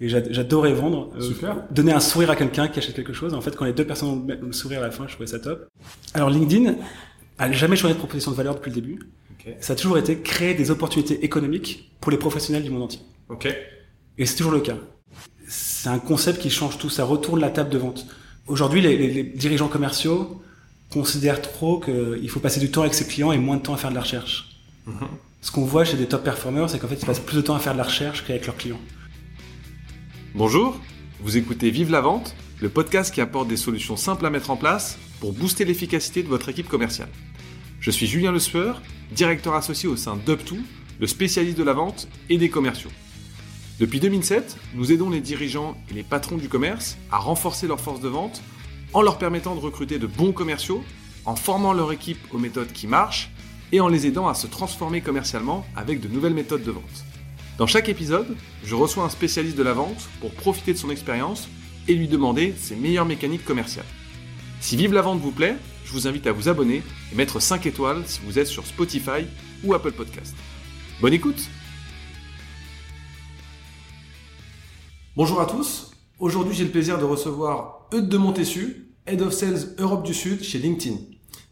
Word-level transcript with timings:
Et 0.00 0.08
j'adorais 0.08 0.72
vendre. 0.72 1.10
Euh, 1.16 1.20
Super. 1.20 1.56
Donner 1.70 1.92
un 1.92 2.00
sourire 2.00 2.30
à 2.30 2.36
quelqu'un 2.36 2.68
qui 2.68 2.78
achète 2.78 2.94
quelque 2.94 3.12
chose. 3.12 3.34
En 3.34 3.40
fait, 3.40 3.56
quand 3.56 3.64
les 3.64 3.72
deux 3.72 3.86
personnes 3.86 4.08
ont 4.08 4.26
le 4.40 4.52
sourire 4.52 4.78
à 4.78 4.82
la 4.82 4.90
fin, 4.90 5.06
je 5.08 5.14
trouvais 5.14 5.26
ça 5.26 5.40
top. 5.40 5.68
Alors 6.14 6.30
LinkedIn 6.30 6.76
a 7.38 7.52
jamais 7.52 7.76
changé 7.76 7.94
de 7.94 7.98
proposition 7.98 8.30
de 8.30 8.36
valeur 8.36 8.54
depuis 8.54 8.70
le 8.70 8.76
début. 8.76 8.98
Ça 9.60 9.72
a 9.72 9.76
toujours 9.76 9.96
été 9.96 10.18
créer 10.18 10.54
des 10.54 10.70
opportunités 10.70 11.24
économiques 11.24 11.90
pour 12.00 12.12
les 12.12 12.18
professionnels 12.18 12.62
du 12.62 12.70
monde 12.70 12.82
entier. 12.82 13.00
Ok. 13.30 13.48
Et 14.18 14.26
c'est 14.26 14.36
toujours 14.36 14.52
le 14.52 14.60
cas. 14.60 14.76
C'est 15.46 15.88
un 15.88 15.98
concept 15.98 16.40
qui 16.40 16.50
change 16.50 16.76
tout. 16.76 16.90
Ça 16.90 17.04
retourne 17.04 17.40
la 17.40 17.48
table 17.48 17.70
de 17.70 17.78
vente. 17.78 18.06
Aujourd'hui, 18.46 18.82
les, 18.82 18.96
les, 18.96 19.22
dirigeants 19.22 19.68
commerciaux 19.68 20.42
considèrent 20.90 21.40
trop 21.40 21.80
qu'il 21.80 22.28
faut 22.28 22.40
passer 22.40 22.60
du 22.60 22.70
temps 22.70 22.82
avec 22.82 22.94
ses 22.94 23.06
clients 23.06 23.32
et 23.32 23.38
moins 23.38 23.56
de 23.56 23.62
temps 23.62 23.74
à 23.74 23.78
faire 23.78 23.90
de 23.90 23.94
la 23.94 24.02
recherche. 24.02 24.60
Mm-hmm. 24.86 24.92
Ce 25.40 25.50
qu'on 25.50 25.64
voit 25.64 25.84
chez 25.84 25.96
des 25.96 26.06
top 26.06 26.24
performers, 26.24 26.68
c'est 26.68 26.78
qu'en 26.78 26.88
fait, 26.88 26.96
ils 27.00 27.06
passent 27.06 27.20
plus 27.20 27.36
de 27.36 27.42
temps 27.42 27.54
à 27.54 27.58
faire 27.58 27.72
de 27.72 27.78
la 27.78 27.84
recherche 27.84 28.26
qu'avec 28.26 28.46
leurs 28.46 28.56
clients. 28.56 28.80
Bonjour, 30.34 30.78
vous 31.20 31.38
écoutez 31.38 31.70
Vive 31.70 31.90
la 31.90 32.02
Vente, 32.02 32.36
le 32.60 32.68
podcast 32.68 33.14
qui 33.14 33.22
apporte 33.22 33.48
des 33.48 33.56
solutions 33.56 33.96
simples 33.96 34.26
à 34.26 34.30
mettre 34.30 34.50
en 34.50 34.56
place 34.56 34.98
pour 35.20 35.32
booster 35.32 35.64
l'efficacité 35.64 36.22
de 36.22 36.28
votre 36.28 36.50
équipe 36.50 36.68
commerciale. 36.68 37.08
Je 37.80 37.90
suis 37.90 38.06
Julien 38.06 38.30
Le 38.30 38.38
Sueur, 38.38 38.82
directeur 39.10 39.54
associé 39.54 39.88
au 39.88 39.96
sein 39.96 40.16
d'UpTo, 40.16 40.58
le 41.00 41.06
spécialiste 41.06 41.56
de 41.56 41.64
la 41.64 41.72
vente 41.72 42.08
et 42.28 42.36
des 42.36 42.50
commerciaux. 42.50 42.90
Depuis 43.80 44.00
2007, 44.00 44.58
nous 44.74 44.92
aidons 44.92 45.08
les 45.08 45.22
dirigeants 45.22 45.78
et 45.90 45.94
les 45.94 46.02
patrons 46.02 46.36
du 46.36 46.50
commerce 46.50 46.98
à 47.10 47.16
renforcer 47.16 47.66
leur 47.66 47.80
force 47.80 48.00
de 48.00 48.08
vente 48.08 48.42
en 48.92 49.00
leur 49.00 49.16
permettant 49.16 49.54
de 49.54 49.60
recruter 49.60 49.98
de 49.98 50.06
bons 50.06 50.32
commerciaux, 50.32 50.84
en 51.24 51.36
formant 51.36 51.72
leur 51.72 51.90
équipe 51.90 52.20
aux 52.34 52.38
méthodes 52.38 52.72
qui 52.72 52.86
marchent 52.86 53.30
et 53.72 53.80
en 53.80 53.88
les 53.88 54.06
aidant 54.06 54.28
à 54.28 54.34
se 54.34 54.46
transformer 54.46 55.00
commercialement 55.00 55.66
avec 55.74 56.00
de 56.00 56.08
nouvelles 56.08 56.34
méthodes 56.34 56.64
de 56.64 56.70
vente. 56.70 57.07
Dans 57.58 57.66
chaque 57.66 57.88
épisode, 57.88 58.36
je 58.62 58.76
reçois 58.76 59.02
un 59.02 59.08
spécialiste 59.08 59.58
de 59.58 59.64
la 59.64 59.72
vente 59.72 60.08
pour 60.20 60.32
profiter 60.32 60.72
de 60.72 60.78
son 60.78 60.90
expérience 60.90 61.48
et 61.88 61.94
lui 61.94 62.06
demander 62.06 62.54
ses 62.56 62.76
meilleures 62.76 63.04
mécaniques 63.04 63.44
commerciales. 63.44 63.84
Si 64.60 64.76
Vive 64.76 64.94
la 64.94 65.02
vente 65.02 65.18
vous 65.18 65.32
plaît, 65.32 65.56
je 65.84 65.90
vous 65.90 66.06
invite 66.06 66.28
à 66.28 66.32
vous 66.32 66.48
abonner 66.48 66.84
et 67.12 67.16
mettre 67.16 67.40
5 67.40 67.66
étoiles 67.66 68.04
si 68.06 68.20
vous 68.24 68.38
êtes 68.38 68.46
sur 68.46 68.64
Spotify 68.64 69.26
ou 69.64 69.74
Apple 69.74 69.90
Podcast. 69.90 70.36
Bonne 71.00 71.12
écoute 71.12 71.48
Bonjour 75.16 75.40
à 75.40 75.46
tous, 75.46 75.90
aujourd'hui 76.20 76.54
j'ai 76.54 76.62
le 76.62 76.70
plaisir 76.70 76.96
de 76.96 77.04
recevoir 77.04 77.88
Eudes 77.92 78.08
de 78.08 78.18
Montessu, 78.18 78.94
Head 79.04 79.20
of 79.20 79.32
Sales 79.32 79.74
Europe 79.78 80.06
du 80.06 80.14
Sud 80.14 80.44
chez 80.44 80.60
LinkedIn. 80.60 80.98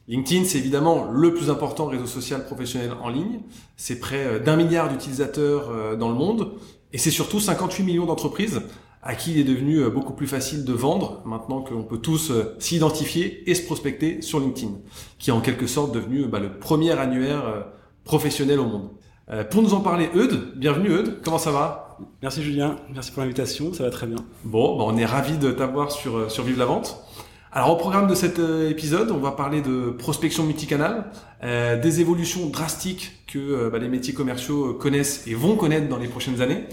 LinkedIn, 0.09 0.45
c'est 0.45 0.59
évidemment 0.59 1.11
le 1.11 1.35
plus 1.35 1.51
important 1.51 1.87
réseau 1.87 2.07
social 2.07 2.45
professionnel 2.45 2.93
en 3.03 3.09
ligne. 3.09 3.41
C'est 3.77 3.99
près 3.99 4.25
euh, 4.25 4.39
d'un 4.39 4.57
milliard 4.57 4.89
d'utilisateurs 4.89 5.69
euh, 5.71 5.97
dans 5.97 6.09
le 6.09 6.15
monde. 6.15 6.53
Et 6.93 6.99
c'est 6.99 7.11
surtout 7.11 7.41
58 7.41 7.83
millions 7.83 8.07
d'entreprises 8.07 8.63
à 9.03 9.15
qui 9.15 9.33
il 9.33 9.39
est 9.39 9.45
devenu 9.45 9.79
euh, 9.79 9.91
beaucoup 9.91 10.13
plus 10.13 10.29
facile 10.29 10.65
de 10.65 10.73
vendre 10.73 11.23
maintenant 11.25 11.61
qu'on 11.61 11.83
peut 11.83 11.99
tous 11.99 12.33
s'identifier 12.61 13.49
et 13.51 13.55
se 13.57 13.65
prospecter 13.65 14.23
sur 14.23 14.39
LinkedIn, 14.39 14.75
qui 15.19 15.31
est 15.31 15.33
en 15.33 15.41
quelque 15.41 15.67
sorte 15.67 15.93
devenu 15.93 16.27
bah, 16.27 16.39
le 16.39 16.57
premier 16.57 16.93
annuaire 16.93 17.67
professionnel 18.05 18.61
au 18.61 18.67
monde. 18.67 18.91
Pour 19.51 19.63
nous 19.63 19.75
en 19.75 19.81
parler, 19.81 20.09
Eudes, 20.15 20.53
bienvenue 20.55 20.91
Eudes, 20.91 21.21
comment 21.25 21.39
ça 21.39 21.51
va? 21.51 21.99
Merci 22.23 22.43
Julien, 22.45 22.77
merci 22.95 23.11
pour 23.11 23.23
l'invitation, 23.23 23.73
ça 23.73 23.83
va 23.83 23.91
très 23.91 24.07
bien. 24.07 24.19
Bon, 24.45 24.79
bah, 24.79 24.85
on 24.87 24.97
est 24.97 25.05
ravi 25.05 25.37
de 25.37 25.51
t'avoir 25.51 25.91
sur, 25.91 26.31
sur 26.31 26.45
Vive 26.45 26.59
la 26.59 26.67
Vente. 26.67 27.06
Alors 27.57 27.71
au 27.71 27.77
programme 27.77 28.07
de 28.07 28.15
cet 28.15 28.39
euh, 28.39 28.69
épisode, 28.69 29.11
on 29.11 29.17
va 29.17 29.31
parler 29.31 29.63
de 29.63 29.89
prospection 29.89 30.45
multicanal, 30.45 31.11
euh, 31.43 31.81
des 31.81 32.03
évolutions 32.03 32.51
drastiques 32.51 33.25
que 33.27 33.39
euh, 33.39 33.71
bah, 33.71 33.79
les 33.79 33.89
métiers 33.89 34.13
commerciaux 34.13 34.75
connaissent 34.75 35.27
et 35.27 35.33
vont 35.33 35.57
connaître 35.57 35.89
dans 35.89 35.97
les 35.97 36.07
prochaines 36.07 36.43
années. 36.43 36.65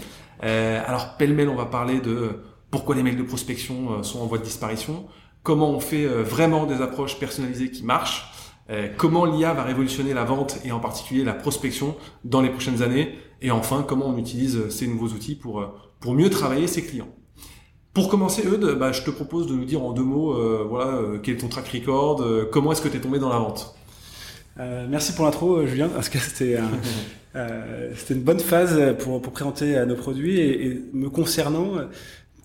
Alors 0.42 1.16
pêle-mêle, 1.16 1.48
on 1.48 1.54
va 1.54 1.64
parler 1.64 2.00
de 2.00 2.32
pourquoi 2.70 2.94
les 2.94 3.02
mails 3.02 3.16
de 3.16 3.22
prospection 3.22 4.02
sont 4.02 4.20
en 4.20 4.26
voie 4.26 4.36
de 4.36 4.42
disparition, 4.42 5.06
comment 5.42 5.70
on 5.70 5.80
fait 5.80 6.04
vraiment 6.04 6.66
des 6.66 6.82
approches 6.82 7.18
personnalisées 7.18 7.70
qui 7.70 7.82
marchent, 7.82 8.30
comment 8.98 9.24
l'IA 9.24 9.54
va 9.54 9.62
révolutionner 9.62 10.12
la 10.12 10.24
vente 10.24 10.58
et 10.66 10.72
en 10.72 10.80
particulier 10.80 11.24
la 11.24 11.32
prospection 11.32 11.96
dans 12.24 12.42
les 12.42 12.50
prochaines 12.50 12.82
années, 12.82 13.14
et 13.40 13.50
enfin 13.50 13.86
comment 13.88 14.08
on 14.08 14.18
utilise 14.18 14.68
ces 14.68 14.86
nouveaux 14.86 15.14
outils 15.14 15.34
pour, 15.34 15.64
pour 15.98 16.12
mieux 16.12 16.28
travailler 16.28 16.66
ses 16.66 16.84
clients. 16.84 17.08
Pour 17.94 18.08
commencer, 18.08 18.42
Eudes, 18.44 18.76
bah, 18.76 18.90
je 18.90 19.02
te 19.02 19.10
propose 19.10 19.46
de 19.46 19.54
nous 19.54 19.64
dire 19.64 19.80
en 19.80 19.92
deux 19.92 20.02
mots, 20.02 20.34
euh, 20.34 20.66
voilà, 20.68 20.96
euh, 20.96 21.18
quel 21.22 21.36
est 21.36 21.38
ton 21.38 21.48
track 21.48 21.68
record, 21.68 22.22
euh, 22.22 22.44
comment 22.50 22.72
est-ce 22.72 22.82
que 22.82 22.88
tu 22.88 22.96
es 22.96 23.00
tombé 23.00 23.20
dans 23.20 23.28
la 23.28 23.38
vente? 23.38 23.76
Merci 24.88 25.14
pour 25.14 25.24
l'intro, 25.24 25.66
Julien, 25.66 25.88
parce 25.88 26.08
que 26.08 26.18
c'était 26.18 26.58
c'était 27.96 28.14
une 28.14 28.22
bonne 28.22 28.38
phase 28.38 28.96
pour, 28.98 29.20
pour 29.20 29.32
présenter 29.32 29.84
nos 29.84 29.96
produits 29.96 30.38
et, 30.38 30.66
et 30.66 30.84
me 30.92 31.08
concernant 31.08 31.72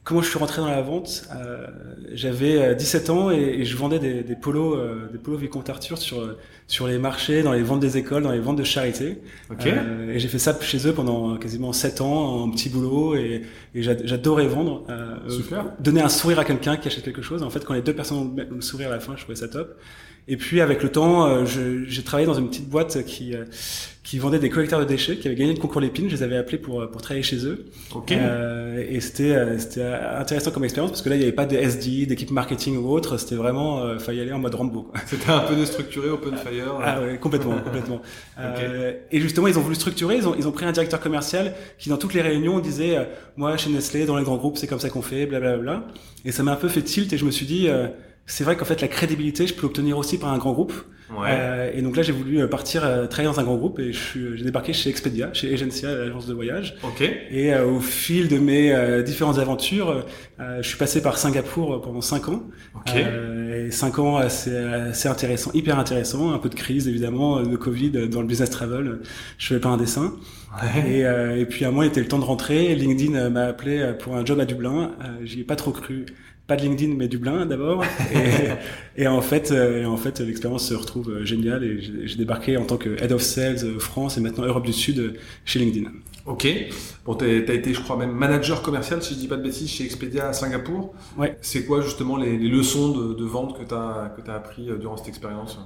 comment 0.04 0.22
je 0.22 0.30
suis 0.30 0.40
rentré 0.40 0.62
dans 0.62 0.68
la 0.68 0.82
vente 0.82 1.24
euh, 1.36 1.68
J'avais 2.14 2.76
17 2.76 3.10
ans 3.10 3.32
et, 3.32 3.66
je 3.66 3.78
vendais 3.78 4.00
des, 4.00 4.24
des 4.24 4.36
polos, 4.36 4.78
euh, 4.78 5.10
des 5.12 5.18
polos 5.18 5.40
Vicomte 5.40 5.70
Arthur 5.70 5.98
sur 5.98 6.36
sur 6.68 6.88
les 6.88 7.00
marchés, 7.00 7.42
dans 7.42 7.54
les 7.54 7.64
ventes 7.64 7.80
des 7.80 7.98
écoles, 7.98 8.22
dans 8.22 8.32
les 8.32 8.40
ventes 8.40 8.58
de 8.58 8.64
charité. 8.64 9.18
Euh, 9.66 10.14
et 10.14 10.20
j'ai 10.20 10.28
fait 10.28 10.38
ça 10.38 10.56
chez 10.62 10.88
eux 10.88 10.94
pendant 10.94 11.36
quasiment 11.38 11.74
7 11.74 12.02
ans, 12.02 12.44
en 12.44 12.52
petit 12.52 12.70
boulot, 12.70 13.16
et, 13.16 13.42
et 13.74 13.82
j'adorais 13.82 14.46
vendre. 14.46 14.86
Super. 15.28 15.72
Donner 15.80 16.02
un 16.02 16.10
sourire 16.10 16.38
à 16.38 16.46
quelqu'un 16.46 16.78
qui 16.78 16.88
achète 16.88 17.04
quelque 17.04 17.24
chose. 17.24 17.42
En 17.42 17.50
fait, 17.50 17.66
quand 17.66 17.74
les 17.74 17.82
deux 17.82 17.96
personnes 17.96 18.18
ont 18.18 18.36
le 18.36 18.62
sourire 18.62 18.90
à 18.90 18.92
la 18.92 19.00
fin, 19.00 19.16
je 19.16 19.24
trouvais 19.24 19.36
ça 19.36 19.48
top. 19.48 19.80
Et 20.30 20.38
puis 20.38 20.62
avec 20.62 20.84
le 20.84 20.90
temps, 20.90 21.44
j'ai 21.46 22.04
travaillé 22.04 22.26
dans 22.28 22.36
une 22.36 22.48
petite 22.48 22.70
boîte 22.70 23.04
qui 23.06 23.36
qui 24.10 24.18
vendaient 24.18 24.40
des 24.40 24.50
collecteurs 24.50 24.80
de 24.80 24.86
déchets, 24.86 25.18
qui 25.18 25.28
avaient 25.28 25.36
gagné 25.36 25.54
le 25.54 25.60
concours 25.60 25.82
Lépine. 25.82 26.10
Je 26.10 26.16
les 26.16 26.24
avais 26.24 26.36
appelés 26.36 26.58
pour, 26.58 26.90
pour 26.90 27.00
travailler 27.00 27.22
chez 27.22 27.46
eux. 27.46 27.68
Okay. 27.94 28.18
Euh, 28.18 28.84
et 28.90 29.02
c'était 29.02 29.36
euh, 29.36 29.60
c'était 29.60 29.84
intéressant 29.84 30.50
comme 30.50 30.64
expérience 30.64 30.90
parce 30.90 31.04
que 31.04 31.10
là, 31.10 31.16
il 31.16 31.20
n'y 31.20 31.26
avait 31.26 31.32
pas 31.32 31.46
de 31.46 31.56
SD, 31.56 32.08
d'équipe 32.08 32.32
marketing 32.32 32.78
ou 32.78 32.90
autre. 32.90 33.18
C'était 33.18 33.36
vraiment, 33.36 33.84
euh, 33.84 34.00
fallait 34.00 34.18
y 34.18 34.22
aller 34.22 34.34
en 34.34 34.40
mode 34.40 34.56
Rambo. 34.56 34.92
C'était 35.06 35.30
un 35.30 35.42
peu 35.42 35.56
déstructuré, 35.56 36.10
open 36.10 36.36
fire. 36.38 36.80
Ah 36.84 37.02
ouais, 37.02 37.20
complètement, 37.20 37.60
complètement. 37.64 38.02
Euh, 38.40 38.94
et 39.12 39.22
justement, 39.22 39.46
ils 39.46 39.60
ont 39.60 39.62
voulu 39.62 39.76
structurer. 39.76 40.18
Ils 40.18 40.28
ont, 40.28 40.34
ils 40.36 40.48
ont 40.48 40.52
pris 40.52 40.66
un 40.66 40.72
directeur 40.72 41.02
commercial 41.02 41.54
qui, 41.78 41.90
dans 41.90 41.98
toutes 41.98 42.16
les 42.16 42.22
réunions, 42.22 42.58
disait, 42.58 42.98
euh, 42.98 43.04
moi, 43.38 43.58
chez 43.58 43.70
Nestlé, 43.70 44.08
dans 44.08 44.18
les 44.18 44.24
grands 44.24 44.38
groupes, 44.38 44.58
c'est 44.58 44.66
comme 44.66 44.80
ça 44.80 44.90
qu'on 44.90 45.04
fait, 45.04 45.28
blablabla. 45.28 45.62
Bla, 45.62 45.82
bla. 45.82 45.94
Et 46.26 46.32
ça 46.32 46.42
m'a 46.42 46.54
un 46.54 46.56
peu 46.56 46.68
fait 46.68 46.82
tilt 46.82 47.14
et 47.14 47.18
je 47.20 47.26
me 47.26 47.32
suis 47.32 47.46
dit, 47.46 47.70
c'est 48.30 48.44
vrai 48.44 48.56
qu'en 48.56 48.66
fait, 48.66 48.80
la 48.80 48.88
crédibilité, 48.88 49.48
je 49.48 49.56
peux 49.56 49.64
l'obtenir 49.64 49.98
aussi 49.98 50.20
par 50.20 50.32
un 50.32 50.38
grand 50.38 50.54
groupe. 50.54 50.74
Ouais. 51.12 51.30
Euh, 51.32 51.72
et 51.74 51.82
donc 51.82 51.98
là, 51.98 52.04
j'ai 52.04 52.12
voulu 52.12 52.40
euh, 52.40 52.48
partir 52.48 52.86
euh, 52.86 53.08
travailler 53.08 53.34
dans 53.34 53.40
un 53.40 53.44
grand 53.44 53.58
groupe 53.58 53.80
et 53.80 53.92
j'ai 53.92 54.44
débarqué 54.44 54.74
chez 54.74 54.92
Expedia, 54.92 55.34
chez 55.34 55.52
Agencia, 55.52 55.90
l'agence 55.96 56.28
de 56.28 56.36
voyage. 56.36 56.76
Ok. 56.84 57.02
Et 57.02 57.52
euh, 57.52 57.66
au 57.66 57.80
fil 57.80 58.28
de 58.28 58.38
mes 58.38 58.72
euh, 58.72 59.02
différentes 59.02 59.40
aventures, 59.40 60.06
je 60.38 60.68
suis 60.68 60.78
passé 60.78 61.02
par 61.02 61.18
Singapour 61.18 61.82
pendant 61.82 62.02
cinq 62.02 62.30
ans. 62.30 62.44
Ok. 62.76 62.96
et 62.96 63.72
cinq 63.72 63.98
ans, 63.98 64.22
c'est 64.30 65.10
intéressant, 65.10 65.50
hyper 65.56 65.80
intéressant. 65.80 66.32
Un 66.32 66.38
peu 66.38 66.50
de 66.50 66.56
crise 66.56 66.88
évidemment, 66.88 67.42
de 67.42 67.58
Covid 67.58 68.08
dans 68.08 68.22
le 68.22 68.28
business 68.28 68.52
travel. 68.52 69.00
Je 69.40 69.48
fais 69.48 69.60
pas 69.60 69.70
un 69.70 69.78
dessin. 69.78 70.14
Ouais. 70.62 70.90
Et, 70.90 71.42
et 71.42 71.46
puis 71.46 71.66
à 71.66 71.72
moi, 71.72 71.86
il 71.86 71.90
était 71.90 72.00
le 72.00 72.08
temps 72.08 72.20
de 72.20 72.24
rentrer. 72.24 72.76
LinkedIn 72.76 73.30
m'a 73.32 73.46
appelé 73.46 73.94
pour 74.00 74.16
un 74.16 74.24
job 74.24 74.40
à 74.40 74.46
Dublin. 74.46 74.92
J'y 75.24 75.42
ai 75.42 75.44
pas 75.44 75.56
trop 75.56 75.72
cru 75.72 76.06
pas 76.50 76.56
de 76.56 76.64
LinkedIn 76.64 76.96
mais 76.96 77.08
Dublin 77.08 77.46
d'abord 77.46 77.84
et, 78.98 79.04
et, 79.04 79.08
en 79.08 79.22
fait 79.22 79.52
euh, 79.52 79.84
et 79.84 79.86
en 79.86 79.98
fait 79.98 80.20
l'expérience 80.20 80.68
se 80.68 80.74
retrouve 80.74 81.12
euh, 81.12 81.24
géniale 81.26 81.64
et 81.64 81.80
j'ai 81.80 82.16
débarqué 82.18 82.58
en 82.58 82.66
tant 82.66 82.78
que 82.78 83.02
head 83.02 83.12
of 83.12 83.22
sales 83.22 83.64
euh, 83.64 83.80
France 83.80 84.18
et 84.18 84.22
maintenant 84.22 84.46
Europe 84.46 84.66
du 84.66 84.74
Sud 84.74 85.14
chez 85.46 85.60
LinkedIn. 85.60 85.92
Ok. 86.26 86.48
Bon, 87.06 87.16
t'as 87.16 87.26
as 87.26 87.54
été, 87.54 87.74
je 87.74 87.82
crois, 87.82 87.98
même 87.98 88.12
manager 88.12 88.62
commercial, 88.62 89.02
si 89.02 89.16
je 89.16 89.20
dis 89.20 89.28
pas 89.28 89.38
de 89.38 89.42
bêtises, 89.42 89.70
chez 89.70 89.84
Expedia 89.84 90.28
à 90.28 90.34
Singapour. 90.34 90.94
Ouais. 91.18 91.38
C'est 91.42 91.66
quoi 91.66 91.82
justement 91.82 92.18
les, 92.18 92.38
les 92.38 92.50
leçons 92.50 92.90
de, 92.90 93.14
de, 93.14 93.26
vente 93.26 93.58
que 93.58 93.64
t'as 93.64 94.10
que 94.10 94.30
as 94.30 94.36
appris 94.36 94.70
durant 94.80 94.98
cette 94.98 95.08
expérience? 95.08 95.58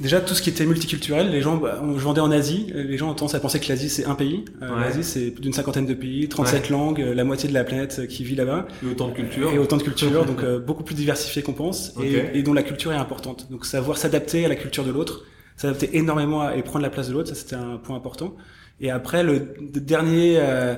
Déjà, 0.00 0.20
tout 0.20 0.34
ce 0.34 0.40
qui 0.40 0.48
était 0.48 0.64
multiculturel, 0.64 1.30
les 1.30 1.42
gens, 1.42 1.58
bah, 1.58 1.82
je 1.82 2.02
vendais 2.02 2.22
en 2.22 2.30
Asie, 2.30 2.72
les 2.74 2.96
gens 2.96 3.10
ont 3.10 3.14
tendance 3.14 3.34
à 3.34 3.40
penser 3.40 3.60
que 3.60 3.68
l'Asie 3.68 3.90
c'est 3.90 4.06
un 4.06 4.14
pays. 4.14 4.46
Euh, 4.62 4.74
ouais. 4.74 4.80
L'Asie 4.80 5.04
c'est 5.04 5.30
plus 5.30 5.42
d'une 5.42 5.52
cinquantaine 5.52 5.84
de 5.84 5.94
pays, 5.94 6.26
37 6.28 6.64
ouais. 6.64 6.70
langues, 6.70 6.98
la 6.98 7.24
moitié 7.24 7.48
de 7.48 7.54
la 7.54 7.64
planète 7.64 8.06
qui 8.08 8.24
vit 8.24 8.34
là-bas. 8.34 8.66
Et 8.82 8.86
autant 8.90 9.08
de 9.08 9.12
cultures. 9.12 9.52
Et 9.52 9.58
autant 9.58 9.76
de 9.76 9.82
cultures, 9.82 10.24
donc 10.24 10.42
euh, 10.42 10.58
beaucoup 10.66 10.84
plus 10.84 10.94
diversifié 10.94 11.42
qu'on 11.42 11.52
pense, 11.52 11.92
okay. 11.96 12.30
et, 12.32 12.38
et, 12.38 12.42
dont 12.42 12.54
la 12.54 12.62
culture 12.62 12.92
est 12.92 12.96
importante. 12.96 13.48
Donc 13.50 13.66
savoir 13.66 13.98
s'adapter 13.98 14.46
à 14.46 14.48
la 14.48 14.56
culture 14.56 14.84
de 14.84 14.90
l'autre, 14.90 15.24
s'adapter 15.56 15.96
énormément 15.98 16.40
à, 16.40 16.56
et 16.56 16.62
prendre 16.62 16.82
la 16.82 16.90
place 16.90 17.08
de 17.08 17.12
l'autre, 17.12 17.28
ça 17.28 17.34
c'était 17.34 17.56
un 17.56 17.76
point 17.76 17.96
important. 17.96 18.34
Et 18.82 18.90
après, 18.90 19.22
le, 19.22 19.54
le 19.60 19.80
dernier, 19.80 20.38
euh, 20.38 20.74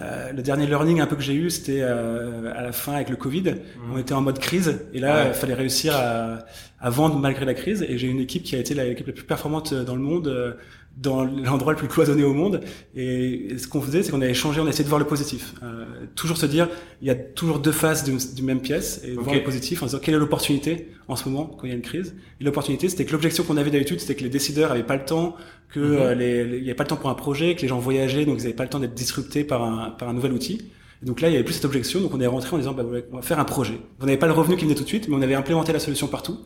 euh, 0.00 0.32
le 0.32 0.42
dernier 0.42 0.66
learning 0.66 1.00
un 1.00 1.06
peu 1.06 1.14
que 1.14 1.22
j'ai 1.22 1.34
eu, 1.34 1.50
c'était 1.50 1.82
euh, 1.82 2.52
à 2.52 2.62
la 2.62 2.72
fin 2.72 2.94
avec 2.94 3.10
le 3.10 3.16
Covid. 3.16 3.42
Mmh. 3.42 3.92
On 3.92 3.98
était 3.98 4.12
en 4.12 4.22
mode 4.22 4.40
crise, 4.40 4.80
et 4.92 4.98
là, 4.98 5.24
il 5.24 5.28
ouais. 5.28 5.34
fallait 5.34 5.54
réussir 5.54 5.94
à, 5.94 6.38
à, 6.80 6.90
vendre 6.90 7.16
malgré 7.16 7.44
la 7.44 7.54
crise. 7.54 7.86
Et 7.88 7.96
j'ai 7.96 8.08
une 8.08 8.18
équipe 8.18 8.42
qui 8.42 8.56
a 8.56 8.58
été 8.58 8.74
l'équipe 8.74 9.06
la 9.06 9.12
plus 9.12 9.24
performante 9.24 9.72
dans 9.72 9.94
le 9.94 10.02
monde 10.02 10.56
dans 10.96 11.24
l'endroit 11.24 11.72
le 11.72 11.78
plus 11.78 11.88
cloisonné 11.88 12.22
au 12.22 12.32
monde. 12.32 12.60
Et 12.94 13.56
ce 13.58 13.66
qu'on 13.66 13.80
faisait, 13.80 14.02
c'est 14.02 14.10
qu'on 14.10 14.20
avait 14.20 14.34
changé, 14.34 14.60
on 14.60 14.66
a 14.66 14.68
essayé 14.68 14.84
de 14.84 14.88
voir 14.88 15.00
le 15.00 15.06
positif. 15.06 15.54
Euh, 15.62 15.84
toujours 16.14 16.36
se 16.36 16.46
dire, 16.46 16.68
il 17.02 17.08
y 17.08 17.10
a 17.10 17.14
toujours 17.14 17.58
deux 17.58 17.72
faces 17.72 18.04
d'une 18.04 18.44
même 18.44 18.60
pièce, 18.60 19.02
et 19.04 19.12
voir 19.14 19.34
le 19.34 19.42
positif 19.42 19.82
en 19.82 19.86
se 19.86 19.92
disant 19.92 20.02
quelle 20.02 20.14
est 20.14 20.18
l'opportunité 20.18 20.88
en 21.08 21.16
ce 21.16 21.28
moment 21.28 21.46
quand 21.46 21.64
il 21.66 21.70
y 21.70 21.72
a 21.72 21.76
une 21.76 21.82
crise? 21.82 22.14
Et 22.40 22.44
l'opportunité, 22.44 22.88
c'était 22.88 23.04
que 23.04 23.12
l'objection 23.12 23.44
qu'on 23.44 23.56
avait 23.56 23.70
d'habitude, 23.70 24.00
c'était 24.00 24.14
que 24.14 24.22
les 24.22 24.30
décideurs 24.30 24.70
avaient 24.70 24.84
pas 24.84 24.96
le 24.96 25.04
temps, 25.04 25.36
que 25.70 25.80
euh, 25.80 26.14
les, 26.14 26.58
il 26.58 26.62
n'y 26.62 26.68
avait 26.68 26.74
pas 26.74 26.84
le 26.84 26.88
temps 26.88 26.96
pour 26.96 27.10
un 27.10 27.14
projet, 27.14 27.56
que 27.56 27.62
les 27.62 27.68
gens 27.68 27.78
voyageaient, 27.78 28.24
donc 28.24 28.36
ils 28.38 28.42
n'avaient 28.42 28.54
pas 28.54 28.64
le 28.64 28.70
temps 28.70 28.80
d'être 28.80 28.94
disruptés 28.94 29.42
par 29.44 29.64
un, 29.64 29.90
par 29.90 30.08
un 30.08 30.12
nouvel 30.12 30.32
outil. 30.32 30.70
Et 31.02 31.06
donc 31.06 31.20
là, 31.20 31.28
il 31.28 31.32
y 31.32 31.34
avait 31.34 31.44
plus 31.44 31.54
cette 31.54 31.64
objection, 31.64 32.00
donc 32.00 32.14
on 32.14 32.20
est 32.20 32.26
rentré 32.26 32.54
en 32.54 32.58
disant, 32.58 32.72
bah, 32.72 32.84
on 33.12 33.16
va 33.16 33.22
faire 33.22 33.40
un 33.40 33.44
projet. 33.44 33.78
On 34.00 34.06
n'avait 34.06 34.18
pas 34.18 34.28
le 34.28 34.32
revenu 34.32 34.56
qui 34.56 34.64
venait 34.64 34.76
tout 34.76 34.84
de 34.84 34.88
suite, 34.88 35.08
mais 35.08 35.16
on 35.16 35.22
avait 35.22 35.34
implémenté 35.34 35.72
la 35.72 35.80
solution 35.80 36.06
partout. 36.06 36.38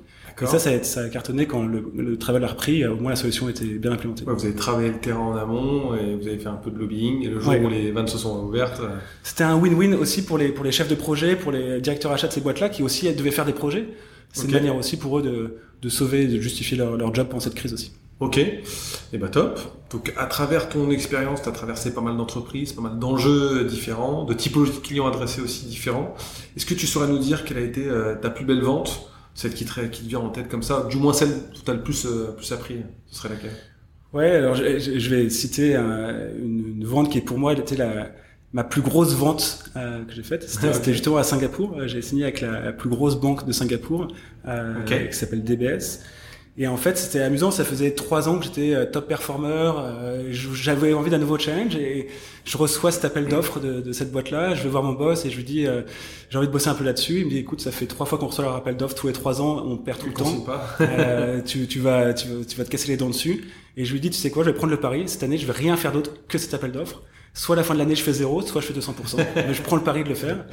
Et 0.42 0.46
ça, 0.46 0.58
ça 0.58 0.70
a, 0.70 0.82
ça 0.82 1.00
a 1.02 1.08
cartonné 1.08 1.46
quand 1.46 1.64
le, 1.64 1.90
le, 1.94 2.18
travail 2.18 2.44
a 2.44 2.48
repris. 2.48 2.86
Au 2.86 2.96
moins, 2.96 3.10
la 3.10 3.16
solution 3.16 3.48
était 3.48 3.64
bien 3.64 3.92
implémentée. 3.92 4.24
vous 4.26 4.44
avez 4.44 4.54
travaillé 4.54 4.88
le 4.90 4.98
terrain 4.98 5.20
en 5.20 5.36
amont 5.36 5.94
et 5.94 6.14
vous 6.14 6.26
avez 6.26 6.38
fait 6.38 6.48
un 6.48 6.54
peu 6.54 6.70
de 6.70 6.78
lobbying. 6.78 7.24
Et 7.24 7.28
le 7.28 7.40
jour 7.40 7.54
où 7.54 7.68
les 7.68 7.90
vannes 7.90 8.08
se 8.08 8.18
sont 8.18 8.44
ouvertes, 8.44 8.80
euh, 8.80 8.96
c'était 9.22 9.44
un 9.44 9.58
win-win 9.58 9.94
aussi 9.94 10.24
pour 10.24 10.38
les 10.38 10.48
pour 10.48 10.64
les 10.64 10.72
chefs 10.72 10.88
de 10.88 10.94
projet, 10.94 11.36
pour 11.36 11.52
les 11.52 11.80
directeurs 11.80 12.12
achats 12.12 12.28
de 12.28 12.32
ces 12.32 12.40
boîtes-là 12.40 12.68
qui 12.68 12.82
aussi 12.82 13.12
devaient 13.14 13.30
faire 13.30 13.46
des 13.46 13.52
projets. 13.52 13.86
C'est 14.32 14.44
une 14.44 14.52
manière 14.52 14.76
aussi 14.76 14.96
pour 14.96 15.18
eux 15.18 15.22
de, 15.22 15.56
de 15.80 15.88
sauver, 15.88 16.26
de 16.26 16.38
justifier 16.38 16.76
leur, 16.76 16.96
leur 16.96 17.14
job 17.14 17.28
pendant 17.28 17.40
cette 17.40 17.54
crise 17.54 17.72
aussi. 17.72 17.92
Ok, 18.20 18.38
et 18.38 18.64
eh 19.12 19.18
ben 19.18 19.28
top. 19.28 19.60
Donc 19.90 20.12
à 20.16 20.26
travers 20.26 20.68
ton 20.68 20.90
expérience, 20.90 21.40
tu 21.42 21.48
as 21.48 21.52
traversé 21.52 21.94
pas 21.94 22.00
mal 22.00 22.16
d'entreprises, 22.16 22.72
pas 22.72 22.82
mal 22.82 22.98
d'enjeux 22.98 23.64
différents, 23.64 24.24
de 24.24 24.34
typologies 24.34 24.72
de 24.72 24.78
clients 24.78 25.06
adressés 25.06 25.40
aussi 25.40 25.66
différents. 25.66 26.16
Est-ce 26.56 26.66
que 26.66 26.74
tu 26.74 26.88
saurais 26.88 27.06
nous 27.06 27.18
dire 27.18 27.44
quelle 27.44 27.58
a 27.58 27.60
été 27.60 27.86
euh, 27.86 28.16
ta 28.16 28.28
plus 28.28 28.44
belle 28.44 28.60
vente 28.60 29.08
celle 29.38 29.54
qui 29.54 29.64
te, 29.64 29.80
qui 29.86 30.02
te 30.02 30.08
vient 30.08 30.18
en 30.18 30.30
tête 30.30 30.48
comme 30.48 30.64
ça, 30.64 30.86
du 30.90 30.96
moins 30.96 31.12
celle 31.12 31.28
où 31.28 31.62
tu 31.64 31.70
as 31.70 31.74
le 31.74 31.82
plus, 31.82 32.06
euh, 32.06 32.34
plus 32.36 32.50
appris, 32.52 32.82
ce 33.06 33.18
serait 33.18 33.28
laquelle? 33.28 33.52
Ouais, 34.12 34.30
alors 34.30 34.56
je, 34.56 34.78
je 34.78 35.14
vais 35.14 35.30
citer 35.30 35.76
une, 35.76 36.74
une, 36.76 36.84
vente 36.84 37.10
qui 37.10 37.18
est 37.18 37.22
pour 37.22 37.38
moi 37.38 37.52
était 37.52 37.76
la, 37.76 38.10
ma 38.52 38.64
plus 38.64 38.82
grosse 38.82 39.14
vente 39.14 39.64
euh, 39.76 40.04
que 40.04 40.12
j'ai 40.12 40.22
faite. 40.22 40.48
C'était 40.48 40.92
justement 40.92 41.18
à 41.18 41.22
Singapour. 41.22 41.76
Euh, 41.78 41.86
j'ai 41.86 42.02
signé 42.02 42.24
avec 42.24 42.40
la, 42.40 42.72
plus 42.72 42.88
grosse 42.88 43.20
banque 43.20 43.46
de 43.46 43.52
Singapour 43.52 44.08
euh, 44.46 44.74
qui 44.84 45.16
s'appelle 45.16 45.44
DBS. 45.44 46.00
Et 46.60 46.66
en 46.66 46.76
fait, 46.76 46.98
c'était 46.98 47.20
amusant. 47.20 47.52
Ça 47.52 47.64
faisait 47.64 47.92
trois 47.92 48.28
ans 48.28 48.38
que 48.38 48.44
j'étais 48.44 48.74
euh, 48.74 48.84
top 48.84 49.06
performer. 49.06 49.72
Euh, 49.78 50.32
j'avais 50.32 50.92
envie 50.92 51.08
d'un 51.08 51.18
nouveau 51.18 51.38
challenge 51.38 51.76
et 51.76 52.08
je 52.44 52.58
reçois 52.58 52.90
cet 52.90 53.04
appel 53.04 53.28
d'offres 53.28 53.60
de, 53.60 53.80
de, 53.80 53.92
cette 53.92 54.10
boîte-là. 54.10 54.56
Je 54.56 54.64
vais 54.64 54.68
voir 54.68 54.82
mon 54.82 54.94
boss 54.94 55.24
et 55.24 55.30
je 55.30 55.36
lui 55.36 55.44
dis 55.44 55.68
euh, 55.68 55.82
j'ai 56.30 56.36
envie 56.36 56.48
de 56.48 56.52
bosser 56.52 56.68
un 56.68 56.74
peu 56.74 56.82
là-dessus. 56.82 57.20
Il 57.20 57.26
me 57.26 57.30
dit 57.30 57.38
écoute, 57.38 57.60
ça 57.60 57.70
fait 57.70 57.86
trois 57.86 58.06
fois 58.06 58.18
qu'on 58.18 58.26
reçoit 58.26 58.44
leur 58.44 58.56
appel 58.56 58.76
d'offres 58.76 58.96
tous 58.96 59.06
les 59.06 59.12
trois 59.12 59.40
ans, 59.40 59.62
on 59.64 59.76
perd 59.76 60.00
tout 60.00 60.08
le 60.08 60.14
temps. 60.14 60.46
euh, 60.80 61.40
tu, 61.42 61.68
tu, 61.68 61.78
vas, 61.78 62.12
tu, 62.12 62.26
tu, 62.48 62.56
vas 62.56 62.64
te 62.64 62.70
casser 62.70 62.88
les 62.88 62.96
dents 62.96 63.08
dessus. 63.08 63.44
Et 63.76 63.84
je 63.84 63.92
lui 63.92 64.00
dis 64.00 64.10
tu 64.10 64.18
sais 64.18 64.32
quoi, 64.32 64.42
je 64.42 64.50
vais 64.50 64.56
prendre 64.56 64.72
le 64.72 64.80
pari. 64.80 65.08
Cette 65.08 65.22
année, 65.22 65.38
je 65.38 65.46
vais 65.46 65.52
rien 65.52 65.76
faire 65.76 65.92
d'autre 65.92 66.10
que 66.26 66.38
cet 66.38 66.54
appel 66.54 66.72
d'offres 66.72 67.02
soit 67.38 67.54
à 67.54 67.56
la 67.56 67.62
fin 67.62 67.72
de 67.72 67.78
l'année 67.78 67.94
je 67.94 68.02
fais 68.02 68.12
zéro, 68.12 68.42
soit 68.42 68.60
je 68.60 68.66
fais 68.66 68.74
200%. 68.74 69.24
Mais 69.36 69.54
je 69.54 69.62
prends 69.62 69.76
le 69.76 69.82
pari 69.82 70.02
de 70.02 70.08
le 70.08 70.16
faire. 70.16 70.44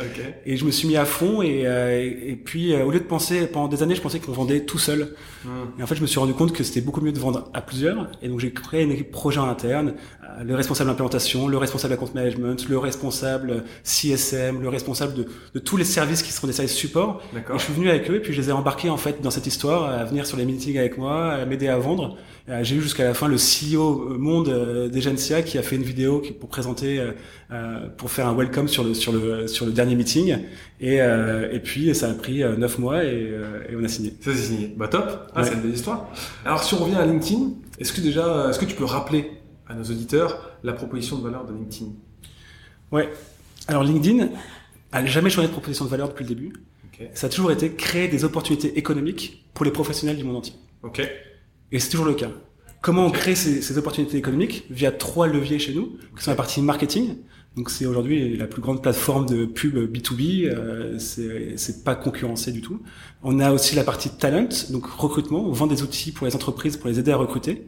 Et 0.46 0.56
je 0.56 0.66
me 0.66 0.72
suis 0.72 0.88
mis 0.88 0.96
à 0.96 1.06
fond 1.06 1.42
et, 1.42 1.64
euh, 1.66 2.00
et, 2.00 2.36
puis 2.36 2.74
euh, 2.74 2.86
au 2.86 2.92
lieu 2.92 3.00
de 3.00 3.06
penser, 3.06 3.48
pendant 3.48 3.68
des 3.68 3.82
années 3.82 3.96
je 3.96 4.02
pensais 4.02 4.20
qu'on 4.20 4.32
vendait 4.32 4.62
tout 4.62 4.78
seul. 4.78 5.16
Hmm. 5.44 5.50
Et 5.80 5.84
en 5.84 5.88
fait 5.88 5.96
je 5.96 6.02
me 6.02 6.08
suis 6.08 6.20
rendu 6.20 6.34
compte 6.34 6.54
que 6.54 6.64
c'était 6.64 6.82
beaucoup 6.82 7.02
mieux 7.02 7.12
de 7.12 7.20
vendre 7.20 7.50
à 7.56 7.62
plusieurs. 7.62 8.08
Et 8.22 8.28
donc 8.28 8.40
j'ai 8.40 8.52
créé 8.52 8.84
une 8.84 8.92
équipe 8.92 9.12
projet 9.12 9.40
interne, 9.40 9.96
euh, 10.24 10.44
le 10.44 10.54
responsable 10.54 10.92
d'implémentation, 10.92 11.48
le 11.48 11.58
responsable 11.58 11.96
account 11.96 12.12
management, 12.14 12.70
le 12.70 12.78
responsable 12.78 13.64
CSM, 13.84 14.62
le 14.62 14.70
responsable 14.70 15.16
de, 15.16 15.26
de 15.56 15.60
tous 15.60 15.78
les 15.78 15.86
services 15.86 16.22
qui 16.22 16.32
seront 16.32 16.46
des 16.46 16.54
services 16.54 16.76
support. 16.76 17.24
Et 17.36 17.40
je 17.58 17.64
suis 17.64 17.74
venu 17.74 17.90
avec 17.90 18.12
eux 18.12 18.18
et 18.18 18.20
puis 18.20 18.32
je 18.32 18.42
les 18.42 18.50
ai 18.50 18.54
embarqués 18.54 18.92
en 18.92 18.98
fait 18.98 19.24
dans 19.24 19.32
cette 19.32 19.48
histoire, 19.48 19.90
à 19.90 20.04
venir 20.04 20.28
sur 20.28 20.38
les 20.38 20.46
meetings 20.46 20.78
avec 20.78 21.00
moi, 21.00 21.32
à 21.32 21.46
m'aider 21.46 21.68
à 21.68 21.80
vendre. 21.80 22.16
J'ai 22.62 22.76
eu 22.76 22.82
jusqu'à 22.82 23.06
la 23.06 23.16
fin 23.16 23.28
le 23.28 23.38
CEO 23.38 24.20
monde 24.20 24.90
d'Egencia 24.92 25.42
qui 25.42 25.58
a 25.58 25.64
fait 25.64 25.78
une 25.78 25.84
vidéo 25.84 26.22
pour 26.40 26.48
présenter 26.48 27.00
euh, 27.00 27.12
euh, 27.52 27.90
pour 27.98 28.12
faire 28.12 28.28
un 28.28 28.36
welcome 28.36 28.68
sur 28.68 28.84
le 28.84 28.94
sur 28.94 29.12
le 29.12 29.48
sur 29.48 29.66
le 29.66 29.72
dernier 29.72 29.96
meeting 29.96 30.38
et 30.80 31.02
euh, 31.02 31.52
et 31.52 31.60
puis 31.60 31.96
ça 31.96 32.12
a 32.12 32.14
pris 32.14 32.44
neuf 32.44 32.78
mois 32.78 33.04
et, 33.04 33.32
et 33.70 33.76
on 33.76 33.84
a 33.84 33.88
signé. 33.88 34.12
Ça 34.22 34.32
c'est 34.32 34.44
signé. 34.44 34.74
Bah 34.78 34.88
top. 34.88 35.32
Ah, 35.34 35.44
c'est 35.44 35.56
une 35.56 35.62
belle 35.62 35.74
histoire. 35.74 36.08
Alors 36.46 36.64
si 36.64 36.76
on 36.76 36.78
revient 36.78 36.98
à 36.98 37.06
LinkedIn, 37.06 37.50
est-ce 37.80 37.92
que 37.92 38.02
déjà 38.02 38.50
est-ce 38.50 38.60
que 38.60 38.66
tu 38.66 38.76
peux 38.76 38.86
rappeler 38.86 39.32
à 39.68 39.74
nos 39.74 39.84
auditeurs 39.84 40.52
la 40.64 40.74
proposition 40.74 41.18
de 41.18 41.24
valeur 41.24 41.46
de 41.48 41.54
LinkedIn? 41.54 41.94
Ouais. 42.92 43.10
Alors 43.68 43.84
LinkedIn 43.84 44.30
a 44.92 45.06
jamais 45.08 45.32
changé 45.32 45.48
de 45.48 45.52
proposition 45.52 45.86
de 45.86 45.90
valeur 45.90 46.10
depuis 46.10 46.24
le 46.24 46.30
début. 46.30 46.54
Ça 47.16 47.28
a 47.28 47.30
toujours 47.30 47.52
été 47.52 47.72
créer 47.74 48.08
des 48.08 48.24
opportunités 48.24 48.78
économiques 48.78 49.46
pour 49.54 49.66
les 49.66 49.72
professionnels 49.72 50.16
du 50.16 50.24
monde 50.24 50.38
entier. 50.38 50.54
Ok. 50.84 51.02
Et 51.72 51.80
c'est 51.80 51.90
toujours 51.90 52.06
le 52.06 52.14
cas. 52.14 52.30
Comment 52.82 53.06
on 53.06 53.12
crée 53.12 53.36
ces, 53.36 53.62
ces, 53.62 53.78
opportunités 53.78 54.18
économiques 54.18 54.66
Via 54.70 54.92
trois 54.92 55.28
leviers 55.28 55.58
chez 55.58 55.74
nous, 55.74 55.98
qui 56.16 56.24
sont 56.24 56.32
la 56.32 56.38
partie 56.38 56.62
marketing. 56.62 57.16
Donc 57.56 57.70
c'est 57.70 57.86
aujourd'hui 57.86 58.36
la 58.36 58.48
plus 58.48 58.62
grande 58.62 58.82
plateforme 58.82 59.26
de 59.26 59.46
pub 59.46 59.78
B2B, 59.78 60.50
euh, 60.50 61.00
c'est 61.00 61.84
pas 61.86 61.96
concurrencé 61.96 62.52
du 62.52 62.62
tout. 62.62 62.82
On 63.24 63.40
a 63.40 63.52
aussi 63.52 63.76
la 63.76 63.86
partie 63.86 64.10
talent, 64.10 64.50
donc 64.72 64.86
recrutement, 64.86 65.46
on 65.46 65.52
vend 65.52 65.68
des 65.68 65.82
outils 65.82 66.12
pour 66.12 66.28
les 66.28 66.36
entreprises 66.36 66.76
pour 66.76 66.90
les 66.90 67.00
aider 67.00 67.12
à 67.12 67.18
recruter. 67.18 67.68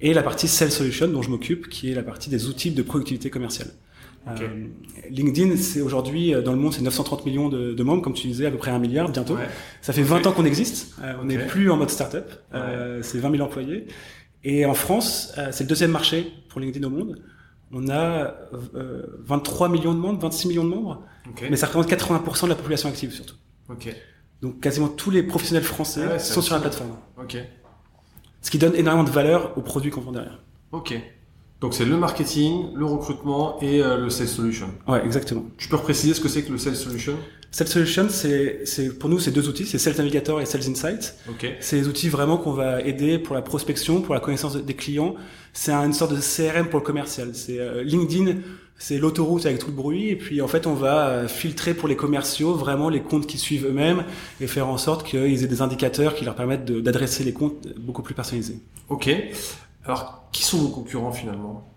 Et 0.00 0.14
la 0.14 0.22
partie 0.22 0.48
Sales 0.48 0.70
Solution 0.70 1.08
dont 1.08 1.22
je 1.22 1.30
m'occupe, 1.30 1.68
qui 1.68 1.90
est 1.90 1.94
la 1.94 2.02
partie 2.02 2.30
des 2.30 2.48
outils 2.48 2.70
de 2.70 2.82
productivité 2.82 3.28
commerciale. 3.28 3.68
Euh, 4.26 4.66
LinkedIn, 5.08 5.56
c'est 5.56 5.80
aujourd'hui 5.80 6.34
euh, 6.34 6.42
dans 6.42 6.52
le 6.52 6.58
monde, 6.58 6.72
c'est 6.72 6.82
930 6.82 7.26
millions 7.26 7.48
de, 7.48 7.74
de, 7.74 7.82
membres, 7.84 8.02
comme 8.02 8.14
tu 8.14 8.26
disais, 8.26 8.46
à 8.46 8.50
peu 8.50 8.56
près 8.56 8.72
un 8.72 8.78
milliard 8.78 9.08
bientôt. 9.08 9.36
Ça 9.82 9.92
fait 9.92 10.02
20 10.02 10.26
ans 10.26 10.32
qu'on 10.32 10.44
existe. 10.44 10.96
Euh, 11.02 11.14
on 11.20 11.26
n'est 11.26 11.46
plus 11.46 11.70
en 11.70 11.76
mode 11.76 11.90
startup. 11.90 12.24
Euh, 12.54 13.00
c'est 13.02 13.18
20 13.18 13.30
000 13.30 13.42
employés. 13.42 13.86
Et 14.44 14.64
en 14.64 14.74
France, 14.74 15.32
euh, 15.38 15.48
c'est 15.50 15.64
le 15.64 15.68
deuxième 15.68 15.90
marché 15.90 16.32
pour 16.48 16.60
LinkedIn 16.60 16.86
au 16.86 16.90
monde. 16.90 17.20
On 17.72 17.88
a 17.88 18.34
23 19.24 19.66
euh, 19.66 19.70
millions 19.70 19.92
de 19.92 19.98
membres, 19.98 20.20
26 20.20 20.48
millions 20.48 20.62
de 20.62 20.68
membres, 20.68 21.02
mais 21.50 21.56
ça 21.56 21.66
représente 21.66 21.90
80% 21.90 22.44
de 22.44 22.48
la 22.50 22.54
population 22.54 22.88
active 22.88 23.10
surtout. 23.10 23.34
Donc 24.40 24.60
quasiment 24.60 24.88
tous 24.88 25.10
les 25.10 25.24
professionnels 25.24 25.64
français 25.64 26.04
ah 26.08 26.18
sont 26.20 26.42
sur 26.42 26.54
la 26.54 26.60
plateforme. 26.60 26.96
Ce 28.40 28.50
qui 28.52 28.58
donne 28.58 28.76
énormément 28.76 29.02
de 29.02 29.10
valeur 29.10 29.58
aux 29.58 29.62
produits 29.62 29.90
qu'on 29.90 30.00
vend 30.00 30.12
derrière. 30.12 30.40
Ok. 30.70 30.94
Donc 31.60 31.74
c'est 31.74 31.86
le 31.86 31.96
marketing, 31.96 32.74
le 32.74 32.84
recrutement 32.84 33.58
et 33.62 33.82
euh, 33.82 33.96
le 33.96 34.10
sales 34.10 34.28
solution. 34.28 34.68
Ouais, 34.86 35.04
exactement. 35.04 35.44
Tu 35.56 35.68
peux 35.68 35.78
préciser 35.78 36.12
ce 36.12 36.20
que 36.20 36.28
c'est 36.28 36.42
que 36.42 36.52
le 36.52 36.58
sales 36.58 36.76
solution? 36.76 37.16
Sales 37.50 37.68
solution, 37.68 38.06
c'est 38.10 38.66
c'est 38.66 38.98
pour 38.98 39.08
nous 39.08 39.18
c'est 39.18 39.30
deux 39.30 39.48
outils, 39.48 39.64
c'est 39.64 39.78
Sales 39.78 39.96
Navigator 39.96 40.40
et 40.42 40.46
Sales 40.46 40.68
Insight. 40.68 41.14
Ok. 41.30 41.46
C'est 41.60 41.80
des 41.80 41.88
outils 41.88 42.10
vraiment 42.10 42.36
qu'on 42.36 42.52
va 42.52 42.82
aider 42.82 43.18
pour 43.18 43.34
la 43.34 43.40
prospection, 43.40 44.02
pour 44.02 44.12
la 44.12 44.20
connaissance 44.20 44.56
des 44.56 44.74
clients. 44.74 45.14
C'est 45.54 45.72
une 45.72 45.94
sorte 45.94 46.12
de 46.12 46.20
CRM 46.20 46.68
pour 46.68 46.80
le 46.80 46.84
commercial. 46.84 47.30
C'est 47.32 47.58
euh, 47.58 47.82
LinkedIn, 47.82 48.34
c'est 48.76 48.98
l'autoroute 48.98 49.46
avec 49.46 49.58
tout 49.58 49.68
le 49.68 49.72
bruit 49.72 50.10
et 50.10 50.16
puis 50.16 50.42
en 50.42 50.48
fait 50.48 50.66
on 50.66 50.74
va 50.74 51.08
euh, 51.08 51.28
filtrer 51.28 51.72
pour 51.72 51.88
les 51.88 51.96
commerciaux 51.96 52.52
vraiment 52.54 52.90
les 52.90 53.00
comptes 53.00 53.26
qui 53.26 53.38
suivent 53.38 53.66
eux-mêmes 53.66 54.04
et 54.42 54.46
faire 54.46 54.68
en 54.68 54.76
sorte 54.76 55.06
qu'ils 55.06 55.42
aient 55.42 55.48
des 55.48 55.62
indicateurs 55.62 56.14
qui 56.14 56.26
leur 56.26 56.34
permettent 56.34 56.70
d'adresser 56.70 57.24
les 57.24 57.32
comptes 57.32 57.66
beaucoup 57.78 58.02
plus 58.02 58.14
personnalisés. 58.14 58.58
Ok. 58.90 59.08
Alors, 59.86 60.28
qui 60.32 60.42
sont 60.42 60.58
vos 60.58 60.68
concurrents 60.68 61.12
finalement? 61.12 61.72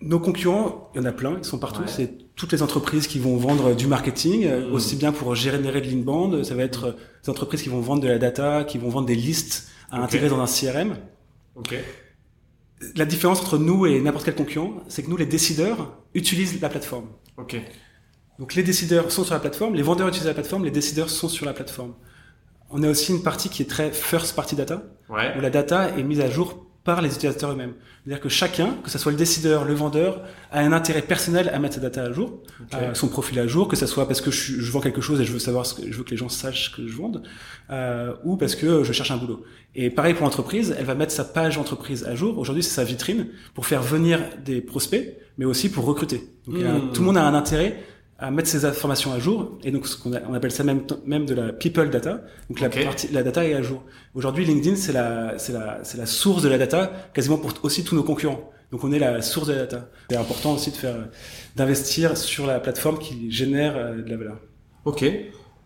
Nos 0.00 0.20
concurrents, 0.20 0.90
il 0.94 0.98
y 0.98 1.00
en 1.00 1.06
a 1.06 1.12
plein, 1.12 1.38
ils 1.38 1.44
sont 1.44 1.58
partout. 1.58 1.82
C'est 1.86 2.34
toutes 2.34 2.52
les 2.52 2.62
entreprises 2.62 3.06
qui 3.06 3.18
vont 3.18 3.36
vendre 3.36 3.74
du 3.74 3.86
marketing, 3.86 4.44
euh, 4.44 4.68
mmh. 4.68 4.72
aussi 4.72 4.96
bien 4.96 5.12
pour 5.12 5.34
générer 5.34 5.80
de 5.80 5.88
l'inbound, 5.88 6.44
ça 6.44 6.54
va 6.54 6.64
être 6.64 6.96
des 7.22 7.30
entreprises 7.30 7.62
qui 7.62 7.68
vont 7.68 7.80
vendre 7.80 8.02
de 8.02 8.08
la 8.08 8.18
data, 8.18 8.64
qui 8.64 8.78
vont 8.78 8.88
vendre 8.88 9.06
des 9.06 9.14
listes 9.14 9.70
à 9.90 10.02
intégrer 10.02 10.28
dans 10.28 10.40
un 10.40 10.46
CRM. 10.46 10.96
La 12.96 13.04
différence 13.04 13.40
entre 13.40 13.58
nous 13.58 13.86
et 13.86 14.00
n'importe 14.00 14.24
quel 14.24 14.34
concurrent, 14.34 14.82
c'est 14.88 15.04
que 15.04 15.10
nous, 15.10 15.16
les 15.16 15.26
décideurs, 15.26 15.96
utilisent 16.14 16.60
la 16.60 16.68
plateforme. 16.68 17.06
Donc 18.38 18.54
les 18.54 18.62
décideurs 18.64 19.12
sont 19.12 19.24
sur 19.24 19.34
la 19.34 19.40
plateforme, 19.40 19.74
les 19.74 19.82
vendeurs 19.82 20.08
utilisent 20.08 20.26
la 20.26 20.34
plateforme, 20.34 20.64
les 20.64 20.70
décideurs 20.72 21.10
sont 21.10 21.28
sur 21.28 21.46
la 21.46 21.52
plateforme 21.52 21.94
on 22.72 22.82
a 22.82 22.88
aussi 22.88 23.12
une 23.12 23.22
partie 23.22 23.50
qui 23.50 23.62
est 23.62 23.66
très 23.66 23.92
first 23.92 24.34
party 24.34 24.56
data, 24.56 24.82
où 25.10 25.40
la 25.40 25.50
data 25.50 25.90
est 25.96 26.02
mise 26.02 26.20
à 26.20 26.30
jour 26.30 26.66
par 26.84 27.00
les 27.00 27.14
utilisateurs 27.14 27.52
eux-mêmes. 27.52 27.74
C'est-à-dire 28.02 28.20
que 28.20 28.28
chacun, 28.28 28.74
que 28.82 28.90
ce 28.90 28.98
soit 28.98 29.12
le 29.12 29.18
décideur, 29.18 29.64
le 29.64 29.74
vendeur, 29.74 30.22
a 30.50 30.60
un 30.60 30.72
intérêt 30.72 31.02
personnel 31.02 31.48
à 31.54 31.60
mettre 31.60 31.76
sa 31.76 31.80
data 31.80 32.02
à 32.02 32.12
jour, 32.12 32.42
euh, 32.74 32.92
son 32.94 33.06
profil 33.06 33.38
à 33.38 33.46
jour, 33.46 33.68
que 33.68 33.76
ce 33.76 33.86
soit 33.86 34.08
parce 34.08 34.20
que 34.20 34.32
je, 34.32 34.70
vends 34.72 34.80
quelque 34.80 35.00
chose 35.00 35.20
et 35.20 35.24
je 35.24 35.32
veux 35.32 35.38
savoir 35.38 35.64
ce 35.64 35.74
que 35.74 35.90
je 35.90 35.96
veux 35.96 36.02
que 36.02 36.10
les 36.10 36.16
gens 36.16 36.28
sachent 36.28 36.74
que 36.74 36.86
je 36.86 36.96
vende, 36.96 37.22
euh, 37.70 38.14
ou 38.24 38.36
parce 38.36 38.56
que 38.56 38.82
je 38.82 38.92
cherche 38.92 39.12
un 39.12 39.16
boulot. 39.16 39.44
Et 39.76 39.90
pareil 39.90 40.14
pour 40.14 40.24
l'entreprise, 40.24 40.74
elle 40.76 40.84
va 40.84 40.96
mettre 40.96 41.12
sa 41.12 41.24
page 41.24 41.56
entreprise 41.56 42.04
à 42.04 42.16
jour. 42.16 42.36
Aujourd'hui, 42.38 42.64
c'est 42.64 42.74
sa 42.74 42.84
vitrine 42.84 43.28
pour 43.54 43.66
faire 43.66 43.82
venir 43.82 44.20
des 44.44 44.60
prospects, 44.60 45.16
mais 45.38 45.44
aussi 45.44 45.70
pour 45.70 45.84
recruter. 45.84 46.28
Donc, 46.48 46.56
hmm. 46.56 46.92
tout 46.92 47.00
le 47.00 47.06
monde 47.06 47.16
a 47.16 47.24
un 47.24 47.34
intérêt 47.34 47.84
à 48.22 48.30
mettre 48.30 48.48
ces 48.48 48.64
informations 48.64 49.12
à 49.12 49.18
jour. 49.18 49.58
Et 49.64 49.70
donc 49.72 49.86
ce 49.86 49.96
qu'on 49.96 50.12
on 50.28 50.34
appelle 50.34 50.52
ça 50.52 50.62
même 50.62 50.82
même 51.04 51.26
de 51.26 51.34
la 51.34 51.52
people 51.52 51.90
data. 51.90 52.22
Donc 52.48 52.60
la 52.60 52.70
partie 52.70 53.08
la 53.08 53.22
data 53.22 53.44
est 53.44 53.54
à 53.54 53.62
jour. 53.62 53.82
Aujourd'hui 54.14 54.44
LinkedIn 54.44 54.76
c'est 54.76 54.92
la 54.92 55.38
c'est 55.38 55.52
la 55.52 55.80
c'est 55.82 55.98
la 55.98 56.06
source 56.06 56.42
de 56.42 56.48
la 56.48 56.56
data 56.56 56.92
quasiment 57.12 57.36
pour 57.36 57.52
aussi 57.64 57.82
tous 57.84 57.96
nos 57.96 58.04
concurrents. 58.04 58.50
Donc 58.70 58.84
on 58.84 58.92
est 58.92 58.98
la 59.00 59.20
source 59.22 59.48
de 59.48 59.54
la 59.54 59.60
data. 59.60 59.88
C'est 60.08 60.16
important 60.16 60.52
aussi 60.54 60.70
de 60.70 60.76
faire 60.76 61.08
d'investir 61.56 62.16
sur 62.16 62.46
la 62.46 62.60
plateforme 62.60 62.98
qui 62.98 63.30
génère 63.30 63.76
euh, 63.76 64.00
de 64.00 64.08
la 64.08 64.16
valeur. 64.16 64.38
Ok. 64.84 65.04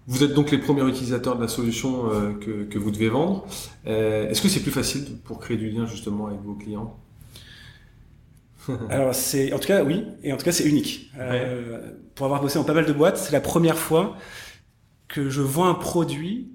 Vous 0.08 0.22
êtes 0.22 0.34
donc 0.34 0.50
les 0.50 0.58
premiers 0.58 0.88
utilisateurs 0.88 1.36
de 1.36 1.42
la 1.42 1.48
solution 1.48 2.10
euh, 2.10 2.32
que, 2.34 2.62
que, 2.64 2.78
vous 2.78 2.92
devez 2.92 3.08
vendre. 3.08 3.44
Euh, 3.88 4.28
Est-ce 4.28 4.40
que 4.40 4.48
c'est 4.48 4.60
plus 4.60 4.70
facile 4.70 5.04
pour 5.24 5.40
créer 5.40 5.56
du 5.56 5.68
lien 5.68 5.84
justement 5.86 6.28
avec 6.28 6.40
vos 6.42 6.54
clients? 6.54 6.96
Alors 8.90 9.14
c'est, 9.14 9.52
en 9.52 9.58
tout 9.58 9.68
cas 9.68 9.82
oui, 9.82 10.04
et 10.22 10.32
en 10.32 10.36
tout 10.36 10.44
cas 10.44 10.52
c'est 10.52 10.64
unique. 10.64 11.10
Euh, 11.18 11.92
pour 12.14 12.26
avoir 12.26 12.40
bossé 12.40 12.58
dans 12.58 12.64
pas 12.64 12.74
mal 12.74 12.86
de 12.86 12.92
boîtes, 12.92 13.18
c'est 13.18 13.32
la 13.32 13.40
première 13.40 13.78
fois 13.78 14.16
que 15.08 15.28
je 15.28 15.42
vends 15.42 15.68
un 15.68 15.74
produit 15.74 16.52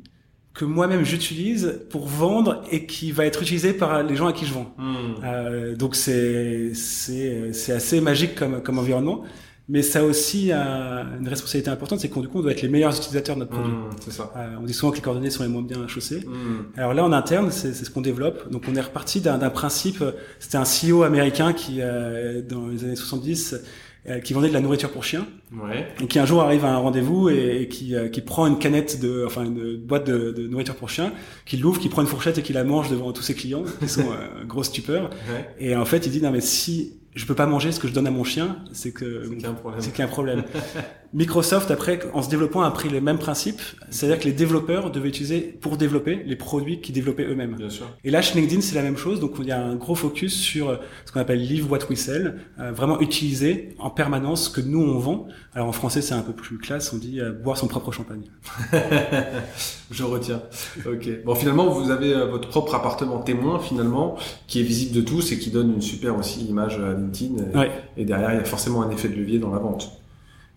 que 0.53 0.65
moi-même 0.65 1.06
j'utilise 1.06 1.82
pour 1.89 2.08
vendre 2.08 2.62
et 2.70 2.86
qui 2.86 3.12
va 3.12 3.25
être 3.25 3.41
utilisé 3.41 3.72
par 3.74 4.03
les 4.03 4.15
gens 4.15 4.27
à 4.27 4.34
qui 4.34 4.46
je 4.46 4.53
vends. 4.53 4.74
Hmm. 4.77 5.15
Euh, 5.24 5.75
donc 5.75 5.96
c'est 5.96 6.74
c'est 6.74 7.53
c'est 7.53 7.72
assez 7.72 8.01
magique 8.01 8.36
comme 8.36 8.62
comme 8.62 8.77
environnement. 8.77 9.24
Mais 9.72 9.82
ça 9.82 10.00
a 10.00 10.04
aussi 10.04 10.51
une 10.51 11.28
responsabilité 11.28 11.70
importante, 11.70 12.00
c'est 12.01 12.10
qu'on 12.10 12.22
du 12.22 12.28
coup 12.28 12.40
on 12.40 12.42
doit 12.42 12.51
être 12.51 12.62
les 12.62 12.70
meilleurs 12.70 12.96
utilisateurs 12.96 13.36
de 13.36 13.42
notre 13.42 13.51
produit. 13.51 13.74
C'est 14.01 14.12
ça. 14.12 14.32
Euh, 14.36 14.56
on 14.62 14.66
dit 14.66 14.74
souvent 14.74 14.92
que 14.92 14.98
les 14.98 15.01
coordonnées 15.01 15.30
sont 15.30 15.44
les 15.44 15.50
moins 15.50 15.62
bien 15.62 15.88
chaussées. 15.88 16.20
Hmm. 16.20 16.78
Alors 16.78 16.94
là 16.94 17.04
en 17.06 17.13
interne, 17.13 17.51
c'est 17.51 17.74
ce 17.74 17.90
qu'on 17.90 18.01
développe. 18.01 18.51
Donc 18.51 18.66
on 18.70 18.75
est 18.75 18.82
reparti 18.82 19.22
d'un 19.22 19.38
principe. 19.50 20.04
C'était 20.40 20.58
un 20.58 20.63
CEO 20.63 21.04
américain 21.04 21.54
qui 21.54 21.78
euh, 21.80 22.42
dans 22.42 22.68
les 22.68 22.84
années 22.84 22.96
70 22.96 23.62
euh, 24.10 24.20
qui 24.20 24.34
vendait 24.34 24.48
de 24.48 24.54
la 24.54 24.62
nourriture 24.62 24.92
pour 24.92 25.04
chiens, 25.04 25.28
ouais. 25.54 25.88
et 26.01 26.08
qui 26.08 26.18
un 26.18 26.25
jour 26.25 26.42
arrive 26.42 26.66
à 26.66 26.74
un 26.74 26.78
rendez-vous 26.78 27.30
et, 27.30 27.68
qui, 27.70 27.94
euh, 27.94 28.10
qui 28.10 28.22
prend 28.22 28.48
une 28.48 28.58
canette 28.58 29.00
de, 29.00 29.24
enfin 29.28 29.44
une 29.44 29.78
boîte 29.78 30.08
de, 30.08 30.32
de 30.32 30.48
nourriture 30.48 30.75
pour 30.75 30.90
chiens, 30.90 31.13
qui 31.46 31.58
l'ouvre, 31.58 31.80
qui 31.80 31.88
prend 31.88 32.01
une 32.01 32.08
fourchette 32.08 32.40
et 32.40 32.42
qui 32.42 32.51
la 32.51 32.63
mange 32.63 32.90
devant 32.90 33.13
tous 33.13 33.22
ses 33.22 33.36
clients, 33.36 33.62
qui 33.80 33.88
sont 33.88 34.01
euh, 34.12 34.44
grosse 34.44 34.70
stupeur. 34.70 35.12
Ouais. 35.30 35.48
Et 35.60 35.75
en 35.75 35.86
fait, 35.86 36.08
il 36.08 36.12
dit 36.12 36.20
non 36.20 36.32
mais 36.32 36.42
si 36.42 36.98
je 37.15 37.25
peux 37.25 37.36
pas 37.36 37.46
manger 37.46 37.72
ce 37.72 37.80
que 37.80 37.88
je 37.88 37.94
donne 37.94 38.08
à 38.08 38.12
mon 38.12 38.24
chien, 38.24 38.58
c'est 38.72 38.91
que 38.91 39.24
c'est 39.24 39.30
qu'il 39.32 39.41
y 39.41 39.46
a 39.46 39.50
un 39.50 39.53
problème. 39.53 39.82
C'est 39.82 39.89
qu'il 39.91 40.00
y 40.00 40.01
a 40.01 40.06
un 40.06 40.10
problème. 40.10 40.44
Microsoft, 41.13 41.70
après, 41.72 42.00
en 42.13 42.22
se 42.22 42.30
développant, 42.30 42.62
a 42.62 42.72
pris 42.72 42.88
les 42.88 43.01
mêmes 43.01 43.20
principes. 43.20 43.62
C'est-à-dire 43.89 44.18
que 44.18 44.25
les 44.25 44.32
développeurs 44.32 44.91
devaient 44.91 45.10
utiliser 45.10 45.41
pour 45.41 45.75
développer 45.75 46.24
les 46.25 46.38
produits 46.38 46.80
qu'ils 46.80 46.96
développaient 46.96 47.25
eux-mêmes. 47.25 47.56
Bien 47.58 47.70
sûr. 47.70 47.86
Et 48.06 48.12
là, 48.12 48.22
chez 48.22 48.39
LinkedIn, 48.39 48.62
c'est 48.62 48.75
la 48.75 48.82
même 48.82 48.96
chose. 48.96 49.20
Donc, 49.20 49.34
il 49.39 49.46
y 49.46 49.51
a 49.51 49.62
un 49.62 49.75
gros 49.75 49.96
focus 49.96 50.34
sur 50.34 50.80
ce 51.06 51.12
qu'on 51.12 51.20
appelle 51.20 51.41
Live 51.41 51.70
What 51.70 51.80
We 51.89 52.00
Sell, 52.00 52.39
euh, 52.60 52.72
vraiment 52.72 53.01
utiliser 53.01 53.75
en 53.80 53.89
permanence 53.89 54.46
ce 54.46 54.50
que 54.50 54.62
nous 54.62 54.82
on 54.82 54.98
vend. 55.00 55.27
Alors 55.53 55.68
en 55.68 55.72
français, 55.72 56.01
c'est 56.01 56.13
un 56.13 56.22
peu 56.22 56.34
plus 56.34 56.58
classe. 56.58 56.94
On 56.94 56.98
dit 56.98 57.20
euh, 57.20 57.32
boire 57.32 57.58
son 57.58 57.68
propre 57.68 57.91
champagne. 57.91 58.24
Je 59.91 60.03
retiens. 60.03 60.41
Ok. 60.86 61.10
Bon, 61.25 61.36
finalement, 61.36 61.70
vous 61.70 61.91
avez 61.91 62.13
euh, 62.13 62.25
votre 62.25 62.48
propre 62.48 62.75
appartement 62.75 63.20
témoin, 63.20 63.60
finalement, 63.60 64.18
qui 64.48 64.62
est 64.62 64.63
visible 64.63 64.96
de 64.96 65.01
tous 65.01 65.32
et 65.32 65.39
qui 65.39 65.50
donne 65.50 65.74
une 65.74 65.82
super 65.82 66.18
aussi 66.18 66.46
image 66.46 66.80
à 66.80 66.94
LinkedIn. 67.01 67.51
Et, 67.53 67.58
Ouais. 67.58 67.72
et 67.98 68.05
derrière, 68.05 68.31
il 68.34 68.38
y 68.38 68.39
a 68.39 68.43
forcément 68.46 68.81
un 68.84 68.89
effet 68.91 69.10
de 69.10 69.15
levier 69.15 69.39
dans 69.39 69.51
la 69.51 69.60
vente. 69.60 69.91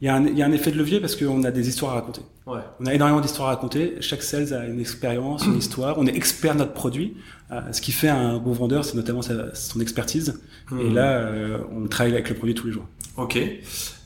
Il 0.00 0.06
y, 0.06 0.08
a 0.10 0.16
un, 0.16 0.26
il 0.26 0.36
y 0.36 0.42
a 0.42 0.46
un 0.46 0.52
effet 0.52 0.70
de 0.70 0.76
levier 0.76 1.00
parce 1.00 1.16
qu'on 1.16 1.44
a 1.44 1.50
des 1.50 1.68
histoires 1.68 1.92
à 1.92 1.94
raconter. 1.94 2.20
Ouais. 2.46 2.58
On 2.80 2.84
a 2.86 2.92
énormément 2.92 3.20
d'histoires 3.20 3.48
à 3.48 3.52
raconter. 3.54 3.94
Chaque 4.00 4.22
sales 4.22 4.52
a 4.52 4.66
une 4.66 4.80
expérience, 4.80 5.46
une 5.46 5.56
histoire. 5.56 5.94
On 5.98 6.06
est 6.06 6.14
expert 6.14 6.52
de 6.54 6.58
notre 6.58 6.72
produit. 6.74 7.16
Euh, 7.52 7.60
ce 7.72 7.80
qui 7.80 7.92
fait 7.92 8.08
un 8.08 8.38
bon 8.38 8.52
vendeur, 8.52 8.84
c'est 8.84 8.96
notamment 8.96 9.22
sa- 9.22 9.54
son 9.54 9.80
expertise. 9.80 10.40
Et 10.72 10.74
Mhm. 10.90 10.94
là, 10.94 11.10
euh, 11.20 11.58
on 11.74 11.86
travaille 11.86 12.12
avec 12.12 12.28
le 12.28 12.34
produit 12.34 12.54
tous 12.54 12.66
les 12.66 12.72
jours. 12.72 12.86
Ok. 13.16 13.38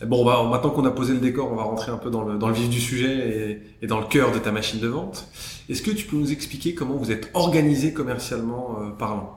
Bon, 0.06 0.24
bah, 0.24 0.46
maintenant 0.48 0.70
qu'on 0.70 0.84
a 0.84 0.90
posé 0.90 1.14
le 1.14 1.20
décor, 1.20 1.50
on 1.50 1.56
va 1.56 1.62
rentrer 1.62 1.90
un 1.90 1.96
peu 1.96 2.10
dans 2.10 2.22
le, 2.22 2.38
dans 2.38 2.48
le 2.48 2.54
vif 2.54 2.68
du 2.68 2.78
sujet 2.80 3.62
et, 3.80 3.84
et 3.84 3.86
dans 3.88 3.98
le 3.98 4.06
cœur 4.06 4.30
de 4.32 4.38
ta 4.38 4.52
machine 4.52 4.78
de 4.80 4.88
vente. 4.88 5.26
Est-ce 5.68 5.82
que 5.82 5.90
tu 5.90 6.06
peux 6.06 6.16
nous 6.16 6.30
expliquer 6.30 6.74
comment 6.74 6.94
vous 6.96 7.10
êtes 7.10 7.30
organisé 7.34 7.92
commercialement 7.94 8.78
euh, 8.82 8.90
parlant? 8.90 9.34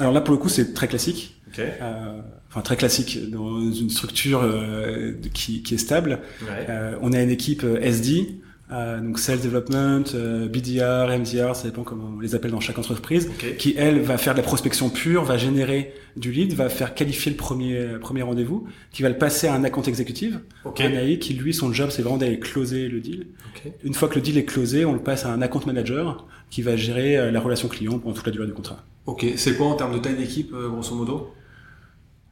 Alors 0.00 0.12
là, 0.12 0.20
pour 0.22 0.32
le 0.32 0.38
coup, 0.38 0.48
c'est 0.48 0.72
très 0.72 0.88
classique. 0.88 1.41
Ok. 1.52 1.60
Euh, 1.60 2.20
enfin, 2.50 2.60
très 2.62 2.76
classique 2.76 3.30
dans 3.30 3.60
une 3.60 3.90
structure 3.90 4.42
euh, 4.42 5.12
qui, 5.34 5.62
qui 5.62 5.74
est 5.74 5.78
stable. 5.78 6.20
Ouais. 6.42 6.66
Euh, 6.68 6.96
on 7.02 7.12
a 7.12 7.20
une 7.22 7.30
équipe 7.30 7.64
SD, 7.80 8.36
euh, 8.72 9.00
donc 9.00 9.18
Sales 9.18 9.40
Development, 9.42 10.02
euh, 10.14 10.48
BDR, 10.48 11.08
MDR, 11.18 11.54
ça 11.54 11.64
dépend 11.68 11.82
comment 11.82 12.10
on 12.16 12.20
les 12.20 12.34
appelle 12.34 12.52
dans 12.52 12.60
chaque 12.60 12.78
entreprise, 12.78 13.28
Ok. 13.28 13.56
qui 13.58 13.74
elle 13.76 14.00
va 14.00 14.16
faire 14.16 14.32
de 14.32 14.38
la 14.38 14.42
prospection 14.44 14.88
pure, 14.88 15.24
va 15.24 15.36
générer 15.36 15.92
du 16.16 16.32
lead, 16.32 16.54
va 16.54 16.70
faire 16.70 16.94
qualifier 16.94 17.30
le 17.30 17.36
premier 17.36 17.76
euh, 17.76 17.98
premier 17.98 18.22
rendez-vous, 18.22 18.66
qui 18.90 19.02
va 19.02 19.10
le 19.10 19.18
passer 19.18 19.46
à 19.46 19.54
un 19.54 19.62
account 19.64 19.82
exécutif, 19.82 20.36
Ok. 20.64 20.80
un 20.80 20.90
AI 20.90 21.18
qui 21.18 21.34
lui 21.34 21.52
son 21.52 21.70
job 21.72 21.90
c'est 21.90 22.00
vraiment 22.00 22.16
d'aller 22.16 22.38
closer 22.38 22.88
le 22.88 23.00
deal. 23.00 23.26
Ok. 23.54 23.70
Une 23.84 23.92
fois 23.92 24.08
que 24.08 24.14
le 24.14 24.22
deal 24.22 24.38
est 24.38 24.44
closé, 24.46 24.86
on 24.86 24.94
le 24.94 25.00
passe 25.02 25.26
à 25.26 25.32
un 25.32 25.42
account 25.42 25.60
manager 25.66 26.26
qui 26.48 26.62
va 26.62 26.74
gérer 26.76 27.30
la 27.30 27.40
relation 27.40 27.68
client 27.68 27.98
pendant 27.98 28.14
toute 28.14 28.26
la 28.26 28.32
durée 28.32 28.46
du 28.46 28.52
contrat. 28.54 28.84
Ok. 29.04 29.26
C'est 29.36 29.56
quoi 29.56 29.66
en 29.66 29.74
termes 29.74 29.92
de 29.94 29.98
taille 29.98 30.16
d'équipe, 30.16 30.50
grosso 30.52 30.94
modo? 30.94 31.30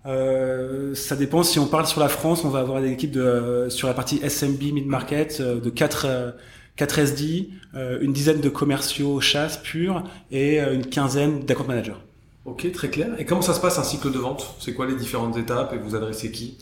Euh, 0.07 0.95
ça 0.95 1.17
dépend. 1.17 1.43
Si 1.43 1.59
on 1.59 1.67
parle 1.67 1.87
sur 1.87 2.01
la 2.01 2.09
France, 2.09 2.45
on 2.45 2.49
va 2.49 2.61
avoir 2.61 2.81
des 2.81 2.91
équipes 2.91 3.13
de, 3.13 3.21
euh, 3.21 3.71
sur 3.71 3.87
la 3.89 3.95
partie 3.95 4.19
SMB 4.27 4.73
mid 4.73 4.87
market 4.87 5.41
euh, 5.41 5.61
de 5.61 5.71
4 5.71 6.07
euh, 6.07 6.31
4 6.77 6.99
SD, 7.01 7.51
une 7.75 8.13
dizaine 8.15 8.41
de 8.41 8.49
commerciaux 8.49 9.21
chasse 9.21 9.59
purs 9.59 10.03
et 10.31 10.61
une 10.61 10.87
quinzaine 10.87 11.41
d'account 11.45 11.67
managers. 11.67 11.97
Ok, 12.47 12.73
très 12.73 12.89
clair. 12.89 13.09
Et 13.19 13.27
comment 13.27 13.43
ça 13.43 13.53
se 13.53 13.61
passe 13.61 13.79
un 13.79 13.85
cycle 13.85 14.11
de 14.11 14.19
vente? 14.19 14.55
C'est 14.61 14.73
quoi 14.73 14.87
les 14.87 14.97
différentes 14.97 15.37
étapes 15.37 15.75
et 15.75 15.79
vous 15.79 15.95
adressez 15.95 16.31
qui? 16.31 16.57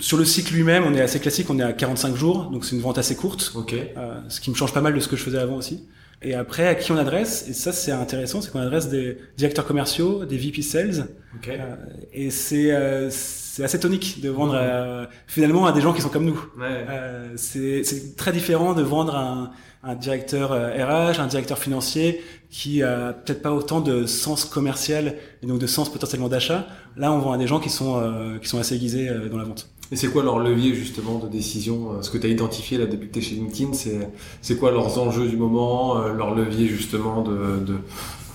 Sur 0.00 0.16
le 0.18 0.24
cycle 0.24 0.52
lui-même, 0.54 0.82
on 0.84 0.94
est 0.94 1.00
assez 1.00 1.20
classique, 1.20 1.48
on 1.48 1.58
est 1.60 1.62
à 1.62 1.72
45 1.72 2.16
jours, 2.16 2.44
donc 2.46 2.64
c'est 2.64 2.74
une 2.74 2.82
vente 2.82 2.98
assez 2.98 3.14
courte, 3.14 3.52
Ok. 3.54 3.72
euh, 3.74 4.20
ce 4.28 4.40
qui 4.40 4.50
me 4.50 4.56
change 4.56 4.72
pas 4.72 4.80
mal 4.80 4.94
de 4.94 5.00
ce 5.00 5.06
que 5.06 5.16
je 5.16 5.22
faisais 5.22 5.38
avant 5.38 5.56
aussi. 5.56 5.84
Et 6.22 6.34
après, 6.34 6.66
à 6.66 6.74
qui 6.74 6.92
on 6.92 6.96
adresse 6.98 7.46
Et 7.48 7.54
ça, 7.54 7.72
c'est 7.72 7.92
intéressant, 7.92 8.42
c'est 8.42 8.50
qu'on 8.50 8.60
adresse 8.60 8.88
des 8.90 9.16
directeurs 9.38 9.66
commerciaux, 9.66 10.26
des 10.26 10.36
VP 10.36 10.60
sales, 10.62 11.06
Ok. 11.36 11.48
euh, 11.48 11.76
et 12.12 12.30
c'est 12.30 12.72
euh, 12.72 13.08
c'est 13.10 13.64
assez 13.64 13.80
tonique 13.80 14.20
de 14.20 14.28
vendre 14.28 14.54
à- 14.54 15.08
finalement 15.26 15.66
à 15.66 15.72
des 15.72 15.80
gens 15.80 15.92
qui 15.94 16.02
sont 16.02 16.10
comme 16.10 16.26
nous. 16.26 16.38
Ouais. 16.58 16.84
Euh, 16.88 17.32
c'est 17.36 17.84
c'est 17.84 18.16
très 18.16 18.32
différent 18.32 18.74
de 18.74 18.82
vendre 18.82 19.16
un, 19.16 19.50
un 19.82 19.94
directeur 19.94 20.52
euh, 20.52 20.68
RH, 20.70 21.20
un 21.20 21.26
directeur 21.26 21.58
financier 21.58 22.22
qui 22.50 22.82
a 22.82 23.12
peut-être 23.14 23.40
pas 23.42 23.52
autant 23.52 23.80
de 23.80 24.04
sens 24.06 24.44
commercial 24.44 25.14
et 25.42 25.46
donc 25.46 25.58
de 25.58 25.66
sens 25.66 25.90
potentiellement 25.90 26.28
d'achat. 26.28 26.66
Là, 26.96 27.12
on 27.12 27.18
vend 27.18 27.32
à 27.32 27.38
des 27.38 27.46
gens 27.46 27.60
qui 27.60 27.70
sont 27.70 27.98
euh, 27.98 28.38
qui 28.38 28.48
sont 28.48 28.58
assez 28.58 28.74
aiguisés 28.74 29.08
euh, 29.08 29.28
dans 29.30 29.38
la 29.38 29.44
vente. 29.44 29.70
Et 29.92 29.96
c'est 29.96 30.08
quoi 30.08 30.22
leur 30.22 30.38
levier 30.38 30.74
justement 30.74 31.18
de 31.18 31.28
décision 31.28 31.92
euh, 31.94 32.02
Ce 32.02 32.10
que 32.10 32.18
tu 32.18 32.26
as 32.26 32.30
identifié 32.30 32.78
là 32.78 32.86
depuis 32.86 33.08
que 33.08 33.14
tu 33.14 33.20
chez 33.22 33.34
LinkedIn, 33.34 33.72
c'est 33.72 34.08
c'est 34.40 34.56
quoi 34.56 34.70
leurs 34.70 34.98
enjeux 34.98 35.28
du 35.28 35.36
moment, 35.36 35.98
euh, 36.00 36.12
leur 36.12 36.34
levier 36.34 36.68
justement 36.68 37.22
de, 37.22 37.58
de 37.66 37.74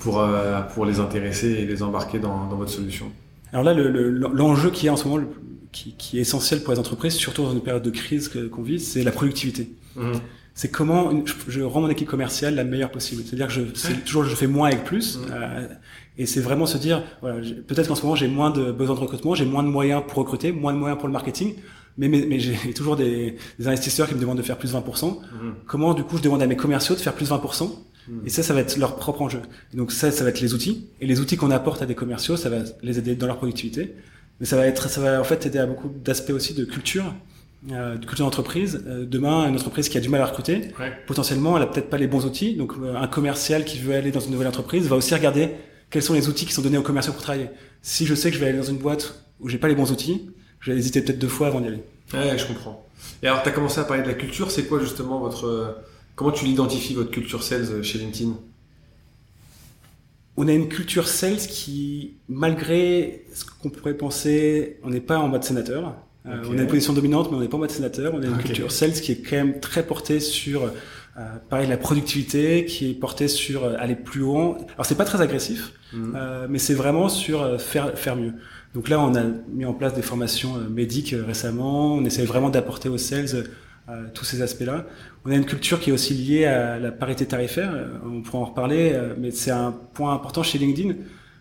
pour 0.01 0.19
euh, 0.19 0.61
pour 0.73 0.85
les 0.85 0.99
intéresser 0.99 1.47
et 1.51 1.65
les 1.65 1.81
embarquer 1.81 2.19
dans, 2.19 2.47
dans 2.47 2.57
votre 2.57 2.71
solution? 2.71 3.05
Alors 3.53 3.63
là, 3.63 3.73
le- 3.73 3.89
le- 3.89 4.09
l'enjeu 4.33 4.69
qui 4.69 4.87
est 4.87 4.89
en 4.89 4.97
ce 4.97 5.05
moment, 5.05 5.17
le- 5.17 5.27
qui, 5.71 5.93
qui 5.97 6.17
est 6.17 6.21
essentiel 6.21 6.61
pour 6.63 6.73
les 6.73 6.79
entreprises, 6.79 7.13
surtout 7.13 7.43
dans 7.43 7.53
une 7.53 7.61
période 7.61 7.83
de 7.83 7.89
crise 7.89 8.29
qu'on 8.51 8.61
vit, 8.61 8.79
c'est 8.79 9.03
la 9.03 9.11
productivité. 9.11 9.69
C'est 10.57 10.71
comment 10.71 11.11
je, 11.47 11.61
rends 11.61 11.81
mon 11.81 11.89
équipe 11.89 12.07
commerciale 12.07 12.55
la 12.55 12.63
meilleure 12.63 12.91
possible. 12.91 13.23
C'est-à-dire 13.25 13.47
que 13.47 13.53
je, 13.53 13.61
c'est 13.73 14.05
toujours 14.05 14.23
je 14.23 14.35
fais 14.35 14.47
moins 14.47 14.69
avec 14.69 14.85
plus. 14.85 15.19
Euh, 15.29 15.67
et 16.17 16.25
c'est 16.25 16.41
vraiment 16.41 16.65
se 16.65 16.77
dire, 16.77 17.03
voilà, 17.21 17.39
peut-être 17.67 17.87
qu'en 17.87 17.95
ce 17.95 18.03
moment 18.03 18.15
j'ai 18.15 18.27
moins 18.27 18.51
de 18.51 18.71
besoin 18.71 18.95
de 18.95 18.99
recrutement, 19.01 19.35
j'ai 19.35 19.45
moins 19.45 19.63
de 19.63 19.67
moyens 19.69 20.03
pour 20.07 20.17
recruter, 20.19 20.51
moins 20.51 20.73
de 20.73 20.77
moyens 20.77 20.97
pour 20.99 21.07
le 21.07 21.13
marketing, 21.13 21.55
mais, 21.97 22.07
mais, 22.07 22.25
mais 22.27 22.39
j'ai 22.39 22.55
toujours 22.75 22.95
des, 22.95 23.35
des 23.59 23.67
investisseurs 23.67 24.07
qui 24.07 24.15
me 24.15 24.19
demandent 24.19 24.37
de 24.37 24.43
faire 24.43 24.57
plus 24.57 24.73
20%. 24.73 25.17
Comment 25.67 25.93
du 25.93 26.03
coup 26.03 26.17
je 26.17 26.23
demande 26.23 26.41
à 26.41 26.47
mes 26.47 26.55
commerciaux 26.57 26.95
de 26.95 26.99
faire 27.01 27.13
plus 27.13 27.29
20% 27.31 27.69
Mhm. 28.07 28.21
Et 28.27 28.29
ça, 28.29 28.43
ça 28.43 28.53
va 28.53 28.59
être 28.59 28.77
leur 28.77 28.97
propre 28.97 29.23
enjeu. 29.23 29.39
Et 29.73 29.77
donc 29.77 29.91
ça, 29.91 30.11
ça 30.11 30.23
va 30.23 30.29
être 30.29 30.39
les 30.39 30.53
outils. 30.53 30.85
Et 31.01 31.07
les 31.07 31.19
outils 31.21 31.37
qu'on 31.37 31.49
apporte 31.49 31.81
à 31.81 31.87
des 31.87 31.95
commerciaux, 31.95 32.37
ça 32.37 32.49
va 32.51 32.57
les 32.83 32.99
aider 32.99 33.15
dans 33.15 33.25
leur 33.25 33.37
productivité. 33.37 33.95
Mais 34.39 34.45
ça 34.45 34.55
va 34.57 34.67
être, 34.67 34.89
ça 34.91 35.01
va 35.01 35.19
en 35.19 35.23
fait 35.23 35.43
aider 35.47 35.57
à 35.57 35.65
beaucoup 35.65 35.89
d'aspects 36.03 36.29
aussi 36.29 36.53
de 36.53 36.65
culture, 36.65 37.15
euh, 37.71 37.97
de 37.97 38.05
culture 38.05 38.23
d'entreprise. 38.25 38.83
Euh, 38.85 39.05
demain, 39.07 39.47
une 39.49 39.55
entreprise 39.55 39.89
qui 39.89 39.97
a 39.97 40.01
du 40.01 40.09
mal 40.09 40.21
à 40.21 40.27
recruter, 40.27 40.67
Ouais. 40.79 40.93
potentiellement, 41.07 41.57
elle 41.57 41.63
a 41.63 41.65
peut-être 41.65 41.89
pas 41.89 41.97
les 41.97 42.05
bons 42.05 42.25
outils. 42.27 42.55
Donc 42.55 42.73
euh, 42.79 42.95
un 42.95 43.07
commercial 43.07 43.65
qui 43.65 43.79
veut 43.79 43.95
aller 43.95 44.11
dans 44.11 44.19
une 44.19 44.33
nouvelle 44.33 44.49
entreprise 44.49 44.87
va 44.87 44.95
aussi 44.95 45.15
regarder 45.15 45.49
quels 45.89 46.03
sont 46.03 46.13
les 46.13 46.27
outils 46.27 46.45
qui 46.45 46.53
sont 46.53 46.61
donnés 46.61 46.77
aux 46.77 46.83
commerciaux 46.83 47.13
pour 47.13 47.21
travailler. 47.21 47.49
Si 47.81 48.05
je 48.05 48.15
sais 48.15 48.29
que 48.29 48.35
je 48.35 48.41
vais 48.41 48.49
aller 48.49 48.57
dans 48.57 48.63
une 48.63 48.77
boîte 48.77 49.23
où 49.39 49.49
j'ai 49.49 49.57
pas 49.57 49.67
les 49.67 49.75
bons 49.75 49.91
outils, 49.91 50.29
je 50.59 50.71
vais 50.71 50.77
hésiter 50.77 51.01
peut-être 51.01 51.19
deux 51.19 51.27
fois 51.27 51.47
avant 51.47 51.61
d'y 51.61 51.67
aller. 51.67 51.83
Ouais, 52.13 52.37
je 52.37 52.45
comprends. 52.45 52.85
Et 53.21 53.27
alors, 53.27 53.43
tu 53.43 53.49
as 53.49 53.51
commencé 53.51 53.79
à 53.79 53.83
parler 53.83 54.03
de 54.03 54.07
la 54.07 54.13
culture. 54.13 54.51
C'est 54.51 54.65
quoi 54.65 54.79
justement 54.79 55.19
votre 55.19 55.45
euh, 55.45 55.71
comment 56.15 56.31
tu 56.31 56.45
l'identifies 56.45 56.93
votre 56.93 57.11
culture 57.11 57.43
sales 57.43 57.67
euh, 57.71 57.83
chez 57.83 57.99
LinkedIn? 57.99 58.33
On 60.37 60.47
a 60.47 60.53
une 60.53 60.67
culture 60.67 61.07
sales 61.07 61.37
qui, 61.37 62.15
malgré 62.27 63.25
ce 63.33 63.45
qu'on 63.45 63.69
pourrait 63.69 63.93
penser, 63.93 64.79
on 64.83 64.89
n'est 64.89 64.99
pas 64.99 65.17
en 65.17 65.29
mode 65.29 65.43
sénateur. 65.43 65.95
Euh. 66.25 66.43
On 66.49 66.57
a 66.57 66.61
une 66.61 66.67
position 66.67 66.93
dominante, 66.93 67.31
mais 67.31 67.37
on 67.37 67.39
n'est 67.39 67.47
pas 67.47 67.57
en 67.57 67.61
mode 67.61 67.71
sénateur. 67.71 68.13
On 68.13 68.21
a 68.21 68.25
une 68.25 68.37
culture 68.37 68.71
sales 68.71 68.93
qui 68.93 69.13
est 69.13 69.21
quand 69.21 69.37
même 69.37 69.59
très 69.59 69.85
portée 69.85 70.19
sur, 70.19 70.71
euh, 71.17 71.37
pareil, 71.49 71.67
la 71.67 71.77
productivité, 71.77 72.65
qui 72.65 72.91
est 72.91 72.93
portée 72.93 73.27
sur 73.27 73.63
euh, 73.63 73.75
aller 73.79 73.95
plus 73.95 74.21
haut. 74.23 74.57
Alors 74.75 74.85
c'est 74.85 74.95
pas 74.97 75.05
très 75.05 75.21
agressif, 75.21 75.71
Mhm. 75.93 76.13
euh, 76.15 76.47
mais 76.49 76.59
c'est 76.59 76.73
vraiment 76.73 77.09
sur 77.09 77.41
euh, 77.41 77.57
faire 77.57 77.97
faire 77.97 78.15
mieux. 78.15 78.33
Donc 78.73 78.89
là, 78.89 78.99
on 78.99 79.15
a 79.15 79.23
mis 79.49 79.65
en 79.65 79.73
place 79.73 79.93
des 79.93 80.01
formations 80.01 80.57
euh, 80.57 80.67
médiques 80.69 81.15
récemment. 81.25 81.93
On 81.95 82.03
essaie 82.05 82.25
vraiment 82.25 82.49
d'apporter 82.49 82.89
aux 82.89 82.97
sales 82.97 83.45
euh, 83.89 84.07
tous 84.13 84.25
ces 84.25 84.41
aspects-là. 84.41 84.85
On 85.25 85.31
a 85.31 85.35
une 85.35 85.45
culture 85.45 85.79
qui 85.79 85.89
est 85.91 85.93
aussi 85.93 86.13
liée 86.13 86.45
à 86.45 86.77
la 86.79 86.91
parité 86.91 87.25
tarifaire. 87.25 87.71
On 88.05 88.21
pourra 88.21 88.39
en 88.39 88.45
reparler, 88.45 88.99
mais 89.17 89.31
c'est 89.31 89.51
un 89.51 89.71
point 89.93 90.13
important 90.13 90.43
chez 90.43 90.57
LinkedIn. 90.57 90.95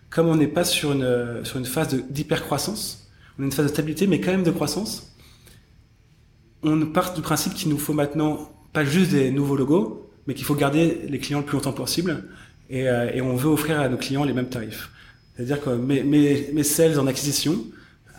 Comme 0.09 0.27
on 0.27 0.35
n'est 0.35 0.47
pas 0.47 0.63
sur 0.63 0.91
une 0.93 1.41
sur 1.43 1.57
une 1.57 1.65
phase 1.65 1.89
d'hypercroissance, 2.09 3.09
on 3.37 3.43
a 3.43 3.45
une 3.45 3.51
phase 3.51 3.65
de 3.65 3.71
stabilité, 3.71 4.07
mais 4.07 4.19
quand 4.21 4.31
même 4.31 4.43
de 4.43 4.51
croissance. 4.51 5.11
on 6.63 6.85
part 6.87 7.13
du 7.13 7.21
principe 7.21 7.53
qu'il 7.53 7.69
nous 7.69 7.77
faut 7.77 7.93
maintenant 7.93 8.49
pas 8.75 8.85
juste 8.85 9.11
des 9.11 9.31
nouveaux 9.31 9.55
logos, 9.55 10.07
mais 10.27 10.35
qu'il 10.35 10.45
faut 10.45 10.55
garder 10.55 11.01
les 11.09 11.19
clients 11.19 11.39
le 11.39 11.45
plus 11.45 11.55
longtemps 11.57 11.73
possible. 11.73 12.25
Et, 12.69 12.87
euh, 12.87 13.11
et 13.13 13.21
on 13.21 13.35
veut 13.35 13.49
offrir 13.49 13.79
à 13.79 13.89
nos 13.89 13.97
clients 13.97 14.23
les 14.23 14.33
mêmes 14.33 14.49
tarifs. 14.49 14.89
C'est-à-dire 15.35 15.61
que 15.61 15.69
mes, 15.71 16.03
mes, 16.03 16.49
mes 16.53 16.63
sales 16.63 16.99
en 16.99 17.07
acquisition 17.07 17.55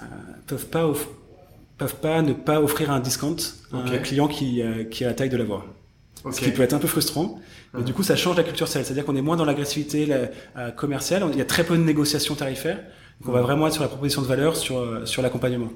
euh, 0.03 0.07
peuvent 0.47 0.67
pas 0.67 0.93
peuvent 1.79 1.97
pas 1.97 2.23
ne 2.23 2.33
pas 2.33 2.61
offrir 2.61 2.91
un 2.91 3.01
discount 3.01 3.37
à 3.73 3.77
un 3.77 3.99
client 3.99 4.29
qui, 4.29 4.63
euh, 4.63 4.85
qui 4.85 5.05
a 5.05 5.09
la 5.09 5.15
taille 5.15 5.29
de 5.29 5.37
la 5.37 5.45
voix. 5.45 5.67
Ce 6.33 6.41
qui 6.41 6.51
peut 6.51 6.63
être 6.63 6.73
un 6.73 6.79
peu 6.79 6.89
frustrant. 6.89 7.39
Mais 7.75 7.85
du 7.85 7.93
coup, 7.93 8.03
ça 8.03 8.17
change 8.17 8.37
la 8.37 8.43
culture 8.43 8.67
sales. 8.69 8.85
C'est-à-dire 8.85 9.05
qu'on 9.05 9.17
est 9.17 9.23
moins 9.23 9.37
dans 9.37 9.45
l'agressivité 9.45 10.09
euh, 10.11 10.71
commerciale. 10.71 11.25
Il 11.33 11.39
y 11.39 11.43
a 11.43 11.45
très 11.45 11.63
peu 11.63 11.77
de 11.77 11.83
négociations 11.83 12.35
tarifaires. 12.35 12.79
Donc, 13.21 13.29
on 13.29 13.33
va 13.33 13.43
vraiment 13.43 13.67
être 13.67 13.75
sur 13.75 13.83
la 13.83 13.89
proposition 13.89 14.23
de 14.23 14.27
valeur, 14.27 14.57
sur, 14.57 14.79
euh, 14.79 15.07
sur 15.07 15.23
l'accompagnement. 15.23 15.71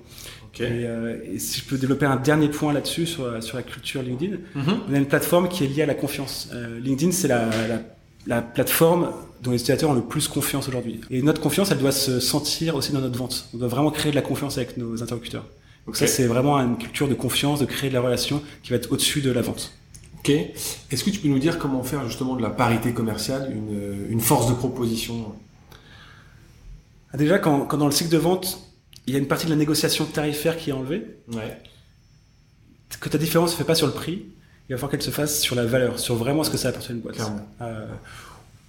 Et, 0.59 0.63
euh, 0.63 1.17
et, 1.25 1.39
si 1.39 1.61
je 1.61 1.65
peux 1.65 1.79
développer 1.79 2.07
un 2.07 2.17
dernier 2.17 2.49
point 2.49 2.73
là-dessus, 2.73 3.07
sur, 3.07 3.43
sur 3.43 3.57
la 3.57 3.63
culture 3.63 4.03
LinkedIn, 4.03 4.37
mhm. 4.55 4.81
on 4.89 4.95
a 4.95 4.97
une 4.97 5.07
plateforme 5.07 5.49
qui 5.49 5.65
est 5.65 5.69
liée 5.69 5.83
à 5.83 5.87
la 5.87 5.95
confiance. 5.95 6.49
Euh, 6.53 6.81
LinkedIn, 6.81 7.13
c'est 7.13 7.29
la, 7.29 7.49
la, 7.69 7.81
la, 8.27 8.43
plateforme 8.43 9.11
dont 9.43 9.53
les 9.53 9.57
utilisateurs 9.57 9.91
ont 9.91 9.95
le 9.95 10.03
plus 10.03 10.29
confiance 10.29 10.69
aujourd'hui. 10.69 11.01
Et 11.11 11.23
notre 11.23 11.41
confiance, 11.41 11.71
elle 11.71 11.79
doit 11.79 11.93
se 11.93 12.21
sentir 12.21 12.75
aussi 12.75 12.93
dans 12.93 13.01
notre 13.01 13.17
vente. 13.17 13.49
On 13.55 13.59
doit 13.59 13.69
vraiment 13.69 13.91
créer 13.91 14.11
de 14.11 14.17
la 14.17 14.23
confiance 14.23 14.59
avec 14.59 14.77
nos 14.77 15.03
interlocuteurs. 15.03 15.47
Donc 15.87 15.97
ça, 15.97 16.07
c'est 16.07 16.27
vraiment 16.27 16.59
une 16.59 16.77
culture 16.77 17.09
de 17.09 17.15
confiance, 17.15 17.61
de 17.61 17.65
créer 17.65 17.89
de 17.89 17.95
la 17.95 18.01
relation 18.01 18.43
qui 18.63 18.71
va 18.71 18.77
être 18.77 18.93
au-dessus 18.93 19.23
de 19.23 19.31
la 19.31 19.41
vente. 19.41 19.73
Ok. 20.19 20.31
Est-ce 20.31 21.05
que 21.05 21.11
tu 21.11 21.21
peux 21.21 21.29
nous 21.29 21.39
dire 21.39 21.59
comment 21.59 21.83
faire 21.83 22.07
justement 22.07 22.37
de 22.37 22.43
la 22.43 22.51
parité 22.51 22.93
commerciale 22.93 23.51
une, 23.55 24.11
une 24.11 24.21
force 24.21 24.49
de 24.49 24.55
proposition? 24.55 25.33
Ah, 27.13 27.17
Déjà, 27.17 27.39
quand, 27.39 27.61
quand, 27.61 27.79
dans 27.79 27.87
le 27.87 27.93
cycle 27.93 28.11
de 28.11 28.19
vente, 28.19 28.70
il 29.11 29.13
y 29.13 29.17
a 29.17 29.19
une 29.19 29.27
partie 29.27 29.47
de 29.47 29.51
la 29.51 29.57
négociation 29.57 30.05
tarifaire 30.05 30.57
qui 30.57 30.71
est 30.71 30.73
enlevée, 30.73 31.05
ouais. 31.33 31.59
que 33.01 33.09
ta 33.09 33.19
différence 33.19 33.51
ne 33.51 33.53
se 33.55 33.59
fait 33.59 33.67
pas 33.67 33.75
sur 33.75 33.89
le 33.89 33.93
prix, 33.93 34.25
il 34.69 34.73
va 34.73 34.77
falloir 34.77 34.93
qu'elle 34.93 35.03
se 35.03 35.11
fasse 35.11 35.41
sur 35.41 35.57
la 35.57 35.67
valeur, 35.67 35.99
sur 35.99 36.15
vraiment 36.15 36.45
ce 36.45 36.51
que 36.51 36.57
ça 36.57 36.69
apporte 36.69 36.89
à 36.91 36.93
une 36.93 37.01
boîte. 37.01 37.21
Euh, 37.61 37.87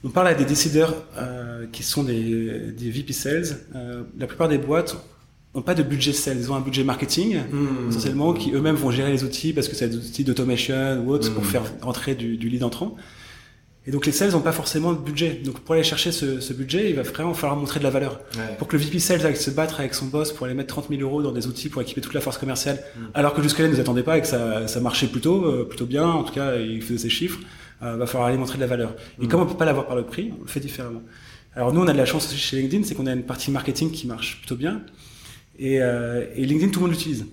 on 0.03 0.09
parle 0.09 0.29
à 0.29 0.33
des 0.33 0.45
décideurs 0.45 0.95
euh, 1.17 1.67
qui 1.71 1.83
sont 1.83 2.01
des, 2.01 2.71
des 2.71 2.89
VP 2.89 3.13
Sales. 3.13 3.55
Euh, 3.75 4.01
la 4.17 4.25
plupart 4.25 4.49
des 4.49 4.57
boîtes 4.57 4.97
n'ont 5.53 5.61
pas 5.61 5.75
de 5.75 5.83
budget 5.83 6.13
sales, 6.13 6.37
ils 6.37 6.51
ont 6.51 6.55
un 6.55 6.61
budget 6.61 6.83
marketing 6.83 7.37
mmh. 7.51 7.89
essentiellement 7.89 8.33
qui 8.33 8.51
eux-mêmes 8.51 8.77
vont 8.77 8.89
gérer 8.89 9.11
les 9.11 9.23
outils 9.23 9.53
parce 9.53 9.67
que 9.67 9.75
c'est 9.75 9.89
des 9.89 9.97
outils 9.97 10.23
d'automation 10.23 11.03
ou 11.05 11.11
autres 11.11 11.31
pour 11.31 11.43
mmh. 11.43 11.47
faire 11.47 11.63
rentrer 11.81 12.15
du, 12.15 12.37
du, 12.37 12.49
lead 12.49 12.63
entrant. 12.63 12.95
Et 13.87 13.91
donc 13.91 14.05
les 14.05 14.11
sales 14.11 14.31
n'ont 14.31 14.41
pas 14.41 14.51
forcément 14.51 14.93
de 14.93 14.99
budget. 14.99 15.41
Donc 15.43 15.59
pour 15.61 15.73
aller 15.73 15.83
chercher 15.83 16.11
ce, 16.11 16.39
ce 16.39 16.53
budget, 16.53 16.91
il 16.91 16.95
va 16.95 17.01
vraiment 17.01 17.33
falloir 17.33 17.57
montrer 17.57 17.79
de 17.79 17.83
la 17.83 17.89
valeur. 17.89 18.19
Pour 18.59 18.67
que 18.67 18.77
le 18.77 18.83
VP 18.83 18.99
sales 18.99 19.25
aille 19.25 19.35
se 19.35 19.49
battre 19.49 19.79
avec 19.79 19.95
son 19.95 20.05
boss 20.05 20.31
pour 20.31 20.45
aller 20.45 20.55
mettre 20.55 20.69
30 20.69 20.89
000 20.89 21.01
euros 21.01 21.23
dans 21.23 21.31
des 21.31 21.47
outils 21.47 21.69
pour 21.69 21.81
équiper 21.81 22.01
toute 22.01 22.13
la 22.13 22.21
force 22.21 22.37
commerciale, 22.37 22.75
mmh. 22.75 22.99
alors 23.15 23.33
que 23.33 23.41
jusque-là, 23.41 23.65
ils 23.65 23.71
ne 23.71 23.75
nous 23.75 23.81
attendaient 23.81 24.03
pas 24.03 24.19
et 24.19 24.21
que 24.21 24.27
ça, 24.27 24.67
ça 24.67 24.79
marchait 24.81 25.07
plutôt, 25.07 25.45
euh, 25.45 25.67
plutôt 25.67 25.87
bien. 25.87 26.05
En 26.05 26.23
tout 26.23 26.33
cas, 26.33 26.57
il 26.57 26.81
faisait 26.83 26.99
ses 26.99 27.09
chiffres. 27.09 27.39
Euh, 27.83 27.95
va 27.95 28.05
falloir 28.05 28.27
aller 28.27 28.37
montrer 28.37 28.57
de 28.57 28.61
la 28.61 28.67
valeur. 28.67 28.95
Et 29.19 29.27
comme 29.27 29.41
on 29.41 29.47
peut 29.47 29.57
pas 29.57 29.65
l'avoir 29.65 29.87
par 29.87 29.95
le 29.95 30.03
prix, 30.03 30.31
on 30.39 30.43
le 30.43 30.47
fait 30.47 30.59
différemment. 30.59 31.01
Alors 31.55 31.73
nous, 31.73 31.81
on 31.81 31.87
a 31.87 31.93
de 31.93 31.97
la 31.97 32.05
chance 32.05 32.27
aussi 32.27 32.37
chez 32.37 32.57
LinkedIn, 32.61 32.83
c'est 32.83 32.93
qu'on 32.93 33.07
a 33.07 33.13
une 33.13 33.23
partie 33.23 33.49
marketing 33.49 33.91
qui 33.91 34.05
marche 34.05 34.37
plutôt 34.37 34.55
bien. 34.55 34.83
Et, 35.57 35.81
euh, 35.81 36.25
et 36.35 36.45
LinkedIn, 36.45 36.71
tout 36.71 36.79
le 36.79 36.85
monde 36.85 36.95
l'utilise. 36.95 37.25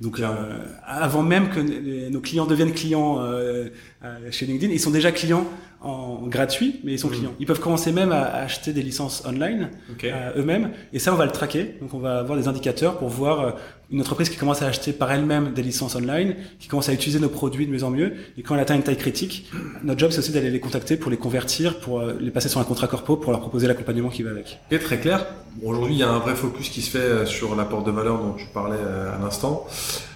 Donc 0.00 0.20
euh, 0.20 0.64
avant 0.86 1.22
même 1.22 1.50
que 1.50 1.60
nos 2.08 2.20
clients 2.20 2.46
deviennent 2.46 2.72
clients 2.72 3.20
euh, 3.20 3.68
euh, 4.04 4.30
chez 4.30 4.46
LinkedIn, 4.46 4.72
ils 4.72 4.78
sont 4.78 4.92
déjà 4.92 5.10
clients 5.10 5.46
en, 5.80 6.26
gratuit, 6.26 6.80
mais 6.84 6.92
ils 6.92 6.98
sont 6.98 7.08
mmh. 7.08 7.12
clients. 7.12 7.34
Ils 7.40 7.46
peuvent 7.46 7.60
commencer 7.60 7.92
même 7.92 8.12
à, 8.12 8.22
acheter 8.22 8.72
des 8.72 8.82
licences 8.82 9.24
online 9.26 9.70
euh, 10.04 10.32
eux-mêmes, 10.36 10.70
et 10.92 10.98
ça 10.98 11.12
on 11.12 11.16
va 11.16 11.26
le 11.26 11.32
traquer. 11.32 11.76
Donc 11.80 11.94
on 11.94 11.98
va 11.98 12.18
avoir 12.18 12.38
des 12.38 12.46
indicateurs 12.48 12.98
pour 12.98 13.08
voir 13.08 13.40
euh, 13.40 13.50
une 13.90 14.00
entreprise 14.00 14.28
qui 14.28 14.36
commence 14.36 14.62
à 14.62 14.66
acheter 14.66 14.92
par 14.92 15.10
elle-même 15.10 15.52
des 15.54 15.62
licences 15.62 15.94
online, 15.94 16.36
qui 16.58 16.68
commence 16.68 16.88
à 16.88 16.92
utiliser 16.92 17.20
nos 17.20 17.28
produits 17.28 17.66
de 17.66 17.72
mieux 17.72 17.84
en 17.84 17.90
mieux, 17.90 18.12
et 18.36 18.42
quand 18.42 18.54
elle 18.54 18.60
atteint 18.60 18.74
une 18.74 18.82
taille 18.82 18.98
critique, 18.98 19.50
notre 19.82 19.98
job 19.98 20.10
c'est 20.10 20.18
aussi 20.18 20.32
d'aller 20.32 20.50
les 20.50 20.60
contacter 20.60 20.96
pour 20.96 21.10
les 21.10 21.16
convertir, 21.16 21.80
pour 21.80 22.00
euh, 22.00 22.14
les 22.20 22.30
passer 22.30 22.48
sur 22.48 22.60
un 22.60 22.64
contrat 22.64 22.86
corpo, 22.86 23.16
pour 23.16 23.32
leur 23.32 23.40
proposer 23.40 23.66
l'accompagnement 23.66 24.10
qui 24.10 24.22
va 24.22 24.30
avec. 24.30 24.58
Et 24.70 24.78
très 24.78 24.98
clair. 24.98 25.26
Aujourd'hui 25.62 25.94
il 25.94 25.98
y 25.98 26.02
a 26.02 26.10
un 26.10 26.18
vrai 26.18 26.34
focus 26.34 26.68
qui 26.68 26.82
se 26.82 26.90
fait 26.90 27.26
sur 27.26 27.56
l'apport 27.56 27.82
de 27.82 27.90
valeur 27.90 28.18
dont 28.18 28.34
tu 28.34 28.46
parlais 28.52 28.76
à 28.78 29.18
l'instant, 29.22 29.66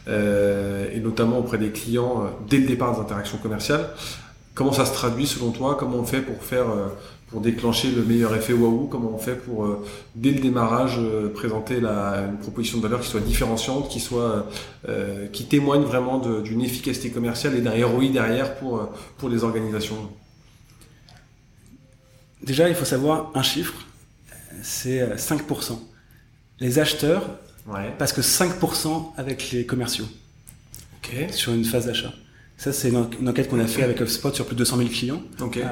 et 0.07 1.01
notamment 1.01 1.39
auprès 1.39 1.59
des 1.59 1.71
clients 1.71 2.31
dès 2.49 2.59
le 2.59 2.67
départ 2.67 2.95
des 2.95 3.01
interactions 3.01 3.39
commerciales. 3.39 3.89
Comment 4.55 4.73
ça 4.73 4.85
se 4.85 4.93
traduit 4.93 5.27
selon 5.27 5.51
toi? 5.51 5.77
Comment 5.81 5.97
on 5.97 6.05
fait 6.05 6.21
pour 6.21 6.43
faire 6.43 6.69
euh, 6.69 6.89
pour 7.33 7.41
déclencher 7.41 7.91
le 7.91 8.05
meilleur 8.05 8.35
effet 8.37 8.53
waouh 8.53 8.87
Comment 8.87 9.11
on 9.13 9.19
fait 9.19 9.35
pour 9.35 9.65
euh, 9.65 9.85
dès 10.15 10.31
le 10.31 10.41
démarrage 10.41 10.99
euh, 10.99 11.29
présenter 11.29 11.81
la, 11.81 12.27
une 12.31 12.37
proposition 12.37 12.79
de 12.79 12.83
valeur 12.85 13.01
qui 13.01 13.09
soit 13.09 13.21
différenciante, 13.21 13.89
qui 13.89 14.01
soit 14.01 14.47
qui 15.33 15.45
témoigne 15.47 15.83
vraiment 15.83 16.19
d'une 16.19 16.61
efficacité 16.61 17.11
commerciale 17.11 17.57
et 17.57 17.61
d'un 17.61 17.75
ROI 17.87 18.09
derrière 18.13 18.57
pour 18.57 18.89
pour 19.17 19.29
les 19.29 19.45
organisations 19.45 19.97
Déjà, 22.43 22.69
il 22.69 22.75
faut 22.75 22.85
savoir 22.85 23.31
un 23.35 23.43
chiffre, 23.43 23.75
c'est 24.63 25.15
5%. 25.15 25.79
Les 26.59 26.81
acheteurs 26.81 27.39
ouais. 27.69 27.93
parce 27.99 28.13
que 28.13 28.21
5% 28.21 29.13
avec 29.17 29.51
les 29.53 29.65
commerciaux 29.65 30.07
okay. 30.99 31.31
sur 31.33 31.53
une 31.53 31.65
phase 31.65 31.87
d'achat. 31.87 32.13
Ça, 32.57 32.73
c'est 32.73 32.91
une, 32.91 33.29
enquête 33.29 33.49
qu'on 33.49 33.59
a 33.59 33.67
fait 33.67 33.83
avec 33.83 34.01
HubSpot 34.01 34.33
sur 34.33 34.47
plus 34.47 34.55
de 34.55 34.59
200 34.59 34.77
000 34.77 34.89
clients. 34.91 35.23
Okay. 35.41 35.63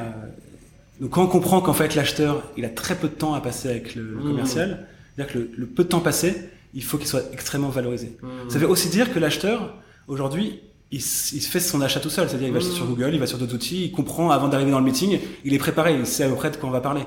Donc, 1.00 1.10
quand 1.10 1.24
on 1.24 1.28
comprend 1.28 1.60
qu'en 1.60 1.72
fait, 1.72 1.94
l'acheteur, 1.94 2.42
il 2.56 2.64
a 2.64 2.68
très 2.68 2.94
peu 2.94 3.08
de 3.08 3.14
temps 3.14 3.34
à 3.34 3.40
passer 3.40 3.68
avec 3.68 3.94
le, 3.94 4.02
mmh. 4.02 4.22
commercial, 4.22 4.86
c'est-à-dire 5.16 5.32
que 5.32 5.50
le, 5.56 5.66
peu 5.66 5.84
de 5.84 5.88
temps 5.88 6.00
passé, 6.00 6.36
il 6.74 6.84
faut 6.84 6.98
qu'il 6.98 7.06
soit 7.06 7.24
extrêmement 7.32 7.70
valorisé. 7.70 8.16
Mmh. 8.22 8.28
Ça 8.50 8.58
veut 8.58 8.68
aussi 8.68 8.88
dire 8.88 9.12
que 9.12 9.18
l'acheteur, 9.18 9.74
aujourd'hui, 10.08 10.60
il, 10.92 10.98
il, 10.98 11.40
fait 11.40 11.60
son 11.60 11.80
achat 11.80 12.00
tout 12.00 12.10
seul. 12.10 12.28
C'est-à-dire, 12.28 12.48
il 12.48 12.54
va 12.54 12.60
mmh. 12.60 12.72
sur 12.72 12.86
Google, 12.86 13.10
il 13.14 13.20
va 13.20 13.26
sur 13.26 13.38
d'autres 13.38 13.54
outils, 13.54 13.86
il 13.86 13.92
comprend 13.92 14.30
avant 14.30 14.48
d'arriver 14.48 14.70
dans 14.70 14.78
le 14.78 14.84
meeting, 14.84 15.18
il 15.44 15.54
est 15.54 15.58
préparé, 15.58 15.96
il 15.98 16.06
sait 16.06 16.24
à 16.24 16.28
peu 16.28 16.34
près 16.34 16.50
de 16.50 16.56
quoi 16.56 16.68
on 16.68 16.72
va 16.72 16.80
parler. 16.80 17.02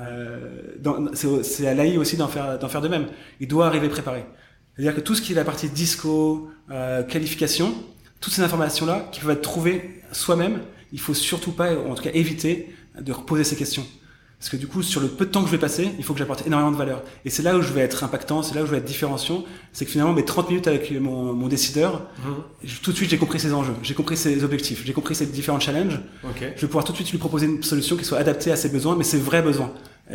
Euh, 0.00 0.74
c'est 1.42 1.66
à 1.66 1.74
l'AI 1.74 1.96
aussi 1.96 2.16
d'en 2.16 2.28
faire, 2.28 2.58
faire 2.68 2.80
de 2.80 2.88
même. 2.88 3.06
Il 3.40 3.48
doit 3.48 3.66
arriver 3.66 3.88
préparé. 3.88 4.26
C'est-à-dire 4.74 4.94
que 4.94 5.00
tout 5.00 5.14
ce 5.14 5.22
qui 5.22 5.32
est 5.32 5.36
la 5.36 5.44
partie 5.44 5.68
disco, 5.68 6.50
euh, 6.70 7.02
qualification, 7.02 7.74
toutes 8.20 8.32
ces 8.32 8.42
informations-là 8.42 9.08
qui 9.12 9.20
peuvent 9.20 9.30
être 9.30 9.42
trouvées 9.42 10.02
soi-même, 10.12 10.60
il 10.92 11.00
faut 11.00 11.14
surtout 11.14 11.52
pas, 11.52 11.74
ou 11.74 11.90
en 11.90 11.94
tout 11.94 12.02
cas 12.02 12.10
éviter, 12.12 12.74
de 13.00 13.12
reposer 13.12 13.44
ces 13.44 13.56
questions. 13.56 13.86
Parce 14.38 14.50
que 14.50 14.56
du 14.58 14.66
coup, 14.66 14.82
sur 14.82 15.00
le 15.00 15.08
peu 15.08 15.24
de 15.24 15.30
temps 15.30 15.40
que 15.40 15.46
je 15.46 15.52
vais 15.52 15.58
passer, 15.58 15.92
il 15.96 16.04
faut 16.04 16.12
que 16.12 16.18
j'apporte 16.18 16.46
énormément 16.46 16.70
de 16.70 16.76
valeur. 16.76 17.02
Et 17.24 17.30
c'est 17.30 17.42
là 17.42 17.56
où 17.56 17.62
je 17.62 17.72
vais 17.72 17.80
être 17.80 18.04
impactant, 18.04 18.42
c'est 18.42 18.54
là 18.54 18.62
où 18.62 18.66
je 18.66 18.70
vais 18.70 18.76
être 18.78 18.84
différenciant. 18.84 19.44
C'est 19.72 19.86
que 19.86 19.90
finalement, 19.90 20.12
mes 20.12 20.26
30 20.26 20.50
minutes 20.50 20.68
avec 20.68 20.90
mon, 21.00 21.32
mon 21.32 21.48
décideur, 21.48 22.02
mmh. 22.18 22.66
tout 22.82 22.92
de 22.92 22.96
suite, 22.96 23.08
j'ai 23.08 23.16
compris 23.16 23.40
ses 23.40 23.54
enjeux, 23.54 23.72
j'ai 23.82 23.94
compris 23.94 24.18
ses 24.18 24.44
objectifs, 24.44 24.82
j'ai 24.84 24.92
compris 24.92 25.14
ses 25.14 25.24
différents 25.24 25.58
challenges. 25.58 26.00
Okay. 26.22 26.52
Je 26.54 26.60
vais 26.60 26.66
pouvoir 26.66 26.84
tout 26.84 26.92
de 26.92 26.96
suite 26.96 27.10
lui 27.12 27.18
proposer 27.18 27.46
une 27.46 27.62
solution 27.62 27.96
qui 27.96 28.04
soit 28.04 28.18
adaptée 28.18 28.52
à 28.52 28.56
ses 28.56 28.68
besoins, 28.68 28.94
mais 28.94 29.04
ses 29.04 29.18
vrais 29.18 29.40
besoins 29.40 29.72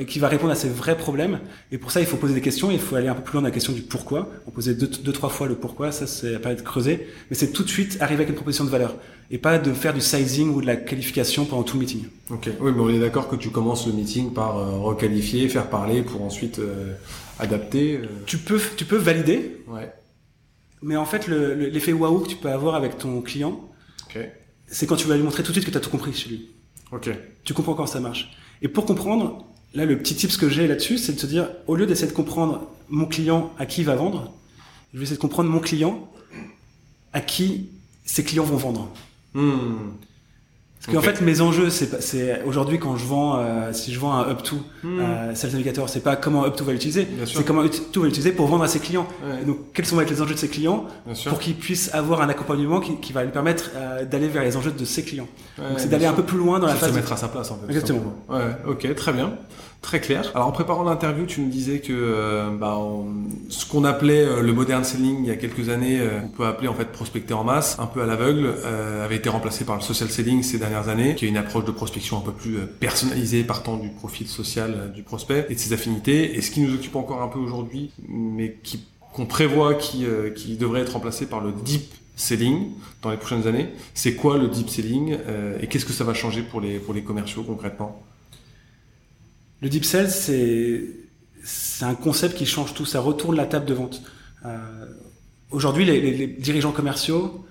qui 0.07 0.19
va 0.19 0.29
répondre 0.29 0.51
à 0.51 0.55
ses 0.55 0.69
vrais 0.69 0.95
problèmes. 0.95 1.39
Et 1.71 1.77
pour 1.77 1.91
ça, 1.91 1.99
il 1.99 2.05
faut 2.05 2.15
poser 2.15 2.33
des 2.33 2.41
questions. 2.41 2.71
Il 2.71 2.79
faut 2.79 2.95
aller 2.95 3.09
un 3.09 3.13
peu 3.13 3.23
plus 3.23 3.33
loin 3.33 3.41
dans 3.41 3.47
la 3.49 3.53
question 3.53 3.73
du 3.73 3.81
pourquoi. 3.81 4.29
On 4.47 4.51
posait 4.51 4.73
deux, 4.73 4.87
deux 4.87 5.11
trois 5.11 5.29
fois 5.29 5.47
le 5.47 5.55
pourquoi. 5.55 5.91
Ça, 5.91 6.07
c'est 6.07 6.39
pas 6.39 6.51
être 6.51 6.63
creusé. 6.63 7.07
Mais 7.29 7.35
c'est 7.35 7.51
tout 7.51 7.63
de 7.63 7.69
suite 7.69 7.97
arriver 7.99 8.23
avec 8.23 8.29
une 8.29 8.35
proposition 8.35 8.63
de 8.63 8.69
valeur. 8.69 8.95
Et 9.31 9.37
pas 9.37 9.59
de 9.59 9.73
faire 9.73 9.93
du 9.93 9.99
sizing 9.99 10.49
ou 10.53 10.61
de 10.61 10.65
la 10.65 10.77
qualification 10.77 11.45
pendant 11.45 11.63
tout 11.63 11.75
le 11.75 11.81
meeting. 11.81 12.05
Ok. 12.29 12.49
Oui, 12.61 12.71
mais 12.73 12.81
on 12.81 12.89
est 12.89 12.99
d'accord 12.99 13.27
que 13.27 13.35
tu 13.35 13.49
commences 13.49 13.85
le 13.85 13.93
meeting 13.93 14.33
par 14.33 14.57
euh, 14.57 14.77
requalifier, 14.79 15.49
faire 15.49 15.69
parler 15.69 16.03
pour 16.03 16.21
ensuite 16.23 16.59
euh, 16.59 16.93
adapter. 17.39 17.97
Euh. 17.97 18.07
Tu 18.25 18.37
peux, 18.37 18.61
tu 18.77 18.85
peux 18.85 18.97
valider. 18.97 19.57
Ouais. 19.67 19.91
Mais 20.81 20.95
en 20.95 21.05
fait, 21.05 21.27
l'effet 21.27 21.91
le, 21.91 21.97
waouh 21.97 22.19
que 22.21 22.29
tu 22.29 22.37
peux 22.37 22.49
avoir 22.49 22.75
avec 22.75 22.97
ton 22.97 23.21
client, 23.21 23.69
okay. 24.09 24.31
c'est 24.67 24.87
quand 24.87 24.95
tu 24.95 25.07
vas 25.07 25.15
lui 25.15 25.23
montrer 25.23 25.43
tout 25.43 25.51
de 25.51 25.53
suite 25.53 25.65
que 25.65 25.71
tu 25.71 25.77
as 25.77 25.81
tout 25.81 25.91
compris 25.91 26.13
chez 26.13 26.29
lui. 26.29 26.49
Ok. 26.91 27.09
Tu 27.43 27.53
comprends 27.53 27.73
comment 27.73 27.87
ça 27.87 27.99
marche. 27.99 28.31
Et 28.61 28.67
pour 28.67 28.85
comprendre, 28.85 29.50
Là, 29.73 29.85
le 29.85 29.97
petit 29.97 30.15
tips 30.15 30.37
que 30.37 30.49
j'ai 30.49 30.67
là-dessus, 30.67 30.97
c'est 30.97 31.13
de 31.13 31.19
se 31.19 31.25
dire, 31.25 31.47
au 31.67 31.75
lieu 31.75 31.85
d'essayer 31.85 32.07
de 32.07 32.15
comprendre 32.15 32.67
mon 32.89 33.05
client 33.05 33.53
à 33.57 33.65
qui 33.65 33.81
il 33.81 33.85
va 33.85 33.95
vendre, 33.95 34.33
je 34.93 34.97
vais 34.97 35.03
essayer 35.03 35.15
de 35.15 35.21
comprendre 35.21 35.49
mon 35.49 35.59
client 35.59 36.09
à 37.13 37.21
qui 37.21 37.69
ses 38.05 38.23
clients 38.23 38.43
vont 38.43 38.57
vendre. 38.57 38.89
Hmm. 39.33 39.91
Parce 40.83 40.97
qu'en 40.97 41.03
fait, 41.03 41.21
mes 41.21 41.41
enjeux, 41.41 41.69
c'est 41.69 42.41
aujourd'hui 42.43 42.79
quand 42.79 42.97
je 42.97 43.05
vends, 43.05 43.37
euh, 43.37 43.71
si 43.71 43.93
je 43.93 43.99
vends 43.99 44.13
un 44.13 44.27
up 44.27 44.41
to 44.41 44.55
hmm. 44.83 44.99
euh, 44.99 45.35
Sales 45.35 45.51
Navigator, 45.51 45.87
c'est 45.87 45.99
pas 45.99 46.15
comment 46.15 46.43
up 46.43 46.55
to 46.55 46.65
va 46.65 46.73
l'utiliser, 46.73 47.07
c'est 47.25 47.45
comment 47.45 47.61
up 47.61 47.71
to 47.91 48.01
va 48.01 48.07
l'utiliser 48.07 48.31
pour 48.31 48.47
vendre 48.47 48.63
à 48.63 48.67
ses 48.67 48.79
clients. 48.79 49.07
donc, 49.45 49.57
quels 49.73 49.85
sont 49.85 49.99
les 49.99 50.21
enjeux 50.21 50.33
de 50.33 50.39
ses 50.39 50.49
clients 50.49 50.87
pour 51.27 51.39
qu'ils 51.39 51.55
puissent 51.55 51.93
avoir 51.93 52.21
un 52.21 52.29
accompagnement 52.29 52.79
qui, 52.79 52.95
qui 52.97 53.13
va 53.13 53.23
lui 53.23 53.31
permettre 53.31 53.71
euh, 53.75 54.05
d'aller 54.05 54.27
vers 54.27 54.43
les 54.43 54.57
enjeux 54.57 54.71
de 54.71 54.85
ses 54.85 55.03
clients. 55.03 55.27
donc, 55.57 55.79
c'est 55.79 55.89
d'aller 55.89 56.07
un 56.07 56.13
peu 56.13 56.23
plus 56.23 56.39
loin 56.39 56.57
dans 56.57 56.67
la 56.67 56.75
phase. 56.75 56.89
Se 56.89 56.95
mettre 56.95 57.13
à 57.13 57.17
sa 57.17 57.27
place, 57.27 57.51
en 57.51 57.59
fait. 57.59 57.67
Exactement. 57.67 58.15
Ouais, 58.27 58.41
ok, 58.67 58.95
très 58.95 59.13
bien. 59.13 59.33
Très 59.81 59.99
clair. 59.99 60.31
Alors 60.35 60.47
en 60.47 60.51
préparant 60.51 60.83
l'interview, 60.83 61.25
tu 61.25 61.41
nous 61.41 61.49
disais 61.49 61.79
que 61.79 61.91
euh, 61.91 62.51
bah, 62.55 62.79
ce 63.49 63.65
qu'on 63.65 63.83
appelait 63.83 64.23
euh, 64.23 64.41
le 64.41 64.53
modern 64.53 64.83
selling 64.83 65.23
il 65.23 65.25
y 65.25 65.31
a 65.31 65.35
quelques 65.35 65.69
années, 65.69 65.99
euh, 65.99 66.19
on 66.23 66.27
peut 66.27 66.45
appeler 66.45 66.67
en 66.67 66.75
fait 66.75 66.85
prospecter 66.85 67.33
en 67.33 67.43
masse, 67.43 67.79
un 67.79 67.87
peu 67.87 68.01
à 68.01 68.05
l'aveugle, 68.05 68.53
avait 69.03 69.15
été 69.15 69.29
remplacé 69.29 69.65
par 69.65 69.75
le 69.75 69.81
social 69.81 70.09
selling 70.09 70.43
ces 70.43 70.59
dernières 70.59 70.87
années, 70.87 71.15
qui 71.15 71.25
est 71.25 71.29
une 71.29 71.37
approche 71.37 71.65
de 71.65 71.71
prospection 71.71 72.17
un 72.19 72.21
peu 72.21 72.31
plus 72.31 72.57
personnalisée 72.79 73.43
partant 73.43 73.77
du 73.77 73.89
profil 73.89 74.27
social 74.27 74.91
du 74.93 75.01
prospect 75.01 75.47
et 75.49 75.55
de 75.55 75.59
ses 75.59 75.73
affinités. 75.73 76.37
Et 76.37 76.41
ce 76.41 76.51
qui 76.51 76.61
nous 76.61 76.73
occupe 76.73 76.95
encore 76.95 77.21
un 77.21 77.27
peu 77.27 77.39
aujourd'hui, 77.39 77.91
mais 78.07 78.57
qui 78.63 78.85
qu'on 79.13 79.25
prévoit 79.25 79.73
qui, 79.73 80.05
devrait 80.57 80.81
être 80.81 80.93
remplacé 80.93 81.25
par 81.25 81.41
le 81.41 81.51
deep 81.51 81.93
selling 82.15 82.69
dans 83.01 83.11
les 83.11 83.17
prochaines 83.17 83.45
années. 83.45 83.67
C'est 83.93 84.15
quoi 84.15 84.37
le 84.37 84.47
deep 84.47 84.69
selling 84.69 85.17
et 85.59 85.67
qu'est-ce 85.67 85.85
que 85.85 85.91
ça 85.91 86.05
va 86.05 86.13
changer 86.13 86.43
pour 86.43 86.61
les 86.61 87.03
commerciaux 87.03 87.43
concrètement? 87.43 88.01
Le 89.61 89.69
deep 89.69 89.85
sell, 89.85 90.09
c'est, 90.09 90.81
c'est 91.43 91.85
un 91.85 91.95
concept 91.95 92.35
qui 92.35 92.45
change 92.45 92.73
tout. 92.73 92.85
Ça 92.85 92.99
retourne 92.99 93.35
la 93.35 93.45
table 93.45 93.65
de 93.65 93.73
vente. 93.73 94.01
Euh, 94.45 94.57
aujourd'hui, 95.51 95.85
les, 95.85 95.99
les, 95.99 96.27
dirigeants 96.27 96.71
commerciaux 96.71 97.45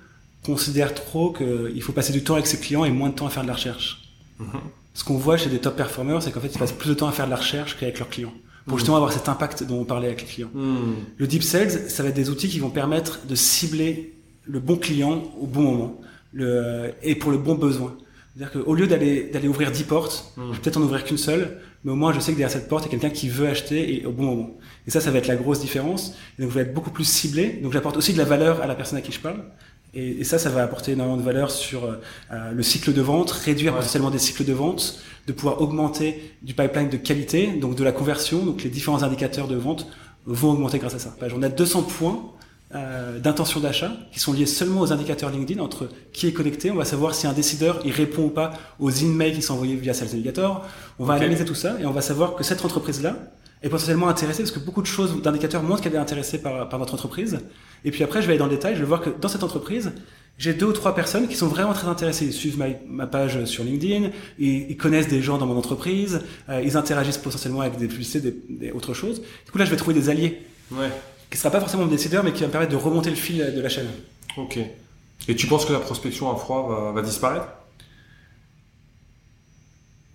considèrent 0.45 0.95
trop 0.95 1.33
qu'il 1.33 1.83
faut 1.83 1.93
passer 1.93 2.13
du 2.13 2.25
temps 2.25 2.35
avec 2.35 2.47
ses 2.47 2.59
clients 2.59 2.85
et 2.85 2.91
moins 2.91 3.11
de 3.11 3.15
temps 3.15 3.27
à 3.27 3.31
faire 3.31 3.43
de 3.43 3.49
la 3.49 3.55
recherche. 3.55 4.11
Mm-hmm. 4.41 4.61
Ce 4.95 5.05
qu'on 5.05 5.19
voit 5.19 5.37
chez 5.37 5.51
des 5.51 5.59
top 5.59 5.77
performers, 5.77 6.23
c'est 6.23 6.33
qu'en 6.33 6.41
fait, 6.41 6.49
ils 6.49 6.59
passent 6.59 6.73
plus 6.73 6.89
de 6.89 6.95
temps 6.95 7.09
à 7.09 7.13
faire 7.13 7.27
de 7.27 7.31
la 7.31 7.37
recherche 7.37 7.79
qu'avec 7.79 7.99
leurs 7.99 8.09
clients 8.09 8.33
pour 8.67 8.79
justement 8.79 8.97
avoir 8.97 9.13
cet 9.13 9.29
impact 9.29 9.65
dont 9.65 9.81
on 9.81 9.85
parlait 9.85 10.07
avec 10.07 10.23
les 10.23 10.27
clients. 10.27 10.51
Hmm. 10.55 10.95
Le 11.17 11.27
deep 11.27 11.43
sales, 11.43 11.71
ça 11.71 12.03
va 12.03 12.11
être 12.11 12.15
des 12.15 12.31
outils 12.31 12.49
qui 12.49 12.59
vont 12.59 12.71
permettre 12.71 13.27
de 13.27 13.35
cibler 13.35 14.15
le 14.45 14.61
bon 14.61 14.77
client 14.77 15.25
au 15.41 15.47
bon 15.47 15.63
moment 15.63 16.01
le, 16.33 16.93
et 17.03 17.15
pour 17.15 17.31
le 17.31 17.39
bon 17.39 17.55
besoin. 17.55 17.97
C'est-à-dire 18.35 18.63
qu'au 18.63 18.75
lieu 18.75 18.87
d'aller 18.87 19.25
d'aller 19.25 19.49
ouvrir 19.49 19.73
10 19.73 19.85
portes, 19.85 20.33
vais 20.37 20.59
peut-être 20.59 20.77
en 20.77 20.83
ouvrir 20.83 21.05
qu'une 21.05 21.19
seule, 21.19 21.59
mais 21.85 21.93
au 21.93 21.97
moins 21.97 22.13
je 22.13 22.21
sais 22.21 22.33
que 22.33 22.37
derrière 22.37 22.51
cette 22.51 22.69
porte, 22.69 22.85
il 22.85 22.87
y 22.87 22.89
a 22.89 22.99
quelqu'un 22.99 23.15
qui 23.15 23.29
veut 23.29 23.49
acheter 23.49 24.01
et 24.01 24.07
au 24.07 24.13
bon 24.13 24.25
moment. 24.25 24.51
Et 24.87 24.91
ça, 24.91 25.01
ça 25.01 25.11
va 25.11 25.19
être 25.19 25.29
la 25.29 25.37
grosse 25.37 25.61
différence. 25.61 26.15
Et 26.39 26.43
donc 26.43 26.51
je 26.51 26.55
vais 26.55 26.63
être 26.63 26.75
beaucoup 26.75 26.91
plus 26.91 27.05
ciblé. 27.05 27.61
Donc 27.63 27.73
j'apporte 27.73 27.97
aussi 27.97 28.13
de 28.13 28.19
la 28.19 28.25
valeur 28.25 28.63
à 28.63 28.67
la 28.67 28.75
personne 28.75 28.99
à 28.99 29.03
qui 29.03 29.13
je 29.13 29.21
parle. 29.21 29.45
Et, 29.93 30.21
et, 30.21 30.25
ça, 30.25 30.39
ça 30.39 30.51
va 30.51 30.63
apporter 30.63 30.93
énormément 30.93 31.17
de 31.17 31.25
valeur 31.25 31.51
sur 31.51 31.85
euh, 31.85 32.53
le 32.53 32.63
cycle 32.63 32.93
de 32.93 33.01
vente, 33.01 33.31
réduire 33.31 33.75
potentiellement 33.75 34.11
des 34.11 34.21
cycles 34.21 34.45
de 34.45 34.53
vente, 34.53 35.01
de 35.27 35.33
pouvoir 35.33 35.61
augmenter 35.61 36.35
du 36.43 36.55
pipeline 36.55 36.89
de 36.89 36.97
qualité, 36.97 37.49
donc 37.49 37.75
de 37.75 37.83
la 37.83 37.93
conversion. 37.93 38.45
Donc 38.45 38.63
les 38.63 38.71
différents 38.71 39.03
indicateurs 39.03 39.49
de 39.49 39.57
vente 39.57 39.89
vont 40.27 40.53
augmenter 40.53 40.79
grâce 40.79 40.95
à 40.95 40.99
ça. 40.99 41.17
On 41.35 41.43
a 41.43 41.49
200 41.49 41.83
points 41.83 42.23
euh, 42.75 43.19
d'intention 43.19 43.59
d'achat 43.59 43.93
qui 44.13 44.21
sont 44.21 44.33
liés 44.33 44.47
seulement 44.47 44.81
aux 44.81 44.93
indicateurs 44.93 45.31
LinkedIn 45.31 45.61
entre 45.61 45.89
qui 46.13 46.29
est 46.29 46.33
connecté. 46.33 46.71
On 46.71 46.77
va 46.77 46.85
savoir 46.85 47.15
si 47.15 47.27
un 47.27 47.33
décideur 47.33 47.81
il 47.85 47.91
répond 47.91 48.25
ou 48.25 48.31
pas 48.31 48.53
aux 48.79 48.91
emails 48.91 49.35
qui 49.35 49.43
sont 49.43 49.55
envoyés 49.55 49.75
via 49.75 49.93
Sales 49.93 50.11
Navigator. 50.11 50.65
On 50.99 51.05
va 51.05 51.15
analyser 51.15 51.45
tout 51.45 51.57
ça 51.57 51.77
et 51.81 51.87
on 51.87 51.91
va 51.91 52.01
savoir 52.01 52.37
que 52.37 52.45
cette 52.45 52.65
entreprise-là 52.65 53.17
est 53.63 53.69
potentiellement 53.69 54.09
intéressée 54.09 54.43
parce 54.43 54.53
que 54.53 54.61
beaucoup 54.61 54.83
de 54.83 54.87
choses 54.87 55.21
d'indicateurs 55.21 55.63
montrent 55.63 55.83
qu'elle 55.83 55.95
est 55.95 55.99
intéressée 55.99 56.39
par, 56.39 56.69
par 56.69 56.79
notre 56.79 56.95
entreprise. 56.95 57.41
Et 57.85 57.91
puis 57.91 58.05
après, 58.05 58.23
je 58.23 58.27
vais 58.27 58.35
aller 58.35 58.39
dans 58.39 58.47
le 58.47 58.53
détail, 58.53 58.75
je 58.75 58.81
vais 58.81 58.87
voir 58.87 59.01
que 59.01 59.11
dans 59.11 59.29
cette 59.29 59.43
entreprise, 59.43 59.93
j'ai 60.39 60.55
deux 60.55 60.67
ou 60.67 60.73
trois 60.73 60.95
personnes 60.95 61.29
qui 61.29 61.37
sont 61.37 61.49
vraiment 61.49 61.75
très 61.75 61.89
intéressées. 61.89 62.25
Ils 62.25 62.33
suivent 62.33 62.59
ma, 62.89 63.07
page 63.07 63.45
sur 63.45 63.63
LinkedIn, 63.65 64.11
ils, 64.39 64.71
ils, 64.71 64.77
connaissent 64.77 65.09
des 65.09 65.21
gens 65.21 65.37
dans 65.37 65.47
mon 65.47 65.57
entreprise, 65.57 66.23
euh, 66.49 66.63
ils 66.65 66.77
interagissent 66.77 67.19
potentiellement 67.19 67.61
avec 67.61 67.77
des 67.77 67.89
publicités, 67.89 68.21
des, 68.21 68.37
des, 68.49 68.71
autres 68.71 68.95
choses. 68.95 69.21
Du 69.45 69.51
coup, 69.53 69.59
là, 69.59 69.67
je 69.67 69.71
vais 69.71 69.77
trouver 69.77 69.95
des 69.95 70.09
alliés. 70.09 70.41
Ouais. 70.73 70.89
Qui 71.31 71.37
ne 71.37 71.39
sera 71.39 71.51
pas 71.51 71.61
forcément 71.61 71.85
mon 71.85 71.89
décideur, 71.89 72.25
mais 72.25 72.33
qui 72.33 72.41
va 72.41 72.49
me 72.49 72.53
permettre 72.53 72.73
de 72.73 72.77
remonter 72.77 73.11
le 73.11 73.17
fil 73.17 73.39
de 73.39 73.61
la 73.61 73.69
chaîne. 73.69 73.87
Ok. 74.37 74.59
Et 75.29 75.37
tu 75.37 75.47
penses 75.47 75.65
que 75.65 75.73
la 75.73 75.79
prospection 75.79 76.31
à 76.31 76.37
froid 76.37 76.69
va, 76.69 76.93
va 76.93 77.03
disparaître? 77.03 77.47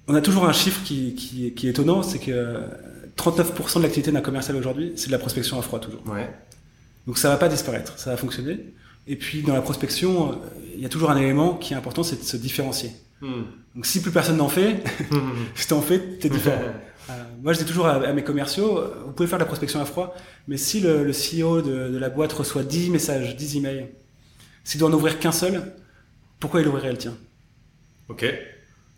On 0.07 0.13
a 0.15 0.21
toujours 0.21 0.45
un 0.45 0.53
chiffre 0.53 0.83
qui, 0.83 1.15
qui, 1.15 1.53
qui 1.53 1.67
est 1.67 1.71
étonnant, 1.71 2.03
c'est 2.03 2.19
que 2.19 2.59
39% 3.17 3.77
de 3.77 3.83
l'activité 3.83 4.11
d'un 4.11 4.21
commercial 4.21 4.55
aujourd'hui, 4.57 4.93
c'est 4.97 5.07
de 5.07 5.11
la 5.11 5.19
prospection 5.19 5.57
à 5.57 5.61
froid 5.61 5.79
toujours. 5.79 6.05
Ouais. 6.07 6.29
Donc 7.07 7.17
ça 7.17 7.29
va 7.29 7.37
pas 7.37 7.47
disparaître, 7.47 7.97
ça 7.97 8.11
va 8.11 8.17
fonctionner. 8.17 8.73
Et 9.07 9.15
puis 9.15 9.41
dans 9.41 9.53
la 9.53 9.61
prospection, 9.61 10.31
euh, 10.31 10.35
il 10.75 10.81
y 10.81 10.85
a 10.85 10.89
toujours 10.89 11.11
un 11.11 11.17
élément 11.17 11.55
qui 11.55 11.73
est 11.73 11.77
important, 11.77 12.03
c'est 12.03 12.17
de 12.17 12.23
se 12.23 12.37
différencier. 12.37 12.91
Hmm. 13.21 13.43
Donc 13.75 13.85
si 13.85 14.01
plus 14.01 14.11
personne 14.11 14.37
n'en 14.37 14.49
fait, 14.49 14.83
si 15.55 15.67
t'en 15.67 15.81
fais, 15.81 15.99
t'es 16.19 16.29
différent. 16.29 16.61
euh, 17.09 17.23
moi 17.41 17.53
je 17.53 17.59
dis 17.59 17.65
toujours 17.65 17.87
à, 17.87 18.13
mes 18.13 18.23
commerciaux, 18.23 18.77
euh, 18.77 19.03
vous 19.05 19.13
pouvez 19.13 19.27
faire 19.27 19.37
de 19.37 19.43
la 19.43 19.47
prospection 19.47 19.79
à 19.79 19.85
froid, 19.85 20.15
mais 20.47 20.57
si 20.57 20.79
le, 20.79 21.03
le 21.03 21.11
CEO 21.11 21.61
de, 21.61 21.89
de, 21.89 21.97
la 21.97 22.09
boîte 22.09 22.33
reçoit 22.33 22.63
10 22.63 22.89
messages, 22.89 23.35
10 23.35 23.57
emails, 23.57 23.89
s'il 24.63 24.79
doit 24.79 24.89
en 24.89 24.93
ouvrir 24.93 25.19
qu'un 25.19 25.31
seul, 25.31 25.73
pourquoi 26.39 26.61
il 26.61 26.67
ouvrirait 26.67 26.91
le 26.91 26.97
tien? 26.97 27.17
Ok. 28.09 28.25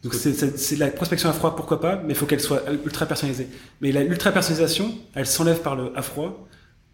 Donc 0.04 0.14
c'est 0.14 0.76
la 0.78 0.88
prospection 0.88 1.30
à 1.30 1.34
froid, 1.34 1.56
pourquoi 1.56 1.82
pas, 1.82 1.98
mais 1.98 2.14
il 2.14 2.16
faut 2.16 2.26
qu'elle 2.26 2.40
soit 2.40 2.64
ultra 2.86 3.06
personnalisée. 3.06 3.48
Mais 3.82 3.92
l'ultra 3.92 4.32
personnalisation, 4.32 4.94
elle 5.16 5.26
s'enlève 5.26 5.62
par 5.62 5.76
le 5.76 5.98
à 5.98 6.02
froid, 6.02 6.48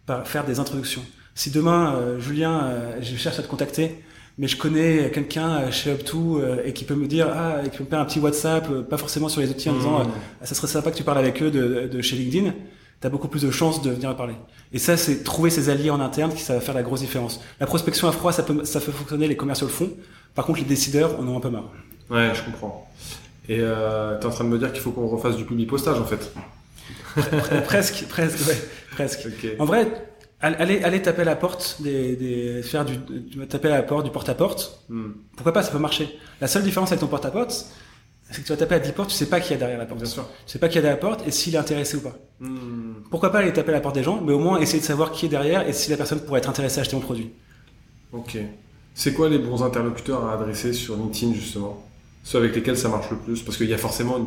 par 0.06 0.28
faire 0.28 0.46
des 0.46 0.60
introductions. 0.60 1.04
Si 1.36 1.52
demain, 1.52 1.96
euh, 1.96 2.20
Julien, 2.20 2.64
euh, 2.64 2.98
je 3.02 3.16
cherche 3.16 3.40
à 3.40 3.44
te 3.44 3.48
contacter, 3.48 4.04
mais 4.38 4.48
je 4.48 4.58
connais 4.58 5.12
quelqu'un 5.12 5.50
euh, 5.58 5.72
chez 5.72 5.94
Up2 5.94 6.66
et 6.66 6.74
qui 6.74 6.86
peut 6.86 6.96
me 6.96 7.08
dire, 7.08 7.28
ah, 7.34 7.62
et 7.66 7.70
qui 7.70 7.78
peut 7.78 7.84
me 7.84 7.90
faire 7.90 8.00
un 8.00 8.06
petit 8.06 8.20
WhatsApp, 8.20 8.68
pas 8.90 8.98
forcément 8.98 9.30
sur 9.30 9.42
les 9.42 9.50
outils, 9.50 9.70
en 9.70 9.76
disant, 9.76 10.04
ah, 10.42 10.46
ça 10.46 10.56
serait 10.56 10.68
sympa 10.68 10.92
que 10.92 10.98
tu 10.98 11.04
parles 11.04 11.20
avec 11.20 11.42
eux 11.42 11.52
de, 11.52 11.88
de 11.88 12.02
chez 12.02 12.16
LinkedIn, 12.16 12.54
tu 13.02 13.08
as 13.08 13.10
beaucoup 13.10 13.28
plus 13.28 13.44
de 13.44 13.52
chances 13.52 13.82
de 13.82 13.92
venir 13.92 14.16
parler. 14.16 14.36
Et 14.72 14.80
ça, 14.80 14.98
c'est 14.98 15.24
trouver 15.24 15.50
ces 15.50 15.70
alliés 15.70 15.90
en 15.90 16.00
interne 16.00 16.34
qui 16.34 16.42
ça 16.42 16.54
va 16.56 16.62
faire 16.62 16.74
la 16.74 16.84
grosse 16.84 17.02
différence. 17.02 17.42
La 17.60 17.68
prospection 17.68 18.08
à 18.08 18.12
froid, 18.12 18.32
ça 18.32 18.44
peut, 18.44 18.66
ça 18.66 18.80
fait 18.80 18.92
fonctionner, 18.92 19.28
les 19.28 19.36
commerciaux 19.36 19.68
le 19.68 19.74
font. 19.74 19.92
Par 20.34 20.46
contre, 20.46 20.60
les 20.60 20.66
décideurs 20.66 21.16
on 21.20 21.24
en 21.24 21.34
ont 21.34 21.38
un 21.38 21.42
peu 21.42 21.50
marre. 21.50 21.70
Ouais, 22.10 22.32
je 22.34 22.42
comprends. 22.44 22.90
Et 23.50 23.58
euh, 23.60 24.18
tu 24.20 24.24
es 24.24 24.30
en 24.30 24.32
train 24.32 24.46
de 24.46 24.50
me 24.50 24.58
dire 24.58 24.72
qu'il 24.72 24.82
faut 24.82 24.92
qu'on 24.92 25.08
refasse 25.08 25.36
du 25.36 25.46
public 25.46 25.70
postage 25.70 26.00
en 26.00 26.06
fait. 26.06 26.32
presque, 27.66 28.06
presque, 28.08 28.48
ouais, 28.48 28.58
presque. 28.92 29.28
En 29.60 29.66
vrai, 29.66 29.88
aller, 30.44 30.84
aller 30.84 31.02
taper 31.02 31.22
à 31.22 31.26
la 31.26 31.36
porte, 31.36 31.78
des, 31.80 32.16
des, 32.16 32.62
faire 32.64 32.86
du, 32.86 32.98
taper 33.48 33.70
à 33.70 33.78
la 33.78 33.84
porte, 33.84 34.06
du 34.06 34.12
porte-à-porte, 34.12 34.84
hmm. 34.90 35.12
pourquoi 35.36 35.54
pas, 35.54 35.64
ça 35.64 35.72
peut 35.72 35.80
marcher. 35.80 36.18
La 36.42 36.48
seule 36.48 36.64
différence 36.64 36.90
avec 36.90 37.00
ton 37.00 37.08
porte-à-porte, 37.08 37.68
c'est 38.30 38.42
que 38.42 38.48
tu 38.48 38.54
vas 38.54 38.58
taper 38.58 38.76
à 38.76 38.80
10 38.80 38.92
portes, 38.92 39.10
tu 39.10 39.16
sais 39.16 39.28
pas 39.28 39.40
qui 39.40 39.52
y 39.52 39.56
a 39.56 39.58
derrière 39.58 39.78
la 39.78 39.86
porte. 39.86 40.02
Bien 40.02 40.10
sûr. 40.10 40.28
Tu 40.46 40.54
sais 40.54 40.60
pas 40.60 40.68
qui 40.68 40.76
y 40.76 40.80
a 40.80 40.82
derrière 40.82 41.02
la 41.02 41.10
porte 41.10 41.28
et 41.28 41.32
s'il 41.32 41.56
est 41.56 41.58
intéressé 41.58 41.98
ou 41.98 42.02
pas. 42.02 42.16
Hmm. 42.40 42.94
Pourquoi 43.10 43.32
pas 43.32 43.40
aller 43.40 43.54
taper 43.54 43.72
à 43.72 43.76
la 43.76 43.82
porte 43.82 43.96
des 43.96 44.04
gens, 44.04 44.22
mais 44.22 44.34
au 44.34 44.40
moins 44.40 44.60
essayer 44.60 44.80
de 44.80 44.86
savoir 44.86 45.12
qui 45.12 45.28
est 45.28 45.30
derrière 45.30 45.68
et 45.68 45.74
si 45.74 45.90
la 45.90 45.98
personne 45.98 46.20
pourrait 46.20 46.40
être 46.40 46.50
intéressée 46.50 46.80
à 46.80 46.82
acheter 46.82 46.96
mon 46.96 47.02
produit. 47.02 47.32
Ok. 48.12 48.38
C'est 48.96 49.14
quoi 49.14 49.30
les 49.30 49.40
bons 49.40 49.64
interlocuteurs 49.64 50.26
à 50.26 50.34
adresser 50.34 50.74
sur 50.74 50.96
LinkedIn 50.96 51.34
justement? 51.34 51.84
Ceux 52.24 52.38
avec 52.38 52.56
lesquels 52.56 52.78
ça 52.78 52.90
marche 52.90 53.10
le 53.12 53.18
plus? 53.18 53.42
Parce 53.42 53.58
qu'il 53.58 53.70
y 53.70 53.74
a 53.74 53.78
forcément 53.78 54.18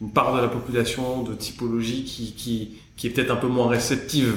une, 0.00 0.10
part 0.10 0.34
de 0.34 0.40
la 0.40 0.48
population, 0.48 1.22
de 1.22 1.34
typologie 1.34 2.04
qui, 2.04 2.34
qui, 2.34 2.78
qui 2.96 3.06
est 3.06 3.10
peut-être 3.10 3.30
un 3.30 3.36
peu 3.36 3.46
moins 3.46 3.68
réceptive 3.68 4.34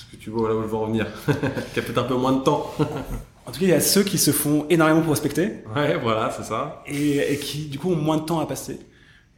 ce 0.00 0.16
que 0.16 0.20
tu 0.20 0.30
vois 0.30 0.48
là 0.48 0.54
où 0.54 0.62
je 0.62 0.66
veux 0.66 0.76
en 0.76 0.86
venir, 0.86 1.06
qui 1.72 1.78
a 1.78 1.82
peut-être 1.82 1.98
un 1.98 2.04
peu 2.04 2.14
moins 2.14 2.32
de 2.32 2.40
temps. 2.40 2.72
en 2.78 3.52
tout 3.52 3.60
cas, 3.60 3.66
il 3.66 3.68
y 3.68 3.72
a 3.72 3.80
ceux 3.80 4.02
qui 4.02 4.18
se 4.18 4.30
font 4.30 4.66
énormément 4.70 5.02
prospecter. 5.02 5.62
Ouais, 5.74 5.98
voilà, 5.98 6.32
c'est 6.36 6.44
ça. 6.44 6.82
Et, 6.86 7.38
qui, 7.38 7.66
du 7.66 7.78
coup, 7.78 7.90
ont 7.92 7.96
moins 7.96 8.16
de 8.16 8.22
temps 8.22 8.40
à 8.40 8.46
passer. 8.46 8.78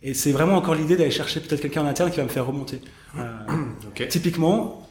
Et 0.03 0.15
c'est 0.15 0.33
vraiment 0.33 0.57
encore 0.57 0.75
l'idée 0.75 0.97
d'aller 0.97 1.11
chercher 1.11 1.41
peut-être 1.41 1.61
quelqu'un 1.61 1.83
en 1.83 1.87
interne 1.87 2.11
qui 2.11 2.17
va 2.17 2.25
me 2.25 2.29
faire 2.29 2.47
remonter. 2.47 2.81
Euh, 3.19 3.23
Typiquement, 4.09 4.89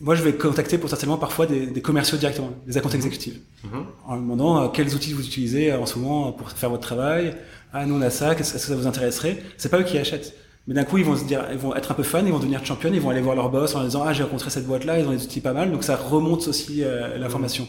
moi, 0.00 0.14
je 0.14 0.22
vais 0.22 0.34
contacter 0.34 0.78
potentiellement 0.78 1.18
parfois 1.18 1.46
des, 1.46 1.66
des 1.66 1.82
commerciaux 1.82 2.18
directement, 2.18 2.50
des 2.66 2.76
accounts 2.76 2.90
exécutifs, 2.90 3.40
mhm. 3.64 3.86
en 4.06 4.16
demandant 4.16 4.62
euh, 4.62 4.68
quels 4.68 4.94
outils 4.94 5.12
vous 5.12 5.24
utilisez 5.24 5.72
en 5.72 5.86
ce 5.86 5.98
moment 5.98 6.32
pour 6.32 6.50
faire 6.50 6.70
votre 6.70 6.82
travail? 6.82 7.36
Ah, 7.72 7.86
nous 7.86 7.96
on 7.96 8.02
a 8.02 8.10
ça, 8.10 8.32
est-ce 8.34 8.52
que 8.52 8.58
ça 8.58 8.76
vous 8.76 8.86
intéresserait? 8.86 9.42
C'est 9.56 9.68
pas 9.68 9.80
eux 9.80 9.84
qui 9.84 9.98
achètent. 9.98 10.34
Mais 10.66 10.74
d'un 10.74 10.84
coup, 10.84 10.96
ils 10.96 11.04
vont 11.04 11.16
se 11.16 11.24
dire, 11.24 11.44
ils 11.52 11.58
vont 11.58 11.74
être 11.74 11.92
un 11.92 11.94
peu 11.94 12.02
fans, 12.02 12.24
ils 12.24 12.32
vont 12.32 12.38
devenir 12.38 12.64
champions, 12.64 12.90
ils 12.92 13.00
vont 13.00 13.10
aller 13.10 13.20
voir 13.20 13.36
leur 13.36 13.50
boss 13.50 13.74
en 13.74 13.84
disant 13.84 14.02
ah 14.06 14.12
j'ai 14.12 14.22
rencontré 14.22 14.48
cette 14.50 14.66
boîte 14.66 14.84
là, 14.84 14.98
ils 14.98 15.06
ont 15.06 15.12
des 15.12 15.22
outils 15.22 15.40
pas 15.40 15.52
mal, 15.52 15.70
donc 15.70 15.84
ça 15.84 15.96
remonte 15.96 16.48
aussi 16.48 16.82
euh, 16.82 17.18
l'information. 17.18 17.68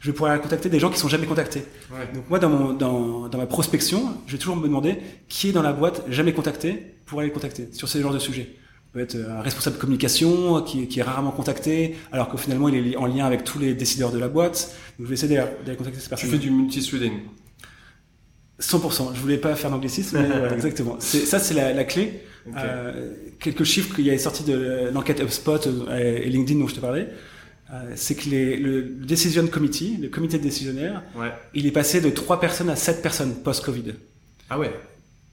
Je 0.00 0.10
vais 0.10 0.14
pouvoir 0.14 0.40
contacter 0.40 0.70
des 0.70 0.80
gens 0.80 0.88
qui 0.88 0.98
sont 0.98 1.08
jamais 1.08 1.26
contactés. 1.26 1.64
Donc 2.14 2.24
moi 2.30 2.38
dans, 2.38 2.48
mon, 2.48 2.72
dans, 2.72 3.28
dans 3.28 3.36
ma 3.36 3.44
prospection, 3.44 4.14
je 4.26 4.32
vais 4.32 4.38
toujours 4.38 4.56
me 4.56 4.62
demander 4.62 4.96
qui 5.28 5.50
est 5.50 5.52
dans 5.52 5.60
la 5.60 5.74
boîte 5.74 6.02
jamais 6.08 6.32
contacté 6.32 6.94
pour 7.04 7.20
aller 7.20 7.30
contacter 7.30 7.68
sur 7.72 7.88
ce 7.88 8.00
genre 8.00 8.14
de 8.14 8.18
sujet. 8.18 8.56
Peut 8.94 9.00
être 9.00 9.16
un 9.16 9.42
responsable 9.42 9.76
de 9.76 9.80
communication 9.80 10.62
qui, 10.62 10.88
qui 10.88 10.98
est 10.98 11.02
rarement 11.02 11.30
contacté, 11.30 11.96
alors 12.10 12.30
que 12.30 12.38
finalement 12.38 12.70
il 12.70 12.92
est 12.92 12.96
en 12.96 13.06
lien 13.06 13.26
avec 13.26 13.44
tous 13.44 13.58
les 13.58 13.74
décideurs 13.74 14.10
de 14.10 14.18
la 14.18 14.28
boîte. 14.28 14.74
Donc 14.98 15.04
je 15.06 15.10
vais 15.10 15.14
essayer 15.14 15.36
d'aller 15.36 15.76
contacter 15.76 16.00
ces 16.00 16.08
personnes. 16.08 16.30
Tu 16.30 16.34
fais 16.34 16.42
du 16.42 16.50
multi-threading 16.50 17.12
100%. 18.60 19.14
Je 19.14 19.20
voulais 19.20 19.38
pas 19.38 19.54
faire 19.54 19.70
d'anglicisme, 19.70 20.18
mais 20.20 20.54
exactement. 20.54 20.96
Ça, 21.00 21.38
c'est 21.38 21.54
la, 21.54 21.72
la, 21.72 21.84
clé. 21.84 22.22
Euh, 22.56 23.12
quelques 23.38 23.64
chiffres 23.64 23.94
qu'il 23.94 24.06
y 24.06 24.10
a 24.10 24.18
sorti 24.18 24.44
de 24.44 24.90
l'enquête 24.92 25.20
HubSpot 25.20 25.66
euh, 25.66 26.18
et 26.22 26.28
LinkedIn 26.28 26.60
dont 26.60 26.68
je 26.68 26.74
te 26.74 26.80
parlais. 26.80 27.08
Euh, 27.72 27.92
c'est 27.94 28.16
que 28.16 28.28
les, 28.28 28.56
le 28.56 28.82
Decision 28.82 29.46
Committee, 29.46 29.98
le 30.00 30.08
comité 30.08 30.38
décisionnaire, 30.38 31.02
ouais. 31.16 31.32
il 31.54 31.66
est 31.66 31.70
passé 31.70 32.00
de 32.00 32.10
3 32.10 32.40
personnes 32.40 32.68
à 32.68 32.76
7 32.76 33.00
personnes 33.00 33.34
post-Covid. 33.44 33.94
Ah 34.48 34.58
ouais 34.58 34.74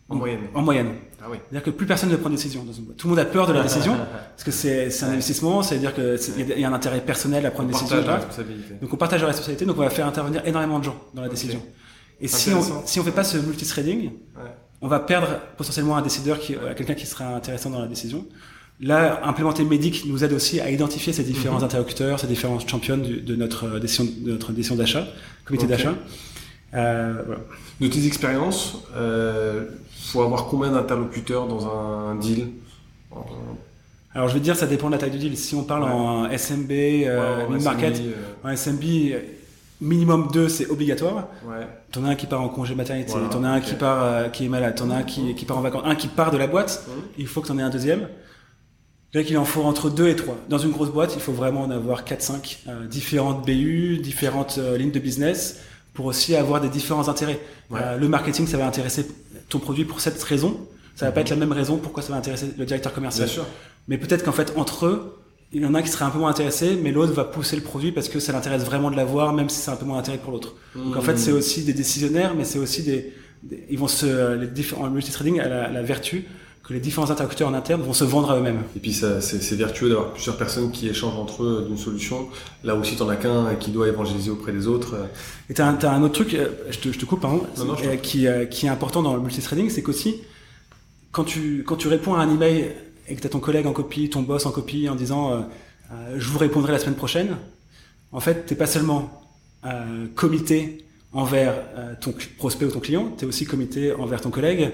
En 0.07 0.15
moyenne 0.15 0.41
En 0.53 0.61
moyenne. 0.61 0.91
Ah 1.19 1.25
oui. 1.31 1.37
C'est-à-dire 1.49 1.63
que 1.63 1.71
plus 1.71 1.87
personne 1.87 2.11
ne 2.11 2.15
prend 2.15 2.29
de 2.29 2.35
décision 2.35 2.63
dans 2.63 2.73
une 2.73 2.83
boîte. 2.83 2.97
Tout 2.97 3.07
le 3.07 3.15
monde 3.15 3.19
a 3.19 3.25
peur 3.25 3.47
de 3.47 3.53
la 3.53 3.63
décision, 3.63 3.97
parce 4.29 4.43
que 4.43 4.51
c'est 4.51 5.03
un 5.03 5.09
investissement, 5.09 5.63
c'est-à-dire 5.63 5.95
qu'il 5.95 6.59
y 6.59 6.63
a 6.63 6.69
un 6.69 6.73
intérêt 6.73 7.01
personnel 7.01 7.43
à 7.47 7.51
prendre 7.51 7.69
une 7.69 7.73
décision. 7.73 8.05
La 8.05 8.17
responsabilité. 8.17 8.75
Donc 8.81 8.93
on 8.93 8.97
partage 8.97 9.21
la 9.21 9.27
responsabilité, 9.27 9.65
donc 9.65 9.77
on 9.77 9.81
va 9.81 9.89
faire 9.89 10.05
intervenir 10.05 10.45
énormément 10.45 10.77
de 10.77 10.83
gens 10.83 11.01
dans 11.15 11.23
la 11.23 11.29
décision. 11.29 11.61
Et 12.19 12.27
si 12.27 12.51
on, 12.51 12.61
si 12.85 12.99
on 12.99 13.03
fait 13.03 13.11
pas 13.11 13.23
ce 13.23 13.37
multithreading, 13.37 14.05
ouais. 14.05 14.51
on 14.81 14.87
va 14.87 14.99
perdre 14.99 15.39
potentiellement 15.55 15.97
un 15.97 16.01
décideur 16.01 16.39
qui, 16.39 16.55
euh, 16.55 16.73
quelqu'un 16.75 16.95
qui 16.95 17.05
sera 17.05 17.35
intéressant 17.35 17.69
dans 17.69 17.81
la 17.81 17.87
décision. 17.87 18.25
Là, 18.79 19.21
implémenter 19.23 19.63
Medic 19.63 20.05
nous 20.05 20.23
aide 20.23 20.33
aussi 20.33 20.59
à 20.59 20.69
identifier 20.69 21.11
ces 21.11 21.23
différents 21.23 21.59
mhm. 21.59 21.65
interlocuteurs, 21.65 22.19
ces 22.19 22.27
différents 22.27 22.59
champions 22.59 22.97
de 22.97 23.35
notre 23.35 23.65
euh, 23.65 23.79
décision, 23.79 24.05
de 24.05 24.31
notre 24.31 24.51
décision 24.51 24.75
d'achat, 24.75 25.07
comité 25.45 25.67
d'achat. 25.67 25.93
Euh, 26.73 27.23
voilà. 27.25 27.41
De 27.79 27.87
tes 27.87 28.05
expériences, 28.05 28.83
euh, 28.95 29.65
faut 30.11 30.21
avoir 30.21 30.47
combien 30.47 30.71
d'interlocuteurs 30.71 31.47
dans 31.47 31.67
un 31.67 32.15
deal 32.15 32.49
Alors 34.13 34.27
je 34.27 34.33
vais 34.33 34.39
te 34.39 34.43
dire, 34.43 34.55
ça 34.55 34.67
dépend 34.67 34.87
de 34.87 34.93
la 34.93 34.97
taille 34.97 35.11
du 35.11 35.17
deal. 35.17 35.37
Si 35.37 35.55
on 35.55 35.63
parle 35.63 35.83
en 35.83 36.29
SMB, 36.29 36.71
euh, 36.71 37.47
ouais, 37.47 37.59
market, 37.59 38.01
en 38.43 38.55
SMB, 38.55 38.83
minimum 39.81 40.29
deux, 40.31 40.49
c'est 40.49 40.69
obligatoire. 40.69 41.27
Ouais. 41.45 41.67
T'en 41.91 42.05
as 42.05 42.09
un 42.09 42.15
qui 42.15 42.25
part 42.25 42.41
en 42.41 42.49
congé 42.49 42.75
maternité, 42.75 43.11
Voilà, 43.11 43.29
t'en 43.29 43.43
as 43.43 43.49
un 43.49 43.61
qui 43.61 43.75
part, 43.75 44.03
euh, 44.03 44.29
qui 44.29 44.45
est 44.45 44.49
malade, 44.49 44.75
t'en 44.75 44.89
as 44.89 44.95
un 44.95 45.03
qui, 45.03 45.35
qui 45.35 45.45
part 45.45 45.57
en 45.57 45.61
vacances, 45.61 45.83
un 45.85 45.95
qui 45.95 46.07
part 46.07 46.31
de 46.31 46.37
la 46.37 46.47
boîte. 46.47 46.85
Mhm. 46.87 47.03
Il 47.17 47.27
faut 47.27 47.41
que 47.41 47.47
t'en 47.47 47.57
aies 47.57 47.63
un 47.63 47.69
deuxième. 47.69 48.07
Là 49.13 49.23
qu'il 49.23 49.37
en 49.37 49.45
faut 49.45 49.63
entre 49.63 49.89
deux 49.89 50.09
et 50.09 50.15
trois. 50.15 50.37
Dans 50.49 50.57
une 50.57 50.71
grosse 50.71 50.89
boîte, 50.89 51.13
il 51.15 51.21
faut 51.21 51.31
vraiment 51.31 51.61
en 51.61 51.71
avoir 51.71 52.03
4-5 52.03 52.59
euh, 52.67 52.85
différentes 52.87 53.45
BU, 53.45 53.99
différentes 53.99 54.57
euh, 54.57 54.77
lignes 54.77 54.91
de 54.91 54.99
business 54.99 55.61
pour 55.93 56.05
aussi 56.05 56.35
avoir 56.35 56.59
des 56.59 56.69
différents 56.69 57.07
intérêts. 57.07 57.39
Ouais. 57.69 57.79
Euh, 57.81 57.97
le 57.97 58.07
marketing, 58.09 58.45
ça 58.47 58.57
va 58.57 58.67
intéresser 58.67 59.07
ton 59.49 59.59
produit 59.59 59.85
pour 59.85 60.01
cette 60.01 60.21
raison. 60.21 60.59
Ça 60.95 61.05
va 61.05 61.11
pas 61.11 61.21
être 61.21 61.29
la 61.29 61.37
même 61.37 61.51
raison 61.51 61.77
pourquoi 61.77 62.03
ça 62.03 62.11
va 62.11 62.19
intéresser 62.19 62.53
le 62.57 62.65
directeur 62.65 62.93
commercial. 62.93 63.25
Bien 63.25 63.33
sûr. 63.33 63.45
Mais 63.87 63.97
peut-être 63.97 64.23
qu'en 64.25 64.33
fait, 64.33 64.53
entre 64.57 64.85
eux, 64.87 65.17
il 65.53 65.61
y 65.61 65.65
en 65.65 65.73
a 65.73 65.79
un 65.79 65.81
qui 65.81 65.89
serait 65.89 66.05
un 66.05 66.09
peu 66.09 66.19
moins 66.19 66.29
intéressé, 66.29 66.77
mais 66.81 66.91
l'autre 66.91 67.13
va 67.13 67.23
pousser 67.23 67.55
le 67.55 67.61
produit 67.61 67.91
parce 67.91 68.09
que 68.09 68.19
ça 68.19 68.33
l'intéresse 68.33 68.63
vraiment 68.63 68.91
de 68.91 68.95
l'avoir, 68.97 69.33
même 69.33 69.49
si 69.49 69.59
c'est 69.59 69.71
un 69.71 69.75
peu 69.77 69.85
moins 69.85 69.97
d'intérêt 69.97 70.17
pour 70.17 70.31
l'autre. 70.31 70.55
Donc 70.75 70.95
en 70.97 71.01
fait, 71.01 71.17
c'est 71.17 71.31
aussi 71.31 71.63
des 71.63 71.73
décisionnaires, 71.73 72.33
mais 72.35 72.43
c'est 72.43 72.59
aussi 72.59 72.83
des, 72.83 73.13
des- 73.43 73.63
ils 73.69 73.79
vont 73.79 73.87
se, 73.87 74.35
les 74.35 74.47
différents, 74.47 74.85
en 74.85 74.89
multitrading 74.89 75.39
a 75.39 75.47
la, 75.47 75.69
la 75.69 75.81
vertu 75.83 76.25
que 76.67 76.73
les 76.73 76.81
différents 76.81 77.09
interlocuteurs 77.09 77.47
en 77.47 77.53
interne 77.53 77.81
vont 77.81 77.93
se 77.93 78.03
vendre 78.03 78.29
à 78.29 78.37
eux-mêmes. 78.39 78.59
Et 78.75 78.79
puis 78.79 78.91
c'est 78.91 79.55
vertueux 79.55 79.87
d'avoir 79.87 80.11
plusieurs 80.11 80.35
personnes 80.35 80.69
qui 80.69 80.89
échangent 80.89 81.15
entre 81.15 81.43
eux 81.43 81.65
d'une 81.65 81.77
solution. 81.77 82.27
Là 82.65 82.75
aussi, 82.75 82.97
t'en 82.97 83.07
as 83.07 83.15
qu'un 83.15 83.55
qui 83.55 83.71
doit 83.71 83.87
évangéliser 83.87 84.31
auprès 84.31 84.51
des 84.51 84.67
autres. 84.67 84.95
Et 85.49 85.53
t'as 85.53 85.65
un, 85.69 85.79
un 85.81 86.03
autre 86.03 86.15
truc, 86.15 86.33
euh, 86.33 86.49
je 86.69 86.79
te, 86.79 86.91
je 86.91 86.99
te 86.99 87.05
coupe, 87.05 87.21
pardon, 87.21 87.41
Non, 87.57 87.63
non, 87.63 87.75
je 87.77 87.83
t'en 87.83 87.89
euh, 87.91 87.95
qui, 87.95 88.27
euh, 88.27 88.43
qui 88.45 88.65
est 88.65 88.69
important 88.69 89.01
dans 89.01 89.15
le 89.15 89.21
multitrading, 89.21 89.69
c'est 89.69 89.81
qu'aussi, 89.81 90.15
quand 91.13 91.23
tu, 91.23 91.63
quand 91.65 91.77
tu 91.77 91.87
réponds 91.87 92.15
à 92.15 92.19
un 92.19 92.29
email 92.35 92.73
et 93.07 93.15
que 93.15 93.21
t'as 93.21 93.29
ton 93.29 93.39
collègue 93.39 93.65
en 93.67 93.73
copie, 93.73 94.09
ton 94.09 94.21
boss 94.21 94.45
en 94.45 94.51
copie, 94.51 94.89
en 94.89 94.95
disant 94.95 95.31
euh, 95.31 95.37
euh, 95.91 96.15
je 96.17 96.29
vous 96.29 96.37
répondrai 96.39 96.71
la 96.71 96.79
semaine 96.79 96.95
prochaine, 96.95 97.37
en 98.11 98.19
fait, 98.19 98.45
t'es 98.45 98.55
pas 98.55 98.67
seulement 98.67 99.09
euh, 99.65 100.05
comité 100.15 100.83
envers 101.13 101.53
ton 102.01 102.13
prospect 102.37 102.65
ou 102.65 102.71
ton 102.71 102.79
client, 102.81 103.11
t'es 103.17 103.25
aussi 103.25 103.45
comité 103.45 103.93
envers 103.93 104.19
ton 104.21 104.29
collègue, 104.29 104.71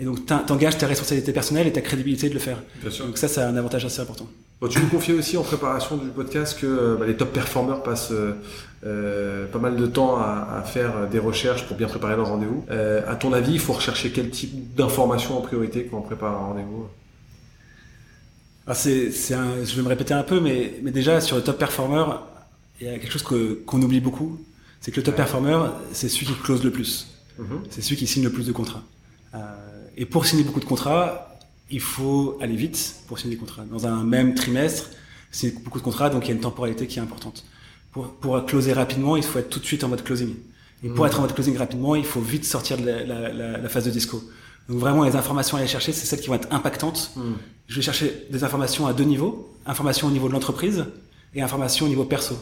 et 0.00 0.04
donc 0.04 0.24
t'en- 0.26 0.38
t'engages 0.38 0.78
ta 0.78 0.86
responsabilité 0.86 1.32
personnelle 1.32 1.66
et 1.66 1.72
ta 1.72 1.82
crédibilité 1.82 2.28
de 2.28 2.34
le 2.34 2.40
faire. 2.40 2.58
Bien 2.80 2.90
sûr. 2.90 3.06
Donc 3.06 3.18
ça, 3.18 3.28
c'est 3.28 3.42
un 3.42 3.56
avantage 3.56 3.84
assez 3.84 4.00
important. 4.00 4.26
Bon, 4.60 4.66
tu 4.68 4.80
nous 4.80 4.88
confiais 4.88 5.12
aussi 5.14 5.36
en 5.36 5.42
préparation 5.42 5.96
du 5.98 6.08
podcast 6.08 6.58
que 6.58 6.96
bah, 6.98 7.06
les 7.06 7.16
top 7.16 7.32
performers 7.32 7.82
passent 7.82 8.12
euh, 8.12 9.46
pas 9.46 9.58
mal 9.58 9.76
de 9.76 9.86
temps 9.86 10.16
à, 10.16 10.48
à 10.58 10.62
faire 10.62 11.08
des 11.10 11.18
recherches 11.18 11.66
pour 11.66 11.76
bien 11.76 11.86
préparer 11.86 12.16
leur 12.16 12.28
rendez-vous. 12.28 12.64
Euh, 12.70 13.02
à 13.06 13.14
ton 13.14 13.32
avis, 13.32 13.52
il 13.52 13.60
faut 13.60 13.74
rechercher 13.74 14.10
quel 14.10 14.30
type 14.30 14.74
d'informations 14.74 15.36
en 15.38 15.42
priorité 15.42 15.86
quand 15.90 15.98
on 15.98 16.02
prépare 16.02 16.32
un 16.34 16.46
rendez-vous? 16.46 16.86
C'est, 18.72 19.10
c'est 19.10 19.34
un, 19.34 19.62
je 19.64 19.76
vais 19.76 19.82
me 19.82 19.88
répéter 19.88 20.14
un 20.14 20.22
peu, 20.22 20.40
mais, 20.40 20.74
mais 20.82 20.90
déjà 20.90 21.20
sur 21.20 21.36
le 21.36 21.42
top 21.42 21.58
performer, 21.58 22.04
il 22.80 22.86
y 22.86 22.90
a 22.90 22.98
quelque 22.98 23.12
chose 23.12 23.22
que, 23.22 23.54
qu'on 23.66 23.80
oublie 23.82 24.00
beaucoup, 24.00 24.38
c'est 24.80 24.90
que 24.90 24.96
le 24.96 25.02
top 25.02 25.14
Ouais. 25.14 25.16
performer, 25.18 25.58
c'est 25.92 26.08
celui 26.08 26.26
qui 26.26 26.34
close 26.34 26.64
le 26.64 26.70
plus, 26.70 27.08
Mhm. 27.38 27.62
c'est 27.70 27.82
celui 27.82 27.96
qui 27.96 28.06
signe 28.06 28.24
le 28.24 28.30
plus 28.32 28.46
de 28.46 28.52
contrats. 28.52 28.82
Euh, 29.34 29.38
et 29.96 30.06
pour 30.06 30.24
signer 30.26 30.44
beaucoup 30.44 30.60
de 30.60 30.64
contrats, 30.64 31.36
il 31.70 31.80
faut 31.80 32.38
aller 32.40 32.56
vite 32.56 32.96
pour 33.06 33.18
signer 33.18 33.34
des 33.34 33.40
contrats. 33.40 33.64
Dans 33.70 33.86
un 33.86 34.02
même 34.04 34.34
trimestre, 34.34 34.90
signer 35.30 35.54
beaucoup 35.64 35.78
de 35.78 35.84
contrats, 35.84 36.08
donc 36.10 36.24
il 36.24 36.28
y 36.28 36.32
a 36.32 36.34
une 36.34 36.40
temporalité 36.40 36.86
qui 36.86 36.98
est 36.98 37.02
importante. 37.02 37.44
Pour, 37.92 38.12
pour 38.14 38.44
closer 38.46 38.72
rapidement, 38.72 39.16
il 39.16 39.22
faut 39.22 39.38
être 39.38 39.50
tout 39.50 39.60
de 39.60 39.64
suite 39.66 39.84
en 39.84 39.88
mode 39.88 40.02
closing. 40.04 40.34
Et 40.82 40.88
pour 40.88 41.04
Mhm. 41.04 41.06
être 41.10 41.18
en 41.18 41.22
mode 41.22 41.34
closing 41.34 41.56
rapidement, 41.56 41.94
il 41.96 42.04
faut 42.04 42.20
vite 42.20 42.44
sortir 42.44 42.76
de 42.78 42.84
la, 42.86 43.04
la- 43.04 43.32
la- 43.32 43.58
la 43.58 43.68
phase 43.68 43.84
de 43.84 43.90
disco. 43.90 44.22
Donc 44.68 44.78
vraiment, 44.78 45.04
les 45.04 45.14
informations 45.16 45.56
à 45.56 45.60
aller 45.60 45.68
chercher, 45.68 45.92
c'est 45.92 46.06
celles 46.06 46.20
qui 46.20 46.28
vont 46.28 46.34
être 46.34 46.48
impactantes 46.52 47.12
Mhm. 47.16 47.34
je 47.68 47.76
vais 47.76 47.82
chercher 47.82 48.26
des 48.30 48.44
informations 48.44 48.86
à 48.86 48.92
deux 48.92 49.04
niveaux. 49.04 49.50
Information 49.66 50.08
au 50.08 50.10
niveau 50.10 50.28
de 50.28 50.32
l'entreprise 50.32 50.84
et 51.34 51.42
information 51.42 51.86
au 51.86 51.88
niveau 51.88 52.04
perso. 52.04 52.36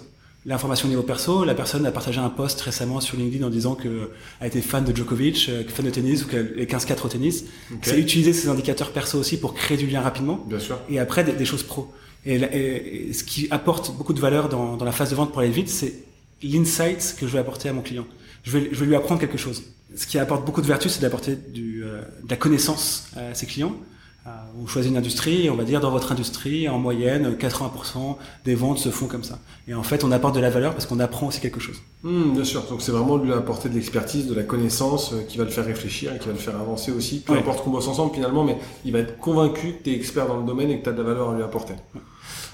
L'information 0.45 0.87
au 0.89 0.91
niveau 0.91 1.03
perso, 1.05 1.45
la 1.45 1.55
personne 1.55 1.87
a 1.87 1.93
partagé 1.93 2.19
un 2.19 2.29
post 2.29 2.61
récemment 2.63 3.01
sur 3.01 3.17
LinkedIn 3.17 3.47
en 3.47 3.51
disant 3.51 3.77
qu'elle 3.77 4.09
était 4.45 4.61
fan 4.61 4.85
de 4.85 4.95
Djokovic, 4.95 5.47
euh, 5.49 5.63
fan 5.69 5.85
de 5.85 5.91
tennis 5.91 6.25
ou 6.25 6.27
qu'elle 6.29 6.55
est 6.59 6.67
15-4 6.67 7.05
au 7.07 7.09
tennis. 7.09 7.45
C'est 7.83 7.99
utiliser 8.01 8.33
ces 8.33 8.49
indicateurs 8.49 8.91
perso 8.91 9.19
aussi 9.21 9.39
pour 9.39 9.55
créer 9.55 9.77
du 9.77 9.87
lien 9.87 10.01
rapidement 10.01 10.45
Bien 10.49 10.59
sûr. 10.59 10.79
et 10.89 10.99
après 10.99 11.23
des, 11.23 11.33
des 11.33 11.45
choses 11.45 11.63
pro. 11.63 11.93
Et, 12.27 12.39
la- 12.39 12.53
et- 12.55 13.09
et 13.11 13.13
ce 13.13 13.23
qui 13.23 13.47
apporte 13.53 13.97
beaucoup 13.97 14.13
de 14.13 14.21
valeur 14.21 14.49
dans, 14.49 14.77
dans 14.77 14.85
la 14.85 14.91
phase 14.93 15.11
de 15.11 15.15
vente 15.15 15.31
pour 15.31 15.41
aller 15.43 15.51
vite, 15.51 15.69
c'est 15.69 15.95
l'insight 16.43 17.15
que 17.19 17.27
je 17.29 17.33
vais 17.33 17.39
apporter 17.39 17.69
à 17.69 17.73
mon 17.73 17.83
client. 17.83 18.07
Je 18.43 18.51
vais, 18.51 18.69
je 18.73 18.81
vais 18.81 18.87
lui 18.87 18.97
apprendre 18.97 19.21
quelque 19.21 19.39
chose. 19.39 19.63
Ce 19.97 20.07
qui 20.07 20.19
apporte 20.19 20.45
beaucoup 20.45 20.63
de 20.63 20.67
vertu, 20.67 20.89
c'est 20.89 21.01
d'apporter 21.01 21.37
du, 21.37 21.83
euh, 21.85 22.01
de 22.25 22.31
la 22.31 22.37
connaissance 22.37 23.09
à 23.17 23.35
ses 23.35 23.47
clients. 23.47 23.75
Euh, 24.25 24.31
on 24.63 24.69
choisit 24.69 24.93
une 24.93 24.97
industrie 24.97 25.47
et 25.47 25.51
on 25.51 25.57
va 25.57 25.65
dire 25.65 25.81
dans 25.81 25.91
votre 25.91 26.13
industrie, 26.13 26.69
en 26.69 26.79
moyenne, 26.79 27.35
80% 27.37 28.17
des 28.45 28.55
ventes 28.55 28.79
se 28.79 28.89
font 28.91 29.07
comme 29.09 29.25
ça. 29.25 29.41
Et 29.67 29.75
en 29.75 29.83
fait, 29.83 30.05
on 30.05 30.13
apporte 30.13 30.37
de 30.37 30.41
la 30.41 30.49
valeur 30.49 30.75
parce 30.75 30.87
qu'on 30.87 31.01
apprend 31.01 31.27
aussi 31.27 31.41
quelque 31.41 31.59
chose. 31.59 31.77
Mhm, 32.05 32.35
bien 32.35 32.45
sûr. 32.45 32.63
Donc 32.71 32.83
c'est 32.83 32.93
vraiment 32.93 33.17
lui 33.17 33.33
apporter 33.33 33.69
de 33.69 33.75
l'expertise, 33.75 34.29
de 34.29 34.35
la 34.35 34.45
connaissance 34.45 35.13
euh, 35.13 35.23
qui 35.29 35.39
va 35.39 35.45
le 35.45 35.51
faire 35.51 35.65
réfléchir 35.65 36.15
et 36.15 36.19
qui 36.21 36.27
va 36.29 36.33
le 36.35 36.39
faire 36.39 36.55
avancer 36.55 36.93
aussi. 36.93 37.19
Peu 37.21 37.33
Ouais. 37.33 37.41
importe 37.41 37.65
qu'on 37.65 37.71
bosse 37.71 37.89
ensemble 37.89 38.15
finalement, 38.15 38.45
mais 38.45 38.57
il 38.85 38.93
va 38.93 39.01
être 39.01 39.19
convaincu 39.19 39.73
que 39.79 39.83
tu 39.85 39.91
es 39.91 39.95
expert 39.95 40.29
dans 40.29 40.37
le 40.39 40.47
domaine 40.47 40.71
et 40.71 40.79
que 40.79 40.85
tu 40.85 40.91
as 40.91 40.93
de 40.93 40.99
la 41.03 41.09
valeur 41.09 41.31
à 41.31 41.35
lui 41.35 41.43
apporter. 41.43 41.75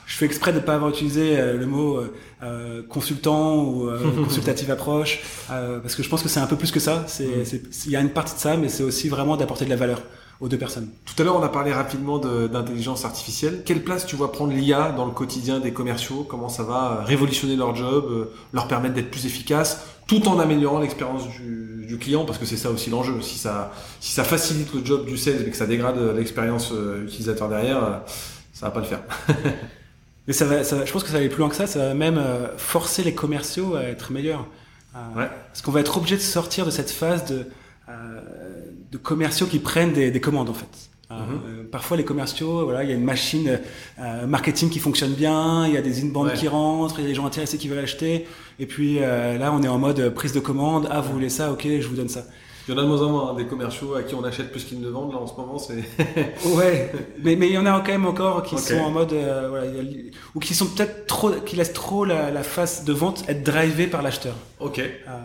Je 0.09 0.17
fais 0.17 0.25
exprès 0.25 0.53
de 0.53 0.57
ne 0.57 0.63
pas 0.63 0.75
avoir 0.75 0.91
utilisé 0.91 1.39
euh, 1.39 1.59
le 1.59 1.67
mot 1.67 1.99
euh, 1.99 2.15
euh, 2.43 2.83
consultant 2.89 3.63
ou 3.63 3.89
euh, 3.89 3.99
consultative 4.25 4.71
approche, 4.71 5.21
euh, 5.51 5.81
parce 5.81 5.95
que 5.95 6.03
je 6.03 6.09
pense 6.09 6.23
que 6.23 6.31
c'est 6.31 6.41
un 6.41 6.47
peu 6.47 6.57
plus 6.57 6.71
que 6.73 6.81
ça. 6.81 7.05
C'est, 7.07 7.27
Mm. 7.27 7.45
c'est- 7.45 7.63
il 7.87 7.93
y 7.93 7.97
a 7.97 8.01
une 8.01 8.09
partie 8.11 8.35
de 8.35 8.41
ça, 8.41 8.57
mais 8.57 8.69
c'est 8.71 8.83
aussi 8.83 9.09
vraiment 9.11 9.37
d'apporter 9.37 9.67
de 9.67 9.71
la 9.71 9.77
valeur 9.77 10.01
aux 10.41 10.49
deux 10.49 10.57
personnes. 10.57 10.89
Tout 11.05 11.21
à 11.21 11.25
l'heure, 11.25 11.37
on 11.37 11.43
a 11.43 11.49
parlé 11.51 11.73
rapidement 11.73 12.19
de- 12.19 12.47
d'intelligence 12.47 13.05
artificielle. 13.05 13.63
Quelle 13.67 13.83
place 13.85 14.07
tu 14.07 14.17
vois 14.17 14.33
prendre 14.33 14.53
l'IA 14.55 14.93
dans 14.93 15.05
le 15.05 15.11
quotidien 15.13 15.59
des 15.61 15.73
commerciaux? 15.73 16.25
Comment 16.27 16.49
ça 16.49 16.63
va 16.63 17.03
révolutionner 17.05 17.57
leur 17.57 17.75
job, 17.77 18.07
euh, 18.11 18.25
leur 18.55 18.67
permettre 18.67 18.95
d'être 18.95 19.11
plus 19.11 19.27
efficaces, 19.27 19.83
tout 20.07 20.27
en 20.29 20.39
améliorant 20.39 20.79
l'expérience 20.79 21.29
du, 21.29 21.85
du 21.87 21.99
client? 21.99 22.25
Parce 22.25 22.39
que 22.39 22.47
c'est 22.47 22.57
ça 22.57 22.71
aussi 22.71 22.89
l'enjeu. 22.89 23.21
Si 23.21 23.37
ça, 23.37 23.73
si 24.01 24.13
ça 24.13 24.25
facilite 24.25 24.73
le 24.73 24.83
job 24.83 25.05
du 25.05 25.19
sales 25.19 25.43
mais 25.45 25.51
que 25.51 25.57
ça 25.57 25.67
dégrade 25.67 25.99
l'expérience 26.17 26.73
utilisateur 27.05 27.49
derrière, 27.51 28.03
ça 28.55 28.67
va 28.67 28.71
pas 28.73 28.81
le 28.81 28.87
faire. 28.87 29.01
Mais 30.29 30.33
ça 30.35 30.45
va, 30.45 30.63
ça 30.63 30.77
va- 30.77 30.85
je 30.85 30.93
pense 30.93 31.03
que 31.03 31.09
ça 31.09 31.15
va 31.15 31.19
aller 31.21 31.29
plus 31.29 31.41
loin 31.41 31.49
que 31.49 31.57
ça. 31.57 31.67
Ça 31.67 31.81
va 31.81 31.95
même 31.95 32.19
euh, 32.19 32.57
forcer 32.57 33.03
les 33.03 33.15
commerciaux 33.15 33.75
à 33.75 33.83
être 33.83 34.13
meilleurs. 34.13 34.47
Euh, 34.95 34.99
Ouais. 35.19 35.29
Parce 35.49 35.63
qu'on 35.63 35.73
va 35.73 35.81
être 35.81 35.97
obligé 35.97 36.17
de 36.17 36.21
sortir 36.21 36.65
de 36.67 36.71
cette 36.71 36.91
phase 36.91 37.25
de, 37.25 37.47
euh, 37.89 38.21
de 38.93 38.99
commerciaux 38.99 39.47
qui 39.47 39.59
prennent 39.59 39.93
des, 39.93 40.11
des 40.11 40.21
commandes 40.21 40.49
en 40.51 40.55
fait. 40.55 40.67
Euh, 41.11 41.15
Mhm. 41.15 41.21
euh, 41.47 41.63
parfois 41.71 41.97
les 41.97 42.05
commerciaux, 42.05 42.65
voilà, 42.65 42.85
il 42.85 42.91
y 42.91 42.93
a 42.93 42.97
une 42.97 43.05
machine 43.05 43.59
euh, 43.99 44.27
marketing 44.27 44.69
qui 44.69 44.79
fonctionne 44.79 45.13
bien, 45.15 45.67
il 45.67 45.73
y 45.73 45.77
a 45.79 45.81
des 45.83 46.03
inbound 46.05 46.29
Ouais. 46.31 46.35
qui 46.37 46.49
rentrent, 46.49 46.99
il 46.99 47.03
y 47.03 47.07
a 47.07 47.09
des 47.09 47.15
gens 47.15 47.25
intéressés 47.27 47.57
qui 47.57 47.69
veulent 47.69 47.79
acheter, 47.79 48.27
et 48.59 48.67
puis 48.67 48.99
euh, 49.01 49.39
là 49.39 49.51
on 49.55 49.63
est 49.63 49.69
en 49.69 49.79
mode 49.79 50.11
prise 50.11 50.33
de 50.33 50.41
commande. 50.41 50.87
Ah 50.91 51.01
vous 51.01 51.13
voulez 51.13 51.31
ça, 51.31 51.51
ok, 51.53 51.67
je 51.81 51.89
vous 51.89 51.97
donne 51.97 52.11
ça. 52.11 52.25
Il 52.69 52.75
y 52.75 52.75
en 52.77 52.81
a 52.81 52.83
de 52.83 52.87
moins 52.89 53.01
en 53.03 53.09
moins 53.11 53.31
hein, 53.31 53.35
des 53.35 53.47
commerciaux 53.47 53.95
à 53.95 54.03
qui 54.03 54.15
on 54.15 54.23
achète 54.25 54.51
plus 54.53 54.63
qu'ils 54.65 54.81
ne 54.81 54.89
vendent. 54.89 55.13
Là 55.13 55.19
en 55.19 55.27
ce 55.27 55.35
moment, 55.35 55.59
c'est 55.59 55.83
Ouais, 56.55 56.93
mais 57.23 57.35
mais 57.35 57.47
il 57.49 57.55
y 57.55 57.59
en 57.59 57.65
a 57.67 57.81
quand 57.81 57.93
même 57.93 58.05
encore 58.07 58.43
qui 58.43 58.59
sont 58.59 58.77
en 58.79 58.91
mode 58.91 59.13
euh, 59.15 59.47
voilà, 59.49 59.67
ou 60.35 60.41
qui 60.41 60.55
sont 60.55 60.67
peut-être 60.67 61.07
trop, 61.07 61.31
qui 61.31 61.57
laissent 61.57 61.73
trop 61.73 62.05
la, 62.05 62.31
la 62.31 62.43
phase 62.43 62.85
de 62.85 62.93
vente 62.93 63.25
être 63.29 63.43
drivée 63.43 63.87
par 63.87 64.03
l'acheteur. 64.03 64.35
ok. 64.61 64.79
Euh, 64.81 64.83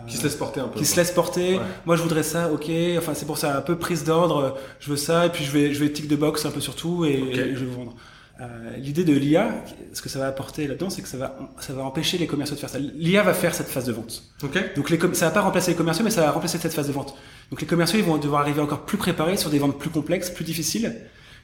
Qui 0.08 0.16
se 0.16 0.22
laisse 0.24 0.36
porter 0.36 0.60
un 0.60 0.68
peu. 0.68 0.78
qui 0.78 0.86
se 0.86 0.96
laisse 0.96 1.10
porter. 1.12 1.54
Ouais. 1.56 1.60
Moi, 1.84 1.96
je 1.96 2.02
voudrais 2.02 2.22
ça, 2.22 2.50
ok. 2.52 2.70
Enfin, 2.98 3.12
c'est 3.14 3.26
pour 3.26 3.36
ça, 3.38 3.56
un 3.58 3.60
peu 3.60 3.76
prise 3.76 4.04
d'ordre. 4.04 4.36
euh, 4.38 4.50
Je 4.80 4.88
veux 4.90 4.96
ça, 4.96 5.26
et 5.26 5.28
puis 5.28 5.44
je 5.44 5.50
vais, 5.50 5.74
je 5.74 5.80
vais 5.84 5.90
tick 5.92 6.08
de 6.08 6.16
box 6.16 6.46
un 6.46 6.50
peu 6.50 6.60
sur 6.60 6.74
tout, 6.74 7.04
et, 7.04 7.10
et 7.12 7.54
je 7.54 7.64
vais 7.64 7.74
vendre. 7.76 7.92
Euh, 8.40 8.76
L'idée 8.78 9.04
de 9.04 9.12
l'IA, 9.12 9.54
ce 9.92 10.02
que 10.02 10.08
ça 10.08 10.18
va 10.18 10.26
apporter 10.26 10.66
là-dedans, 10.66 10.90
c'est 10.90 11.02
que 11.02 11.08
ça 11.08 11.16
va, 11.16 11.38
ça 11.60 11.72
va 11.72 11.84
empêcher 11.84 12.18
les 12.18 12.26
commerciaux 12.26 12.56
de 12.56 12.60
faire 12.60 12.68
ça. 12.68 12.78
L'IA 12.80 13.22
va 13.22 13.32
faire 13.32 13.54
cette 13.54 13.68
phase 13.68 13.84
de 13.84 13.92
vente. 13.92 14.24
Ok. 14.42 14.58
Donc, 14.74 14.90
les 14.90 14.98
com- 14.98 15.14
ça 15.14 15.26
va 15.26 15.30
pas 15.30 15.40
remplacer 15.42 15.70
les 15.70 15.76
commerciaux, 15.76 16.04
mais 16.04 16.10
ça 16.10 16.22
va 16.22 16.32
remplacer 16.32 16.58
cette 16.58 16.74
phase 16.74 16.88
de 16.88 16.92
vente. 16.92 17.14
Donc, 17.50 17.60
les 17.60 17.66
commerciaux, 17.66 17.98
ils 17.98 18.04
vont 18.04 18.16
devoir 18.16 18.40
arriver 18.40 18.60
encore 18.60 18.84
plus 18.86 18.98
préparés 18.98 19.36
sur 19.36 19.50
des 19.50 19.60
ventes 19.60 19.78
plus 19.78 19.90
complexes, 19.90 20.30
plus 20.30 20.44
difficiles. 20.44 20.96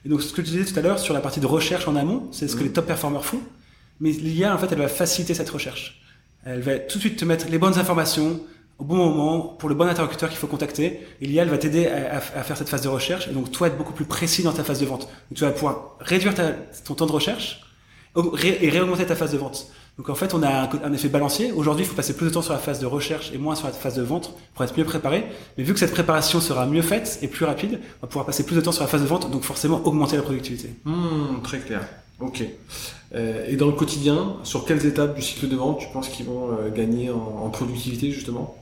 Et 0.05 0.09
donc, 0.09 0.21
ce 0.23 0.33
que 0.33 0.41
tu 0.43 0.51
disais 0.51 0.65
tout 0.65 0.77
à 0.79 0.83
l'heure 0.83 0.99
sur 0.99 1.15
la 1.15 1.21
partie 1.21 1.39
de 1.41 1.47
recherche 1.47 1.87
en 1.87 1.95
amont, 1.95 2.29
c'est 2.33 2.49
ce 2.49 2.55
que 2.55 2.61
Mhm. 2.61 2.67
les 2.67 2.73
top 2.73 2.87
performers 2.87 3.25
font. 3.25 3.41
Mais 4.01 4.11
l'IA, 4.11 4.53
en 4.55 4.59
fait, 4.59 4.73
elle 4.73 4.79
va 4.79 4.89
faciliter 4.89 5.35
cette 5.35 5.51
recherche. 5.51 6.01
Elle 6.45 6.61
va 6.63 6.77
tout 6.79 6.99
de 6.99 7.03
suite 7.03 7.19
te 7.19 7.25
mettre 7.25 7.49
les 7.51 7.59
bonnes 7.59 7.79
informations 7.79 8.41
au 8.81 8.85
bon 8.85 8.97
moment 8.97 9.41
pour 9.59 9.69
le 9.69 9.75
bon 9.75 9.87
interlocuteur 9.87 10.29
qu'il 10.29 10.39
faut 10.39 10.47
contacter. 10.47 11.07
L'IA, 11.21 11.45
va 11.45 11.59
t'aider 11.59 11.87
à, 11.87 12.21
faire 12.21 12.57
cette 12.57 12.69
phase 12.69 12.83
de 12.83 12.89
recherche. 12.89 13.29
Et 13.29 13.33
donc, 13.33 13.53
toi, 13.53 13.69
être 13.69 13.77
beaucoup 13.77 13.93
plus 13.93 14.07
précis 14.07 14.43
dans 14.43 14.53
ta 14.53 14.65
phase 14.65 14.81
de 14.81 14.87
vente. 14.87 15.03
Donc, 15.03 15.37
tu 15.37 15.45
vas 15.45 15.51
pouvoir 15.51 15.97
réduire 16.01 16.35
ton 16.85 16.95
temps 16.95 17.07
de 17.07 17.13
recherche 17.13 17.63
et 18.17 18.69
réaugmenter 18.71 19.07
ta 19.07 19.15
phase 19.15 19.33
de 19.33 19.39
vente. 19.39 19.69
Donc, 19.99 20.09
en 20.09 20.15
fait, 20.15 20.33
on 20.33 20.43
a 20.43 20.71
un, 20.83 20.93
effet 20.95 21.09
balancier. 21.09 21.53
Aujourd'hui, 21.53 21.85
il 21.85 21.89
faut 21.89 21.95
passer 21.95 22.17
plus 22.17 22.27
de 22.27 22.31
temps 22.33 22.43
sur 22.43 22.55
la 22.55 22.59
phase 22.59 22.81
de 22.81 22.87
recherche 22.87 23.33
et 23.35 23.39
moins 23.39 23.55
sur 23.55 23.67
la 23.67 23.73
phase 23.73 23.97
de 23.97 24.03
vente 24.03 24.35
pour 24.55 24.65
être 24.65 24.77
mieux 24.77 24.85
préparé. 24.85 25.27
Mais 25.59 25.65
vu 25.65 25.75
que 25.75 25.79
cette 25.79 25.93
préparation 25.93 26.41
sera 26.41 26.65
mieux 26.65 26.83
faite 26.83 27.19
et 27.21 27.29
plus 27.29 27.45
rapide, 27.45 27.81
on 27.99 28.07
va 28.07 28.09
pouvoir 28.09 28.25
passer 28.25 28.45
plus 28.45 28.57
de 28.57 28.63
temps 28.63 28.73
sur 28.73 28.83
la 28.83 28.89
phase 28.89 29.03
de 29.03 29.07
vente. 29.07 29.31
Donc, 29.31 29.43
forcément, 29.43 29.83
augmenter 29.85 30.17
la 30.17 30.23
productivité. 30.23 30.71
Hmm, 30.85 31.43
très 31.43 31.59
clair. 31.59 31.87
Ok. 32.19 32.45
Euh, 33.15 33.47
et 33.49 33.57
dans 33.57 33.67
le 33.67 33.73
quotidien, 33.73 34.37
sur 34.45 34.65
quelles 34.65 34.87
étapes 34.87 35.17
du 35.17 35.23
cycle 35.23 35.49
de 35.49 35.57
vente 35.57 35.81
tu 35.81 35.89
penses 35.93 36.09
qu'ils 36.09 36.27
vont 36.27 36.53
euh, 36.53 36.71
gagner 36.71 37.11
en 37.11 37.49
productivité 37.51 38.11
justement? 38.11 38.60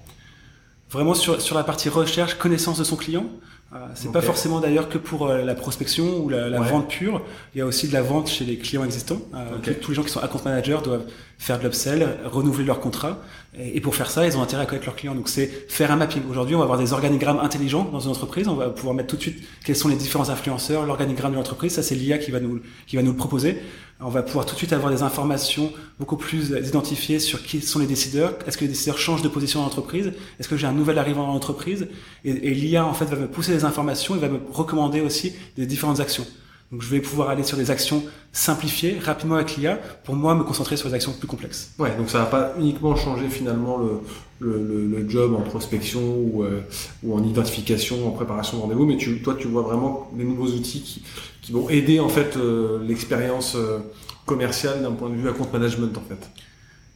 Vraiment 0.90 1.14
sur, 1.14 1.40
sur 1.40 1.56
la 1.56 1.64
partie 1.64 1.88
recherche, 1.88 2.34
connaissance 2.34 2.78
de 2.78 2.84
son 2.84 2.96
client. 2.96 3.26
Euh, 3.74 3.76
c'est 3.94 4.10
pas 4.10 4.22
forcément 4.22 4.60
d'ailleurs 4.60 4.88
que 4.88 4.96
pour 4.96 5.26
euh, 5.26 5.44
la 5.44 5.54
prospection 5.54 6.20
ou 6.20 6.30
la, 6.30 6.48
la 6.48 6.58
Ouais. 6.62 6.68
vente 6.70 6.88
pure. 6.88 7.20
Il 7.54 7.58
y 7.58 7.60
a 7.60 7.66
aussi 7.66 7.86
de 7.86 7.92
la 7.92 8.00
vente 8.00 8.26
chez 8.28 8.46
les 8.46 8.56
clients 8.56 8.82
existants. 8.82 9.20
Euh, 9.34 9.72
Tous 9.82 9.90
les 9.90 9.94
gens 9.94 10.02
qui 10.02 10.08
sont 10.08 10.20
account 10.20 10.40
managers 10.42 10.78
doivent 10.82 11.04
faire 11.38 11.58
de 11.58 11.64
l'upsell, 11.64 12.16
renouveler 12.24 12.64
leur 12.64 12.80
contrat. 12.80 13.18
Et, 13.58 13.76
et 13.76 13.80
pour 13.82 13.94
faire 13.94 14.10
ça, 14.10 14.26
ils 14.26 14.38
ont 14.38 14.42
intérêt 14.42 14.62
à 14.62 14.66
connaître 14.66 14.86
leurs 14.86 14.96
clients. 14.96 15.14
Donc 15.14 15.28
c'est 15.28 15.48
faire 15.68 15.92
un 15.92 15.96
mapping. 15.96 16.22
Aujourd'hui, 16.30 16.54
on 16.54 16.58
va 16.60 16.64
avoir 16.64 16.78
des 16.78 16.94
organigrammes 16.94 17.40
intelligents 17.40 17.84
dans 17.92 18.00
une 18.00 18.10
entreprise. 18.10 18.48
On 18.48 18.54
va 18.54 18.70
pouvoir 18.70 18.94
mettre 18.94 19.08
tout 19.10 19.16
de 19.16 19.20
suite 19.20 19.38
quels 19.66 19.76
sont 19.76 19.88
les 19.88 19.96
différents 19.96 20.30
influenceurs, 20.30 20.86
l'organigramme 20.86 21.32
de 21.32 21.36
l'entreprise. 21.36 21.74
Ça, 21.74 21.82
c'est 21.82 21.94
l'IA 21.94 22.16
qui 22.16 22.30
va 22.30 22.40
nous 22.40 22.60
qui 22.86 22.96
va 22.96 23.02
nous 23.02 23.10
le 23.12 23.18
proposer. 23.18 23.58
On 24.00 24.10
va 24.10 24.22
pouvoir 24.22 24.46
tout 24.46 24.52
de 24.54 24.58
suite 24.58 24.72
avoir 24.72 24.92
des 24.92 25.02
informations 25.02 25.72
beaucoup 25.98 26.16
plus 26.16 26.50
identifiées 26.50 27.18
sur 27.18 27.42
qui 27.42 27.60
sont 27.60 27.80
les 27.80 27.86
décideurs. 27.86 28.34
Est-ce 28.46 28.56
que 28.56 28.62
les 28.62 28.68
décideurs 28.68 28.96
changent 28.96 29.22
de 29.22 29.28
position 29.28 29.58
dans 29.58 29.66
l'entreprise 29.66 30.12
Est-ce 30.38 30.48
que 30.48 30.56
j'ai 30.56 30.68
un 30.68 30.72
nouvel 30.72 30.98
arrivant 30.98 31.26
dans 31.26 31.32
l'entreprise 31.32 31.88
Et, 32.24 32.32
l'IA 32.32 32.86
en 32.86 32.94
fait 32.94 33.06
va 33.06 33.16
me 33.16 33.26
pousser 33.26 33.52
des 33.52 33.64
informations 33.64 34.14
et 34.14 34.18
va 34.20 34.28
me 34.28 34.38
recommander 34.52 35.00
aussi 35.00 35.32
des 35.56 35.66
différentes 35.66 35.98
actions. 35.98 36.26
Donc 36.70 36.82
je 36.82 36.88
vais 36.88 37.00
pouvoir 37.00 37.30
aller 37.30 37.42
sur 37.42 37.56
des 37.56 37.72
actions 37.72 38.04
simplifiées 38.30 38.98
rapidement 39.00 39.34
avec 39.34 39.56
l'IA 39.56 39.80
pour 40.04 40.14
moi 40.14 40.34
me 40.36 40.44
concentrer 40.44 40.76
sur 40.76 40.88
les 40.88 40.94
actions 40.94 41.12
plus 41.12 41.26
complexes. 41.26 41.72
Ouais, 41.78 41.96
donc 41.96 42.08
ça 42.08 42.18
va 42.18 42.26
pas 42.26 42.52
uniquement 42.58 42.94
changer 42.94 43.28
finalement 43.28 43.78
le, 43.78 44.00
le, 44.40 44.62
le, 44.62 44.86
le 44.86 45.08
job 45.10 45.34
en 45.34 45.40
prospection 45.42 46.00
ou, 46.16 46.44
euh, 46.44 46.60
ou 47.02 47.14
en 47.14 47.24
identification, 47.24 48.06
en 48.06 48.10
préparation 48.12 48.56
de 48.58 48.62
rendez-vous, 48.62 48.86
mais 48.86 48.96
tu, 48.96 49.20
toi 49.20 49.34
tu 49.38 49.48
vois 49.48 49.62
vraiment 49.62 50.10
des 50.14 50.24
nouveaux 50.24 50.48
outils 50.48 50.80
qui, 50.82 51.02
qui 51.42 51.52
vont 51.52 51.68
aider 51.68 51.98
en 52.00 52.08
fait 52.08 52.36
euh, 52.36 52.78
l'expérience 52.86 53.54
euh, 53.56 53.78
commerciale 54.26 54.82
d'un 54.82 54.92
point 54.92 55.10
de 55.10 55.16
vue 55.16 55.28
account 55.28 55.48
management 55.52 55.96
en 55.96 56.02
fait. 56.02 56.28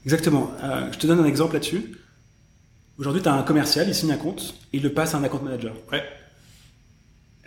Exactement. 0.04 0.50
Je 0.92 0.98
te 0.98 1.06
donne 1.06 1.20
un 1.20 1.24
exemple 1.26 1.54
là-dessus. 1.54 1.82
Aujourd'hui, 2.98 3.22
tu 3.22 3.28
as 3.28 3.34
un 3.34 3.42
commercial, 3.42 3.86
il 3.88 3.94
signe 3.94 4.12
un 4.12 4.16
compte, 4.16 4.54
et 4.72 4.76
il 4.76 4.82
le 4.82 4.92
passe 4.92 5.14
à 5.14 5.18
un 5.18 5.24
account 5.24 5.40
manager. 5.42 5.72
Ouais. 5.90 6.02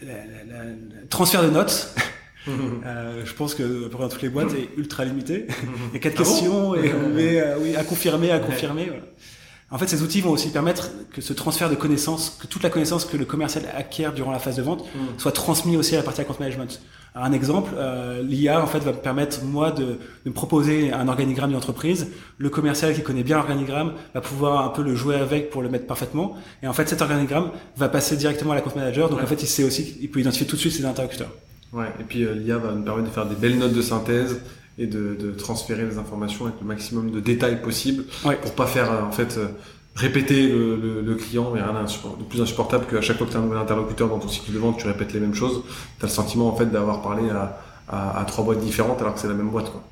La- 0.01 0.13
la- 0.13 0.43
la- 0.63 0.63
le 0.65 1.07
transfert 1.09 1.43
de 1.43 1.49
notes, 1.49 1.93
euh, 2.47 3.21
je 3.25 3.33
pense 3.33 3.55
que 3.55 3.87
dans 3.89 4.09
toutes 4.09 4.21
les 4.21 4.29
boîtes 4.29 4.53
est 4.57 4.69
ultra 4.77 5.05
limité. 5.05 5.47
Il 5.89 5.93
y 5.93 5.97
a 5.97 5.99
quatre 5.99 6.15
Ah 6.17 6.23
bon? 6.23 6.29
questions 6.29 6.75
et 6.75 6.93
on 6.93 7.09
met 7.09 7.39
euh, 7.39 7.57
oui, 7.59 7.75
à 7.75 7.83
confirmer, 7.83 8.31
à 8.31 8.39
confirmer. 8.39 8.85
voilà. 8.85 9.03
En 9.71 9.77
fait, 9.79 9.87
ces 9.87 10.03
outils 10.03 10.21
vont 10.21 10.29
aussi 10.31 10.49
permettre 10.51 10.91
que 11.11 11.21
ce 11.21 11.33
transfert 11.33 11.69
de 11.71 11.75
connaissances, 11.75 12.37
que 12.39 12.45
toute 12.47 12.61
la 12.61 12.69
connaissance 12.69 13.03
que 13.03 13.17
le 13.17 13.25
commercial 13.25 13.63
acquiert 13.75 14.13
durant 14.13 14.31
la 14.31 14.39
phase 14.39 14.55
de 14.57 14.61
vente 14.61 14.83
Mm. 14.83 15.17
soit 15.19 15.31
transmis 15.31 15.75
aussi 15.75 15.95
à 15.95 15.97
la 15.97 16.03
partie 16.03 16.21
account 16.21 16.35
management. 16.39 16.79
Un 17.15 17.31
exemple, 17.31 17.71
euh, 17.75 18.21
l'IA 18.21 18.61
en 18.61 18.67
fait 18.67 18.79
va 18.79 18.91
me 18.91 18.97
permettre 18.97 19.41
moi 19.43 19.71
de, 19.71 19.83
de 19.85 19.97
me 20.25 20.33
proposer 20.33 20.91
un 20.93 21.07
organigramme 21.07 21.49
d'une 21.49 21.57
entreprise. 21.57 22.07
Le 22.37 22.49
commercial 22.49 22.93
qui 22.93 23.01
connaît 23.01 23.23
bien 23.23 23.37
l'organigramme 23.37 23.93
va 24.13 24.21
pouvoir 24.21 24.65
un 24.65 24.69
peu 24.69 24.83
le 24.83 24.95
jouer 24.95 25.15
avec 25.15 25.49
pour 25.49 25.61
le 25.61 25.69
mettre 25.69 25.87
parfaitement. 25.87 26.35
Et 26.61 26.67
en 26.67 26.73
fait, 26.73 26.87
cet 26.89 27.01
organigramme 27.01 27.49
va 27.77 27.87
passer 27.89 28.17
directement 28.17 28.51
à 28.51 28.55
la 28.55 28.61
compte 28.61 28.75
manager. 28.75 29.09
Donc 29.09 29.19
Ouais. 29.19 29.23
en 29.23 29.27
fait, 29.27 29.41
il 29.41 29.47
sait 29.47 29.63
aussi, 29.63 29.97
il 30.01 30.11
peut 30.11 30.19
identifier 30.19 30.45
tout 30.45 30.57
de 30.57 30.61
suite 30.61 30.73
ses 30.73 30.85
interlocuteurs. 30.85 31.31
Ouais, 31.73 31.87
et 31.99 32.03
puis 32.03 32.23
euh, 32.23 32.35
l'IA 32.35 32.57
va 32.57 32.71
nous 32.73 32.83
permettre 32.83 33.07
de 33.09 33.13
faire 33.13 33.25
des 33.25 33.35
belles 33.35 33.57
notes 33.57 33.73
de 33.73 33.81
synthèse 33.81 34.41
et 34.77 34.87
de, 34.87 35.15
de 35.19 35.31
transférer 35.31 35.85
les 35.85 35.97
informations 35.97 36.45
avec 36.45 36.59
le 36.61 36.67
maximum 36.67 37.11
de 37.11 37.19
détails 37.19 37.61
possible 37.61 38.03
Ouais. 38.25 38.35
pour 38.35 38.53
pas 38.55 38.67
faire 38.67 38.91
euh, 38.91 39.01
en 39.03 39.11
fait 39.11 39.37
euh, 39.37 39.47
répéter 39.95 40.47
le, 40.49 40.75
le, 40.75 41.01
le 41.01 41.15
client, 41.15 41.51
mais 41.53 41.61
rien 41.61 41.73
de 41.73 42.23
plus 42.23 42.41
insupportable 42.41 42.85
qu'à 42.89 43.01
chaque 43.01 43.17
fois 43.17 43.25
que 43.27 43.31
tu 43.31 43.37
as 43.37 43.39
un 43.39 43.43
nouvel 43.43 43.59
interlocuteur 43.59 44.09
dans 44.09 44.19
ton 44.19 44.27
cycle 44.27 44.51
de 44.51 44.57
vente, 44.59 44.77
tu 44.77 44.87
répètes 44.87 45.13
les 45.13 45.19
mêmes 45.21 45.33
choses. 45.35 45.63
Tu 45.99 46.05
as 46.05 46.07
le 46.09 46.13
sentiment 46.13 46.49
en 46.49 46.55
fait 46.55 46.65
d'avoir 46.65 47.01
parlé 47.01 47.29
à, 47.29 47.57
à, 47.87 48.19
à 48.19 48.25
trois 48.25 48.43
boîtes 48.43 48.59
différentes 48.59 48.99
alors 49.01 49.13
que 49.13 49.21
c'est 49.21 49.29
la 49.29 49.33
même 49.33 49.49
boîte. 49.49 49.71
Quoi. 49.71 49.83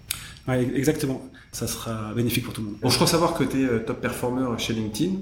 Ouais, 0.50 0.70
exactement. 0.76 1.22
Ça 1.54 1.68
sera 1.68 2.12
bénéfique 2.16 2.44
pour 2.44 2.54
tout 2.54 2.62
le 2.62 2.68
monde. 2.68 2.78
Bon, 2.82 2.90
je 2.90 2.96
crois 2.96 3.08
savoir 3.08 3.34
que 3.36 3.44
tu 3.46 3.64
es 3.64 3.80
top 3.86 4.02
performer 4.02 4.44
chez 4.58 4.74
LinkedIn. 4.74 5.14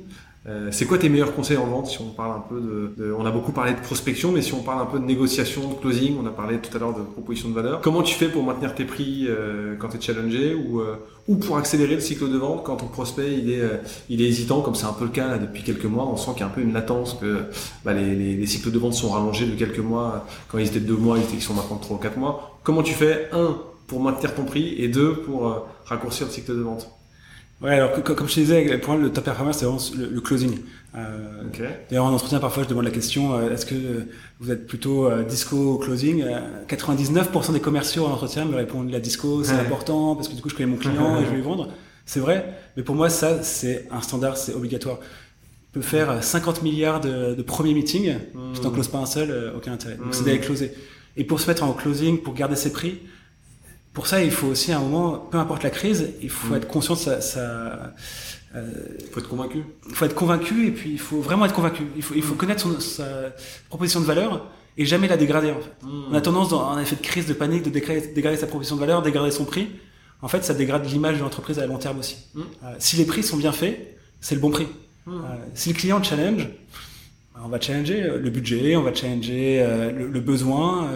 Euh, 0.48 0.70
c'est 0.72 0.88
quoi 0.88 0.98
tes 0.98 1.08
meilleurs 1.08 1.36
conseils 1.36 1.58
en 1.58 1.68
vente 1.68 1.86
si 1.86 2.02
on 2.02 2.10
parle 2.10 2.32
un 2.32 2.40
peu 2.40 2.60
de, 2.60 3.14
on 3.14 3.28
a 3.28 3.32
beaucoup 3.32 3.52
parlé 3.52 3.74
de 3.74 3.80
prospection 3.80 4.32
mais 4.32 4.42
si 4.42 4.56
on 4.56 4.64
parle 4.64 4.82
un 4.82 4.88
peu 4.88 4.98
de 4.98 5.06
négociation 5.06 5.70
de 5.70 5.76
closing 5.76 6.16
on 6.20 6.26
a 6.26 6.32
parlé 6.32 6.58
tout 6.58 6.76
à 6.76 6.80
l'heure 6.80 6.96
de 6.98 7.04
proposition 7.04 7.50
de 7.50 7.54
valeur. 7.54 7.80
Comment 7.82 8.02
tu 8.02 8.16
fais 8.16 8.28
pour 8.28 8.44
maintenir 8.44 8.74
tes 8.74 8.86
prix 8.86 9.28
euh, 9.28 9.76
quand 9.78 9.90
tu 9.90 9.98
es 9.98 10.02
challengé 10.02 10.56
ou, 10.56 10.80
euh, 10.80 10.96
ou 11.28 11.36
pour 11.36 11.58
accélérer 11.58 11.94
le 11.94 12.02
cycle 12.02 12.28
de 12.28 12.38
vente 12.40 12.64
quand 12.64 12.78
ton 12.78 12.88
prospect 12.88 13.38
il 13.38 13.52
est, 13.52 13.62
il 14.10 14.20
hésitant 14.20 14.62
comme 14.62 14.74
c'est 14.74 14.88
un 14.88 14.94
peu 14.94 15.06
le 15.06 15.12
cas 15.12 15.28
là, 15.28 15.38
depuis 15.38 15.62
quelques 15.62 15.86
mois 15.86 16.08
on 16.08 16.18
sent 16.18 16.32
qu'il 16.32 16.40
y 16.40 16.44
a 16.44 16.48
un 16.48 16.50
peu 16.50 16.62
une 16.62 16.74
latence 16.74 17.20
que 17.22 17.44
bah, 17.86 17.94
les, 17.94 18.16
les, 18.16 18.36
les 18.36 18.46
cycles 18.48 18.72
de 18.72 18.80
vente 18.80 18.96
sont 18.96 19.10
rallongés 19.10 19.46
de 19.46 19.56
quelques 19.56 19.78
mois 19.78 20.26
quand 20.48 20.58
ils 20.58 20.66
étaient 20.66 20.80
de 20.80 20.88
deux 20.88 20.98
mois 20.98 21.20
ils, 21.20 21.24
étaient, 21.24 21.36
ils 21.36 21.42
sont 21.44 21.54
maintenant 21.54 21.76
de 21.76 21.82
trois 21.82 21.98
ou 21.98 22.00
quatre 22.00 22.18
mois. 22.18 22.60
Comment 22.64 22.82
tu 22.82 22.96
fais 22.96 23.30
un 23.32 23.60
pour 23.86 24.02
maintenir 24.02 24.34
ton 24.34 24.46
prix 24.46 24.74
et 24.80 24.88
deux 24.88 25.14
pour 25.14 25.68
raccourcir 25.86 26.26
le 26.26 26.32
cycle 26.32 26.56
de 26.56 26.62
vente? 26.62 26.90
Ouais, 27.62 27.72
alors 27.76 27.92
que- 27.92 28.02
comme 28.14 28.28
je 28.28 28.34
te 28.36 28.40
disais, 28.40 28.78
pour 28.80 28.94
moi, 28.96 29.02
le 29.04 29.12
top 29.12 29.26
performer, 29.26 29.54
c'est 29.54 29.66
vraiment 29.66 29.80
le, 29.96 30.08
le 30.08 30.22
closing. 30.22 30.58
Euh, 30.96 31.44
D'ailleurs, 31.90 32.06
en 32.06 32.14
entretien, 32.14 32.40
parfois, 32.40 32.64
je 32.64 32.68
demande 32.70 32.86
la 32.86 32.92
question 32.92 33.34
euh, 33.36 33.52
est-ce 33.54 33.66
que 33.68 33.76
euh, 33.76 34.06
vous 34.40 34.50
êtes 34.52 34.66
plutôt 34.68 35.06
euh, 35.06 35.24
disco 35.24 35.56
ou 35.56 35.78
closing? 35.78 36.24
Euh, 36.24 36.40
99% 36.68 37.54
des 37.54 37.60
commerciaux 37.60 38.06
en 38.06 38.12
entretien 38.12 38.46
me 38.46 38.56
répondent 38.56 38.90
la 38.92 39.00
disco, 39.00 39.44
c'est 39.44 39.54
Ouais. 39.54 39.60
important 39.60 40.16
parce 40.16 40.28
que 40.28 40.34
du 40.34 40.42
coup, 40.42 40.50
je 40.50 40.56
connais 40.56 40.70
mon 40.70 40.78
client 40.78 41.20
et 41.22 41.26
je 41.26 41.30
vais 41.30 41.36
lui 41.36 41.42
vendre. 41.44 41.70
C'est 42.06 42.20
vrai, 42.20 42.46
mais 42.76 42.84
pour 42.84 42.96
moi, 42.96 43.10
ça, 43.10 43.44
c'est 43.44 43.88
un 43.92 44.02
standard, 44.02 44.38
c'est 44.38 44.54
obligatoire. 44.54 44.98
Tu 45.00 45.80
peux 45.80 45.82
faire 45.82 46.10
euh, 46.10 46.22
50 46.22 46.64
milliards 46.64 47.00
de, 47.00 47.36
de 47.36 47.42
premiers 47.44 47.74
meetings, 47.76 48.16
Mmh. 48.34 48.54
tu 48.56 48.60
t'en 48.62 48.72
closes 48.72 48.88
pas 48.90 48.98
un 48.98 49.06
seul, 49.06 49.30
euh, 49.30 49.56
aucun 49.56 49.74
intérêt. 49.74 49.96
Donc, 49.96 50.14
c'est 50.14 50.26
d'aller 50.26 50.40
closer. 50.40 50.74
Et 51.16 51.24
pour 51.24 51.40
se 51.40 51.48
mettre 51.48 51.64
en 51.64 51.74
closing, 51.74 52.18
pour 52.18 52.34
garder 52.34 52.56
ses 52.56 52.72
prix, 52.74 53.00
pour 53.94 54.08
ça, 54.08 54.24
il 54.24 54.32
faut 54.32 54.48
aussi 54.48 54.72
à 54.72 54.78
un 54.78 54.82
moment, 54.82 55.18
peu 55.18 55.38
importe 55.38 55.64
la 55.64 55.70
crise, 55.70 56.12
il 56.22 56.30
faut 56.30 56.54
Mm. 56.54 56.58
être 56.58 56.68
conscient 56.68 56.94
de 56.96 57.00
sa, 57.00 57.20
sa, 57.22 57.94
euh, 58.56 58.72
faut 59.12 59.20
être 59.20 59.30
convaincu 59.30 59.64
il 59.90 59.96
faut 59.96 60.06
être 60.06 60.16
convaincu 60.16 60.68
et 60.68 60.72
puis 60.72 60.92
il 60.92 61.00
faut 61.00 61.20
vraiment 61.22 61.46
être 61.46 61.54
convaincu. 61.54 61.84
Il 61.96 62.02
faut, 62.04 62.14
il 62.16 62.22
faut 62.24 62.36
connaître 62.36 62.62
son, 62.62 62.80
sa 62.80 63.06
proposition 63.70 64.00
de 64.02 64.06
valeur 64.06 64.48
et 64.78 64.86
jamais 64.86 65.08
la 65.08 65.18
dégrader 65.18 65.52
en 65.52 65.60
fait. 65.60 65.72
On 66.12 66.14
a 66.14 66.22
tendance, 66.22 66.50
dans 66.50 66.70
un 66.70 66.82
effet 66.82 66.96
de 66.96 67.02
crise, 67.02 67.26
de 67.28 67.34
panique, 67.34 67.64
de 67.64 67.70
dégrader, 67.70 68.08
dégrader 68.14 68.38
sa 68.38 68.48
proposition 68.48 68.76
de 68.76 68.82
valeur, 68.82 69.02
dégrader 69.02 69.32
son 69.32 69.46
prix. 69.46 69.68
En 70.22 70.28
fait, 70.28 70.44
ça 70.46 70.54
dégrade 70.54 70.86
l'image 70.86 71.18
de 71.18 71.22
l'entreprise 71.24 71.60
à 71.60 71.66
long 71.66 71.78
terme 71.78 72.00
aussi. 72.00 72.18
Mm. 72.36 72.42
Euh, 72.42 72.76
si 72.80 72.96
les 72.96 73.06
prix 73.06 73.24
sont 73.24 73.38
bien 73.38 73.52
faits, 73.52 73.98
c'est 74.22 74.36
le 74.36 74.42
bon 74.42 74.52
prix. 74.52 74.68
Mm. 75.06 75.12
Euh, 75.12 75.20
si 75.56 75.70
le 75.74 75.76
client 75.76 76.02
challenge, 76.02 76.48
on 77.44 77.50
va 77.50 77.60
challenger 77.60 78.02
le 78.02 78.30
budget, 78.30 78.76
on 78.76 78.84
va 78.84 78.94
challenger 78.94 79.62
euh, 79.62 79.92
le, 79.92 80.08
le 80.08 80.20
besoin. 80.20 80.88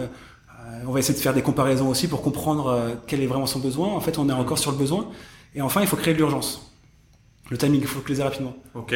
Euh, 0.76 0.82
euh, 0.82 0.84
on 0.86 0.92
va 0.92 0.98
essayer 1.00 1.14
de 1.18 1.22
faire 1.22 1.34
des 1.34 1.42
comparaisons 1.42 1.88
aussi 1.88 2.08
pour 2.08 2.22
comprendre 2.22 2.66
euh, 2.68 2.90
quel 3.06 3.20
est 3.22 3.26
vraiment 3.26 3.46
son 3.46 3.58
besoin. 3.60 3.88
En 3.88 4.00
fait, 4.00 4.18
on 4.18 4.28
est 4.28 4.32
encore 4.32 4.58
sur 4.58 4.70
le 4.72 4.76
besoin. 4.78 5.08
Et 5.54 5.62
enfin, 5.62 5.80
il 5.80 5.86
faut 5.86 5.96
créer 5.96 6.14
de 6.14 6.18
l'urgence. 6.18 6.72
Le 7.50 7.56
timing, 7.58 7.80
il 7.80 7.86
faut 7.86 8.00
closer 8.00 8.22
rapidement. 8.22 8.54
ok 8.74 8.94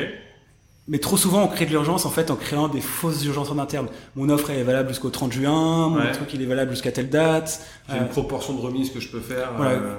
Mais 0.89 0.99
trop 0.99 1.17
souvent, 1.17 1.45
on 1.45 1.49
crée 1.49 1.67
de 1.67 1.71
l'urgence 1.71 2.05
en 2.05 2.11
fait 2.11 2.31
en 2.31 2.37
créant 2.37 2.69
des 2.69 2.81
fausses 2.81 3.25
urgences 3.25 3.51
en 3.51 3.59
interne. 3.59 3.89
Mon 4.17 4.29
offre 4.29 4.51
elle 4.51 4.59
est 4.59 4.65
valable 4.65 4.89
jusqu'au 4.89 5.11
30 5.11 5.33
juin, 5.33 5.89
mon 5.89 5.97
Ouais. 5.99 6.11
truc 6.13 6.35
il 6.35 6.43
est 6.43 6.47
valable 6.47 6.73
jusqu'à 6.73 6.91
telle 6.93 7.09
date. 7.11 7.63
J'ai 7.89 7.97
Euh, 7.97 8.01
une 8.03 8.09
proportion 8.09 8.55
de 8.55 8.61
remise 8.61 8.91
que 8.91 8.99
je 9.01 9.09
peux 9.09 9.21
faire. 9.21 9.53
Voilà. 9.57 9.71
euh, 9.73 9.95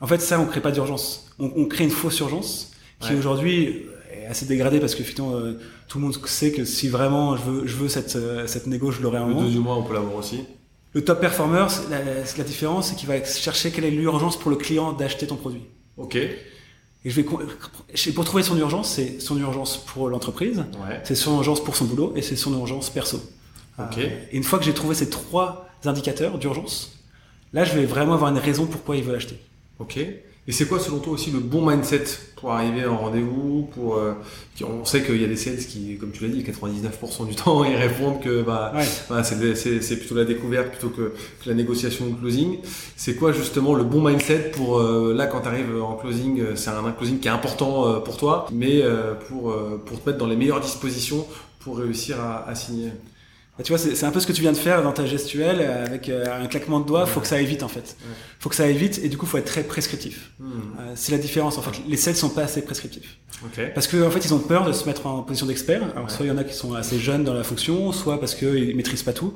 en 0.00 0.06
fait, 0.08 0.20
ça, 0.20 0.40
on 0.40 0.46
crée 0.46 0.60
pas 0.60 0.72
d'urgence. 0.72 1.30
On, 1.38 1.50
on 1.56 1.66
crée 1.66 1.84
une 1.84 1.90
fausse 1.90 2.18
urgence 2.20 2.72
qui 2.98 3.12
Ouais. 3.12 3.18
aujourd'hui 3.18 3.84
est 4.12 4.26
assez 4.26 4.46
dégradée 4.46 4.80
parce 4.80 4.94
que 4.96 5.04
finalement, 5.04 5.36
euh, 5.36 5.58
tout 5.88 5.98
le 5.98 6.04
monde 6.04 6.16
sait 6.26 6.50
que 6.50 6.64
si 6.64 6.88
vraiment 6.88 7.36
je 7.36 7.42
veux, 7.44 7.66
je 7.66 7.76
veux 7.76 7.88
cette, 7.88 8.16
euh, 8.16 8.46
cette 8.48 8.66
négo, 8.66 8.90
je 8.90 9.00
l'aurai 9.00 9.18
un 9.18 9.26
le 9.28 9.34
moment. 9.34 9.48
mois, 9.60 9.76
on 9.76 9.84
peut 9.84 9.94
l'avoir 9.94 10.16
aussi. 10.16 10.44
Le 10.94 11.02
top 11.04 11.20
performer, 11.20 11.66
la, 11.90 12.44
différence, 12.44 12.88
c'est 12.88 12.96
qu'il 12.96 13.08
va 13.08 13.22
chercher 13.24 13.70
quelle 13.70 13.84
est 13.84 13.90
l'urgence 13.90 14.38
pour 14.38 14.50
le 14.50 14.56
client 14.56 14.92
d'acheter 14.92 15.26
ton 15.26 15.36
produit. 15.36 15.62
Ok. 15.96 16.16
Et 16.16 17.10
je 17.10 17.20
vais 17.20 17.22
pour 18.12 18.24
trouver 18.24 18.42
son 18.42 18.56
urgence, 18.58 18.90
c'est 18.90 19.20
son 19.20 19.38
urgence 19.38 19.78
pour 19.78 20.08
l'entreprise, 20.08 20.58
Ouais. 20.58 21.00
c'est 21.04 21.14
son 21.14 21.36
urgence 21.36 21.62
pour 21.64 21.74
son 21.76 21.86
boulot 21.86 22.12
et 22.14 22.22
c'est 22.22 22.36
son 22.36 22.52
urgence 22.52 22.90
perso. 22.90 23.20
Ok. 23.78 23.98
Euh, 23.98 24.08
et 24.30 24.36
une 24.36 24.44
fois 24.44 24.58
que 24.58 24.64
j'ai 24.64 24.74
trouvé 24.74 24.94
ces 24.94 25.08
trois 25.10 25.68
indicateurs 25.84 26.38
d'urgence, 26.38 26.98
là, 27.52 27.64
je 27.64 27.72
vais 27.74 27.86
vraiment 27.86 28.14
avoir 28.14 28.30
une 28.30 28.38
raison 28.38 28.66
pourquoi 28.66 28.96
il 28.96 29.02
veut 29.02 29.14
acheter. 29.14 29.38
Ok. 29.78 29.98
Et 30.48 30.52
c'est 30.52 30.66
quoi, 30.66 30.80
selon 30.80 30.98
toi, 30.98 31.12
aussi 31.12 31.30
le 31.30 31.38
bon 31.38 31.64
mindset 31.64 32.02
pour 32.34 32.50
arriver 32.50 32.84
en 32.84 32.96
rendez-vous 32.98 33.68
pour, 33.72 33.94
euh, 33.96 34.14
On 34.64 34.84
sait 34.84 35.04
qu'il 35.04 35.20
y 35.22 35.24
a 35.24 35.28
des 35.28 35.36
sales 35.36 35.58
qui, 35.58 35.96
comme 35.98 36.10
tu 36.10 36.24
l'as 36.26 36.34
dit, 36.34 36.42
99% 36.42 37.28
du 37.28 37.34
temps, 37.36 37.62
ils 37.64 37.76
répondent 37.76 38.20
que 38.20 38.42
bah, 38.42 38.72
Ouais. 38.74 38.84
voilà, 39.06 39.22
c'est 39.22 39.96
plutôt 39.98 40.16
la 40.16 40.24
découverte 40.24 40.70
plutôt 40.70 40.88
que, 40.88 41.12
que 41.42 41.48
la 41.48 41.54
négociation 41.54 42.06
ou 42.06 42.08
le 42.10 42.16
closing. 42.16 42.58
C'est 42.96 43.14
quoi, 43.14 43.30
justement, 43.32 43.74
le 43.74 43.84
bon 43.84 44.02
mindset 44.02 44.50
pour, 44.50 44.80
euh, 44.80 45.14
là, 45.16 45.26
quand 45.28 45.42
tu 45.42 45.48
arrives 45.48 45.80
en 45.80 45.94
closing, 45.94 46.40
euh, 46.40 46.56
c'est 46.56 46.70
un, 46.70 46.84
un 46.84 46.90
closing 46.92 47.20
qui 47.20 47.28
est 47.28 47.30
important 47.30 47.86
euh, 47.86 48.00
pour 48.00 48.16
toi, 48.16 48.46
mais 48.52 48.82
euh, 48.82 49.14
pour, 49.14 49.52
euh, 49.52 49.80
pour 49.86 50.02
te 50.02 50.08
mettre 50.08 50.18
dans 50.18 50.26
les 50.26 50.36
meilleures 50.36 50.60
dispositions 50.60 51.24
pour 51.60 51.78
réussir 51.78 52.20
à, 52.20 52.48
à 52.48 52.54
signer? 52.56 52.88
Bah, 52.88 53.11
tu 53.62 53.70
vois, 53.72 53.78
c'est 53.78 54.04
un 54.04 54.10
peu 54.10 54.18
ce 54.20 54.26
que 54.26 54.32
tu 54.32 54.40
viens 54.40 54.52
de 54.52 54.56
faire 54.56 54.82
dans 54.82 54.92
ta 54.92 55.04
gestuelle 55.06 55.58
euh, 55.60 55.84
avec 55.86 56.08
euh, 56.08 56.24
un 56.42 56.46
claquement 56.46 56.80
de 56.80 56.86
doigts. 56.86 57.04
Faut 57.06 57.20
que 57.20 57.26
ça 57.26 57.36
aille 57.36 57.44
vite 57.46 57.62
en 57.62 57.68
fait. 57.68 57.96
Faut 58.40 58.48
que 58.48 58.54
ça 58.54 58.64
aille 58.64 58.76
vite 58.76 59.00
et 59.04 59.08
du 59.08 59.18
coup, 59.18 59.26
faut 59.26 59.36
être 59.38 59.44
très 59.44 59.62
prescriptif. 59.62 60.32
Hmm. 60.40 60.44
Euh, 60.80 60.92
c'est 60.94 61.12
la 61.12 61.18
différence 61.18 61.58
en 61.58 61.62
fait. 61.62 61.80
Les 61.86 61.96
sales 61.98 62.16
sont 62.16 62.30
pas 62.30 62.42
assez 62.42 62.62
prescriptifs 62.62 63.18
parce 63.74 63.86
que 63.88 64.06
en 64.06 64.10
fait, 64.10 64.24
ils 64.24 64.32
ont 64.34 64.38
peur 64.38 64.64
de 64.64 64.72
se 64.72 64.86
mettre 64.86 65.06
en 65.06 65.22
position 65.22 65.46
d'expert. 65.46 65.82
Alors 65.92 66.04
Ouais. 66.04 66.10
soit 66.10 66.24
il 66.24 66.28
y 66.28 66.32
en 66.32 66.38
a 66.38 66.44
qui 66.44 66.54
sont 66.54 66.74
assez 66.74 66.98
jeunes 66.98 67.24
dans 67.24 67.34
la 67.34 67.44
fonction, 67.44 67.92
soit 67.92 68.18
parce 68.20 68.34
qu'ils 68.34 68.74
maîtrisent 68.76 69.02
pas 69.02 69.12
tout. 69.12 69.34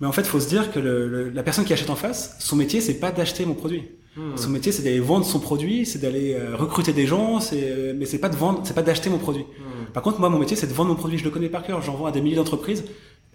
Mais 0.00 0.06
en 0.06 0.12
fait, 0.12 0.24
faut 0.26 0.40
se 0.40 0.48
dire 0.48 0.72
que 0.72 0.78
le- 0.80 1.08
le- 1.08 1.30
la 1.30 1.42
personne 1.42 1.64
qui 1.64 1.72
achète 1.72 1.90
en 1.90 1.94
face, 1.96 2.36
son 2.40 2.56
métier, 2.56 2.80
c'est 2.80 2.94
pas 2.94 3.12
d'acheter 3.12 3.44
mon 3.46 3.54
produit. 3.54 3.82
Hmm. 4.16 4.36
Son 4.36 4.48
métier, 4.50 4.72
c'est 4.72 4.82
d'aller 4.82 5.00
vendre 5.00 5.24
son 5.26 5.38
produit, 5.40 5.84
c'est 5.86 5.98
d'aller 6.00 6.36
recruter 6.54 6.92
des 6.92 7.06
gens, 7.06 7.40
c'est, 7.40 7.60
euh, 7.62 7.92
mais 7.96 8.06
c'est 8.06 8.18
pas 8.18 8.28
de 8.28 8.36
vendre, 8.36 8.60
c'est 8.64 8.74
pas 8.74 8.82
d'acheter 8.82 9.10
mon 9.10 9.18
produit. 9.18 9.42
Hmm. 9.42 9.92
Par 9.92 10.02
contre, 10.02 10.18
moi, 10.20 10.28
mon 10.30 10.38
métier, 10.38 10.56
c'est 10.56 10.66
de 10.66 10.72
vendre 10.72 10.90
mon 10.90 10.96
produit. 10.96 11.18
Je 11.18 11.24
le 11.24 11.30
connais 11.30 11.48
par 11.48 11.62
cœur. 11.64 11.82
J'en 11.82 11.94
vends 11.94 12.06
à 12.06 12.12
des 12.12 12.20
milliers 12.20 12.36
d'entreprises. 12.36 12.84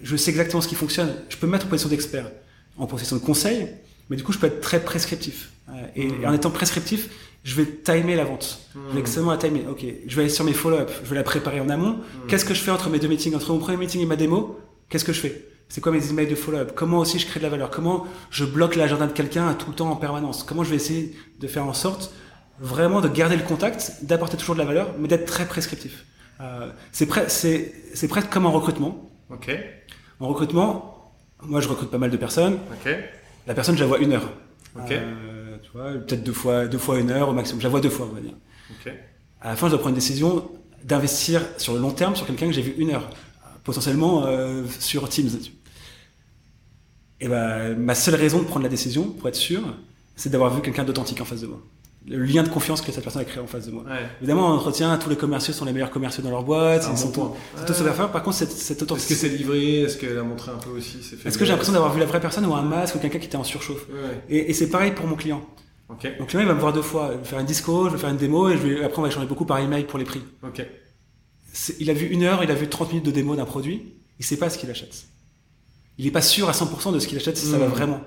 Je 0.02 0.16
sais 0.16 0.32
exactement 0.32 0.62
ce 0.62 0.68
qui 0.68 0.76
fonctionne. 0.76 1.14
Je 1.30 1.38
peux 1.38 1.48
me 1.48 1.52
mettre 1.52 1.66
en 1.66 1.70
position 1.70 1.90
d'expert, 1.90 2.32
en 2.78 2.88
position 2.88 3.16
de 3.18 3.22
conseil, 3.22 3.68
mais 4.10 4.16
du 4.18 4.24
coup, 4.24 4.32
je 4.32 4.38
peux 4.40 4.48
être 4.48 4.62
très 4.62 4.80
prescriptif. 4.82 5.52
Et, 5.96 6.08
Mhm. 6.08 6.24
et 6.24 6.28
en 6.28 6.34
étant 6.34 6.50
prescriptif, 6.52 7.10
je 7.44 7.56
vais 7.56 7.66
timer 7.66 8.16
la 8.16 8.24
vente. 8.26 8.60
Je 8.90 8.94
vais 8.96 9.00
extrêmement 9.02 9.32
la 9.32 9.38
timer. 9.38 9.66
Ok, 9.70 9.86
je 10.08 10.16
vais 10.16 10.24
aller 10.24 10.30
sur 10.32 10.44
mes 10.46 10.54
follow-up. 10.54 10.90
Je 11.04 11.10
vais 11.10 11.16
la 11.16 11.24
préparer 11.24 11.60
en 11.60 11.70
amont. 11.70 12.00
Qu'est-ce 12.28 12.46
que 12.46 12.54
je 12.54 12.62
fais 12.62 12.72
entre 12.72 12.90
mes 12.90 13.00
deux 13.00 13.08
meetings, 13.08 13.36
entre 13.36 13.52
mon 13.54 13.60
premier 13.60 13.78
meeting 13.78 14.02
et 14.02 14.06
ma 14.06 14.16
démo 14.16 14.60
Qu'est-ce 14.90 15.06
que 15.06 15.14
je 15.14 15.20
fais? 15.20 15.46
C'est 15.68 15.82
quoi 15.82 15.92
mes 15.92 16.10
emails 16.10 16.26
de 16.28 16.34
follow-up? 16.36 16.72
Comment 16.76 16.98
aussi 16.98 17.20
je 17.20 17.28
crée 17.28 17.40
de 17.40 17.44
la 17.46 17.50
valeur? 17.52 17.70
Comment 17.70 18.08
je 18.32 18.44
bloque 18.46 18.76
l'agenda 18.76 19.06
de 19.06 19.12
quelqu'un 19.14 19.54
tout 19.54 19.70
le 19.70 19.76
temps 19.76 19.92
en 19.92 19.96
permanence? 19.96 20.44
Comment 20.44 20.64
je 20.64 20.72
vais 20.72 20.78
essayer 20.78 21.16
de 21.40 21.48
faire 21.48 21.66
en 21.68 21.74
sorte 21.74 22.12
vraiment 22.60 23.00
de 23.02 23.08
garder 23.08 23.36
le 23.36 23.44
contact, 23.44 24.04
d'apporter 24.04 24.36
toujours 24.36 24.56
de 24.56 24.60
la 24.62 24.66
valeur, 24.66 24.96
mais 24.98 25.08
d'être 25.08 25.26
très 25.26 25.46
prescriptif? 25.46 26.06
Euh, 26.42 26.72
c'est 26.92 27.08
pre- 27.08 27.30
c'est 27.30 27.72
c'est 27.94 28.08
presque 28.08 28.30
comme 28.30 28.48
en 28.48 28.52
recrutement. 28.52 29.12
Ok. 29.30 29.56
En 30.20 30.28
recrutement, 30.28 31.14
moi 31.44 31.62
je 31.62 31.68
recrute 31.68 31.90
pas 31.90 31.98
mal 31.98 32.12
de 32.12 32.18
personnes. 32.18 32.58
La 33.48 33.54
personne, 33.54 33.76
je 33.76 33.82
la 33.82 33.88
vois 33.88 34.00
une 34.00 34.14
heure. 34.14 34.30
Euh, 34.98 35.58
tu 35.64 35.72
vois, 35.74 35.92
peut-être 35.94 36.24
deux 36.24 36.34
fois, 36.34 36.68
deux 36.68 36.78
fois 36.78 37.00
une 37.00 37.10
heure 37.12 37.30
au 37.30 37.34
maximum. 37.34 37.60
Je 37.62 37.66
la 37.66 37.70
vois 37.70 37.82
deux 37.82 37.90
fois, 37.90 38.08
on 38.10 38.14
va 38.14 38.22
dire. 38.22 38.34
À 39.42 39.50
la 39.50 39.56
fin, 39.56 39.68
je 39.68 39.72
dois 39.72 39.80
prendre 39.80 39.96
une 39.96 40.00
décision 40.00 40.50
d'investir 40.84 41.42
sur 41.58 41.74
le 41.74 41.80
long 41.80 41.92
terme 41.92 42.16
sur 42.16 42.26
quelqu'un 42.26 42.48
que 42.48 42.54
j'ai 42.54 42.62
vu 42.62 42.76
une 42.78 42.92
heure, 42.92 43.10
potentiellement 43.64 44.26
euh, 44.26 44.64
sur 44.80 45.08
Teams. 45.10 45.30
Et 47.22 47.28
ben, 47.28 47.76
ma 47.78 47.96
seule 47.96 48.16
raison 48.16 48.40
de 48.40 48.46
prendre 48.46 48.64
la 48.64 48.70
décision, 48.70 49.04
pour 49.12 49.28
être 49.28 49.36
sûr, 49.36 49.62
c'est 50.16 50.30
d'avoir 50.30 50.54
vu 50.54 50.62
quelqu'un 50.62 50.84
d'authentique 50.84 51.20
en 51.22 51.26
face 51.26 51.42
de 51.42 51.48
moi. 51.48 51.62
Le 52.10 52.24
lien 52.26 52.42
de 52.44 52.50
confiance 52.50 52.82
que 52.82 52.92
cette 52.92 53.04
personne 53.04 53.22
a 53.22 53.26
créé 53.26 53.40
en 53.42 53.46
face 53.48 53.68
de 53.68 53.72
moi. 53.72 53.84
Ouais. 53.84 54.00
Évidemment, 54.20 54.48
en 54.48 54.56
entretien, 54.56 54.98
tous 54.98 55.10
les 55.12 55.16
commerciaux 55.16 55.54
sont 55.54 55.64
les 55.66 55.74
meilleurs 55.74 55.92
commerciaux 55.92 56.24
dans 56.24 56.32
leur 56.32 56.44
boîte, 56.44 56.82
C'est 56.82 56.88
un 56.88 56.92
ils 56.92 56.96
bon 56.96 57.02
sont 57.02 57.12
point. 57.12 57.34
tous, 57.58 57.66
tous 57.68 57.74
savoir 57.74 57.96
faire. 57.96 58.12
Par 58.12 58.24
contre, 58.24 58.38
cette, 58.38 58.52
cette 58.52 58.78
Est-ce 58.78 58.80
que 58.80 58.84
authenticité. 58.84 59.16
c'est 59.16 59.30
livré? 59.30 59.82
Est-ce 59.82 59.98
qu'elle 59.98 60.18
a 60.18 60.24
montré 60.24 60.50
un 60.52 60.58
peu 60.58 60.72
aussi 60.72 60.98
Est-ce 61.26 61.38
que 61.38 61.46
j'ai 61.46 61.52
l'impression 61.52 61.74
d'avoir 61.74 61.94
vu 61.94 62.00
la 62.00 62.08
vraie 62.08 62.20
personne 62.20 62.46
ou 62.48 62.54
un 62.56 62.64
masque 62.64 62.96
ou 62.96 63.00
quelqu'un 63.00 63.20
qui 63.20 63.28
était 63.28 63.36
en 63.38 63.44
surchauffe? 63.44 63.88
Ouais, 63.90 63.94
ouais. 63.96 64.22
Et, 64.30 64.50
et 64.50 64.54
c'est 64.54 64.70
pareil 64.70 64.92
pour 64.94 65.06
mon 65.06 65.16
client. 65.16 65.46
Ok. 65.90 66.08
Mon 66.20 66.26
client, 66.26 66.42
il 66.42 66.48
va 66.48 66.54
me 66.56 66.60
voir 66.60 66.74
deux 66.74 66.82
fois. 66.82 67.12
Je 67.14 67.18
vais 67.20 67.26
faire 67.26 67.40
une 67.40 67.46
disco, 67.46 67.88
je 67.90 67.94
vais 67.94 68.00
faire 68.00 68.10
une 68.10 68.18
démo, 68.18 68.50
et 68.50 68.54
je 68.58 68.62
vais, 68.64 68.84
après, 68.84 68.98
on 69.00 69.02
va 69.04 69.08
échanger 69.10 69.28
beaucoup 69.28 69.46
par 69.46 69.60
email 69.60 69.84
pour 69.84 70.00
les 70.00 70.06
prix. 70.06 70.22
Il 71.80 71.90
a 71.90 71.94
vu 71.94 72.08
une 72.08 72.24
heure, 72.24 72.44
il 72.44 72.52
a 72.52 72.56
vu 72.56 72.68
30 72.68 72.90
minutes 72.90 73.06
de 73.06 73.12
démo 73.12 73.36
d'un 73.36 73.46
produit, 73.46 73.94
il 74.20 74.26
sait 74.26 74.38
pas 74.38 74.50
ce 74.50 74.58
qu'il 74.58 74.70
achète. 74.70 75.06
Il 75.98 76.06
n'est 76.06 76.12
pas 76.12 76.22
sûr 76.22 76.48
à 76.48 76.54
100% 76.54 76.94
de 76.94 77.00
ce 77.00 77.08
qu'il 77.08 77.18
achète 77.18 77.38
si 77.38 77.46
ça 77.48 77.58
va 77.58 77.66
Mhm. 77.68 77.72
vraiment. 77.74 78.02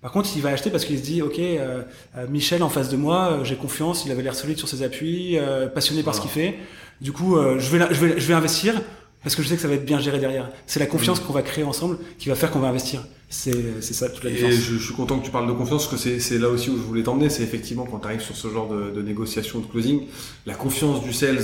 Par 0.00 0.12
contre, 0.12 0.28
il 0.36 0.42
va 0.42 0.50
acheter 0.50 0.70
parce 0.70 0.84
qu'il 0.84 0.96
se 0.96 1.02
dit, 1.02 1.22
ok, 1.22 1.38
euh, 1.40 1.82
euh, 2.16 2.26
Michel 2.28 2.62
en 2.62 2.68
face 2.68 2.88
de 2.88 2.96
moi, 2.96 3.30
euh, 3.32 3.44
j'ai 3.44 3.56
confiance, 3.56 4.04
il 4.06 4.12
avait 4.12 4.22
l'air 4.22 4.34
solide 4.36 4.56
sur 4.58 4.68
ses 4.68 4.82
appuis, 4.84 5.36
euh, 5.38 5.66
passionné 5.66 6.02
par 6.04 6.14
ce 6.14 6.20
qu'il 6.20 6.30
fait. 6.30 6.56
Du 7.00 7.10
coup, 7.12 7.36
euh, 7.36 7.58
je, 7.58 7.76
vais, 7.76 7.84
je, 7.92 8.04
vais, 8.06 8.20
je 8.20 8.26
vais 8.26 8.34
investir 8.34 8.80
parce 9.24 9.34
que 9.34 9.42
je 9.42 9.48
sais 9.48 9.56
que 9.56 9.60
ça 9.62 9.66
va 9.68 9.74
être 9.74 9.84
bien 9.84 9.98
géré 9.98 10.20
derrière. 10.20 10.50
C'est 10.66 10.78
la 10.78 10.86
confiance 10.86 11.18
qu'on 11.18 11.32
va 11.32 11.42
créer 11.42 11.64
ensemble 11.64 11.98
qui 12.18 12.28
va 12.28 12.36
faire 12.36 12.50
qu'on 12.52 12.60
va 12.60 12.68
investir. 12.68 13.04
C'est 13.28 13.82
c'est 13.82 13.92
ça 13.92 14.08
toute 14.08 14.24
la 14.24 14.30
Et 14.30 14.34
différence. 14.34 14.54
je, 14.54 14.74
je 14.76 14.82
suis 14.84 14.94
content 14.94 15.18
que 15.18 15.24
tu 15.24 15.30
parles 15.32 15.48
de 15.48 15.52
confiance 15.52 15.86
parce 15.86 15.96
que 16.02 16.08
c'est- 16.08 16.18
c'est 16.20 16.38
là 16.38 16.48
aussi 16.48 16.70
où 16.70 16.76
je 16.76 16.82
voulais 16.82 17.02
t'emmener. 17.02 17.28
C'est 17.28 17.42
effectivement 17.42 17.84
quand 17.84 17.98
tu 17.98 18.06
arrives 18.06 18.22
sur 18.22 18.36
ce 18.36 18.48
genre 18.48 18.68
de, 18.68 18.90
de 18.90 19.02
négociation, 19.02 19.58
de 19.58 19.66
closing, 19.66 20.02
la 20.46 20.54
confiance 20.54 21.02
du 21.02 21.12
sales. 21.12 21.42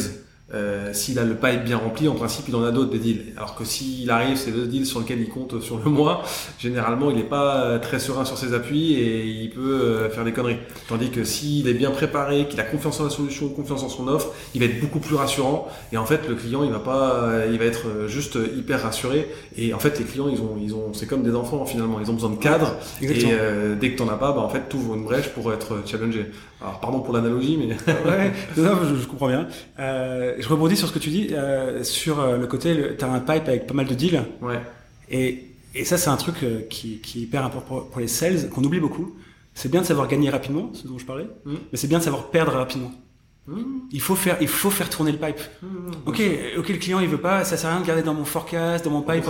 Euh, 0.55 0.93
s'il 0.93 1.19
a 1.19 1.25
le 1.25 1.35
pipe 1.35 1.65
bien 1.65 1.77
rempli, 1.77 2.09
en 2.09 2.15
principe, 2.15 2.47
il 2.49 2.57
en 2.57 2.65
a 2.65 2.71
d'autres 2.71 2.91
des 2.91 2.99
deals. 2.99 3.33
Alors 3.37 3.55
que 3.55 3.65
s'il 3.65 4.11
arrive, 4.11 4.37
c'est 4.37 4.51
le 4.51 4.67
deal 4.67 4.87
sur 4.87 5.01
lequel 5.01 5.21
il 5.21 5.29
compte 5.29 5.61
sur 5.61 5.79
le 5.79 5.91
mois, 5.91 6.23
généralement, 6.59 7.11
il 7.11 7.17
n'est 7.17 7.23
pas 7.25 7.57
euh, 7.57 7.79
très 7.79 7.99
serein 7.99 8.25
sur 8.25 8.39
ses 8.39 8.55
appuis 8.55 8.95
et 8.95 9.25
il 9.25 9.51
peut 9.51 9.61
euh, 9.61 10.11
faire 10.11 10.25
des 10.25 10.33
conneries. 10.33 10.59
Tandis 10.89 11.11
que 11.11 11.25
s'il 11.25 11.69
est 11.69 11.75
bien 11.75 11.91
préparé, 11.91 12.47
qu'il 12.49 12.61
a 12.61 12.65
confiance 12.65 13.01
en 13.01 13.05
la 13.05 13.11
solution, 13.11 13.49
confiance 13.49 13.83
en 13.83 13.89
son 13.89 14.09
offre, 14.09 14.29
il 14.55 14.61
va 14.61 14.67
être 14.67 14.81
beaucoup 14.81 15.01
plus 15.01 15.17
rassurant. 15.17 15.69
Et 15.93 15.97
en 15.97 16.07
fait, 16.07 16.29
le 16.29 16.35
client, 16.35 16.65
il 16.65 16.71
va 16.71 16.79
pas, 16.79 17.31
il 17.51 17.59
va 17.59 17.65
être 17.65 18.07
juste 18.07 18.39
hyper 18.57 18.83
rassuré. 18.83 19.29
Et 19.57 19.75
en 19.75 19.79
fait, 19.79 19.99
les 19.99 20.05
clients, 20.05 20.29
ils 20.29 20.41
ont, 20.41 20.57
ils 20.61 20.75
ont, 20.75 20.93
c'est 20.93 21.07
comme 21.07 21.23
des 21.23 21.35
enfants 21.35 21.65
finalement. 21.67 21.99
Ils 22.01 22.11
ont 22.11 22.15
besoin 22.15 22.31
de 22.31 22.37
cadre. 22.37 22.77
Exactement. 23.01 23.33
Et 23.33 23.35
euh, 23.35 23.75
dès 23.79 23.93
que 23.93 23.99
t'en 23.99 24.09
as 24.09 24.17
pas, 24.17 24.33
bah, 24.33 24.41
en 24.41 24.49
fait, 24.49 24.69
t'ouvres 24.69 24.95
une 24.95 25.05
brèche 25.05 25.29
pour 25.29 25.53
être 25.53 25.83
challengé. 25.87 26.27
Alors, 26.61 26.81
pardon 26.81 27.01
pour 27.01 27.15
l'analogie, 27.15 27.59
mais 27.59 27.75
ouais, 27.89 28.33
non, 28.57 28.79
je, 28.89 29.01
je 29.01 29.07
comprends 29.07 29.29
bien. 29.29 29.47
Euh, 29.79 30.35
je 30.45 30.49
rebondis 30.49 30.77
sur 30.77 30.89
ce 30.89 30.93
que 30.93 30.99
tu 30.99 31.11
dis, 31.11 31.29
euh, 31.33 31.83
sur 31.83 32.21
euh, 32.21 32.37
le 32.37 32.47
côté, 32.47 32.75
le- 32.75 32.97
t'as 32.97 33.09
un 33.09 33.21
pipe 33.21 33.49
avec 33.49 33.67
pas 33.67 33.75
mal 33.75 33.87
de 33.87 33.95
deals, 33.95 34.23
ouais, 34.43 34.61
et, 35.11 35.45
et 35.75 35.85
ça 35.85 35.97
c'est 35.97 36.11
un 36.11 36.17
truc 36.17 36.37
euh, 36.43 36.61
qui, 36.69 36.99
qui 36.99 37.19
est 37.19 37.23
hyper 37.23 37.45
important 37.45 37.67
pour, 37.67 37.91
pour 37.91 38.01
les 38.01 38.09
sales, 38.09 38.49
qu'on 38.51 38.63
oublie 38.65 38.81
beaucoup. 38.81 39.15
C'est 39.55 39.71
bien 39.71 39.81
de 39.83 39.87
savoir 39.87 40.09
gagner 40.09 40.31
rapidement, 40.31 40.71
ce 40.75 40.87
dont 40.89 40.99
je 40.99 41.07
parlais, 41.07 41.29
Mm. 41.45 41.55
mais 41.73 41.79
c'est 41.79 41.87
bien 41.89 41.99
de 41.99 42.05
savoir 42.05 42.31
perdre 42.31 42.53
rapidement. 42.53 42.93
Mmh, 43.47 43.61
Il 43.93 44.01
faut 44.01 44.15
faire, 44.17 44.39
il 44.41 44.49
faut 44.49 44.71
faire 44.71 44.89
tourner 44.89 45.13
le 45.13 45.19
pipe. 45.19 45.39
mmh, 45.63 45.67
Ok, 46.07 46.23
ok, 46.59 46.69
le 46.71 46.77
client 46.79 46.99
il 47.01 47.09
veut 47.09 47.19
pas, 47.21 47.45
ça 47.45 47.57
sert 47.59 47.69
à 47.69 47.75
rien 47.75 47.83
de 47.83 47.87
garder 47.87 48.03
dans 48.03 48.15
mon 48.15 48.25
forecast, 48.25 48.85
dans 48.87 48.91
mon 48.91 49.03
pipe 49.03 49.23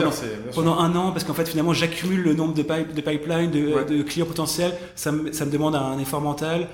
pendant, 0.55 0.79
un 0.79 0.95
an, 0.95 1.11
parce 1.11 1.25
qu'en 1.25 1.35
fait 1.35 1.49
finalement 1.49 1.73
j'accumule 1.73 2.23
le 2.23 2.33
nombre 2.33 2.55
de, 2.55 2.63
pipe, 2.63 2.95
de 2.95 3.01
pipeline, 3.01 3.51
de, 3.51 3.75
Ouais. 3.75 3.85
de 3.85 4.03
clients 4.05 4.25
potentiels, 4.27 4.73
ça 4.95 5.11
me, 5.11 5.33
ça 5.33 5.45
me 5.45 5.51
demande 5.51 5.75
un 5.75 5.99
effort 5.99 6.21
mental. 6.21 6.69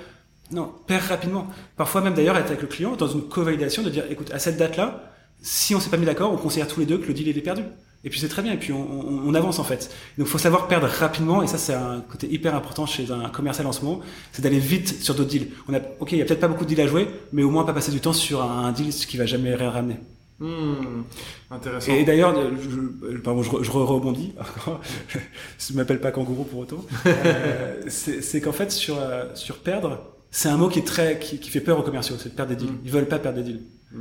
Non, 0.52 0.72
perds 0.86 1.08
rapidement. 1.08 1.46
Parfois 1.76 2.00
même 2.00 2.14
d'ailleurs 2.14 2.36
être 2.36 2.48
avec 2.48 2.62
le 2.62 2.68
client 2.68 2.96
dans 2.96 3.08
une 3.08 3.22
co-validation, 3.22 3.82
de 3.82 3.90
dire 3.90 4.04
écoute, 4.10 4.30
à 4.32 4.38
cette 4.38 4.56
date-là, 4.56 5.04
si 5.42 5.74
on 5.74 5.80
s'est 5.80 5.90
pas 5.90 5.96
mis 5.96 6.06
d'accord, 6.06 6.32
on 6.32 6.36
considère 6.36 6.68
tous 6.68 6.80
les 6.80 6.86
deux 6.86 6.98
que 6.98 7.06
le 7.06 7.14
deal 7.14 7.28
il 7.28 7.38
est 7.38 7.42
perdu. 7.42 7.62
Et 8.02 8.08
puis 8.08 8.18
c'est 8.18 8.28
très 8.28 8.40
bien, 8.42 8.52
et 8.54 8.56
puis 8.56 8.72
on, 8.72 8.78
on- 8.80 9.28
on 9.28 9.34
avance 9.34 9.58
en 9.58 9.64
fait. 9.64 9.94
Donc 10.18 10.26
faut 10.26 10.38
savoir 10.38 10.68
perdre 10.68 10.86
rapidement, 10.86 11.42
et 11.42 11.46
ça 11.46 11.58
c'est 11.58 11.74
un 11.74 12.00
côté 12.00 12.26
hyper 12.32 12.54
important 12.54 12.86
chez 12.86 13.10
un 13.10 13.28
commercial 13.28 13.66
en 13.66 13.72
ce 13.72 13.84
moment, 13.84 14.00
c'est 14.32 14.42
d'aller 14.42 14.58
vite 14.58 15.02
sur 15.02 15.14
d'autres 15.14 15.28
deals. 15.28 15.48
On 15.68 15.74
a, 15.74 15.80
ok, 16.00 16.12
il 16.12 16.18
y 16.18 16.22
a 16.22 16.24
peut-être 16.24 16.40
pas 16.40 16.48
beaucoup 16.48 16.64
de 16.64 16.70
deals 16.70 16.80
à 16.80 16.86
jouer, 16.86 17.08
mais 17.32 17.42
au 17.42 17.50
moins 17.50 17.64
pas 17.64 17.74
passer 17.74 17.92
du 17.92 18.00
temps 18.00 18.14
sur 18.14 18.42
un, 18.42 18.72
deal 18.72 18.90
qui 18.90 19.16
va 19.18 19.26
jamais 19.26 19.54
rien 19.54 19.70
ramener. 19.70 19.96
Mmh, 20.38 21.02
intéressant. 21.50 21.92
Et 21.92 22.02
d'ailleurs, 22.04 22.34
je, 22.58 22.70
je- 22.70 23.18
pardon, 23.18 23.42
je, 23.42 23.50
re- 23.50 23.62
je 23.62 23.70
re- 23.70 23.84
rebondis. 23.84 24.32
je 25.58 25.72
ne 25.72 25.76
m'appelle 25.76 26.00
pas 26.00 26.10
kangourou 26.12 26.44
pour 26.44 26.60
autant. 26.60 26.84
Euh, 27.06 27.82
c'est 27.88 28.22
c'est 28.22 28.40
qu'en 28.40 28.52
fait, 28.52 28.70
sur, 28.72 28.96
euh, 28.98 29.24
sur 29.34 29.58
perdre, 29.58 30.09
c'est 30.30 30.48
un 30.48 30.56
mot 30.56 30.68
qui 30.68 30.78
est 30.78 30.86
très, 30.86 31.18
qui, 31.18 31.38
qui 31.38 31.50
fait 31.50 31.60
peur 31.60 31.78
aux 31.78 31.82
commerciaux, 31.82 32.16
c'est 32.18 32.30
de 32.30 32.34
perdre 32.34 32.54
des 32.54 32.56
deals. 32.56 32.72
Mm. 32.72 32.80
Ils 32.84 32.90
veulent 32.90 33.08
pas 33.08 33.18
perdre 33.18 33.38
des 33.38 33.44
deals. 33.44 33.62
Mm. 33.92 33.98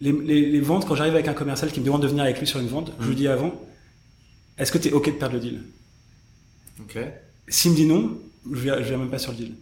Les, 0.00 0.12
les, 0.12 0.50
les 0.50 0.60
ventes, 0.60 0.86
quand 0.86 0.94
j'arrive 0.94 1.14
avec 1.14 1.28
un 1.28 1.34
commercial 1.34 1.70
qui 1.70 1.80
me 1.80 1.84
demande 1.86 2.02
de 2.02 2.08
venir 2.08 2.24
avec 2.24 2.38
lui 2.38 2.46
sur 2.46 2.60
une 2.60 2.66
vente, 2.66 2.92
je 3.00 3.08
lui 3.08 3.14
dis 3.14 3.28
avant, 3.28 3.54
est-ce 4.58 4.70
que 4.72 4.78
tu 4.78 4.88
es 4.88 4.92
OK 4.92 5.06
de 5.06 5.12
perdre 5.12 5.34
le 5.34 5.40
deal? 5.40 5.60
Ok. 6.80 6.98
S'il 7.48 7.70
me 7.70 7.76
dit 7.76 7.86
non, 7.86 8.18
je 8.52 8.60
viens, 8.60 8.78
je 8.78 8.88
viens 8.88 8.98
même 8.98 9.10
pas 9.10 9.18
sur 9.18 9.32
le 9.32 9.38
deal. 9.38 9.54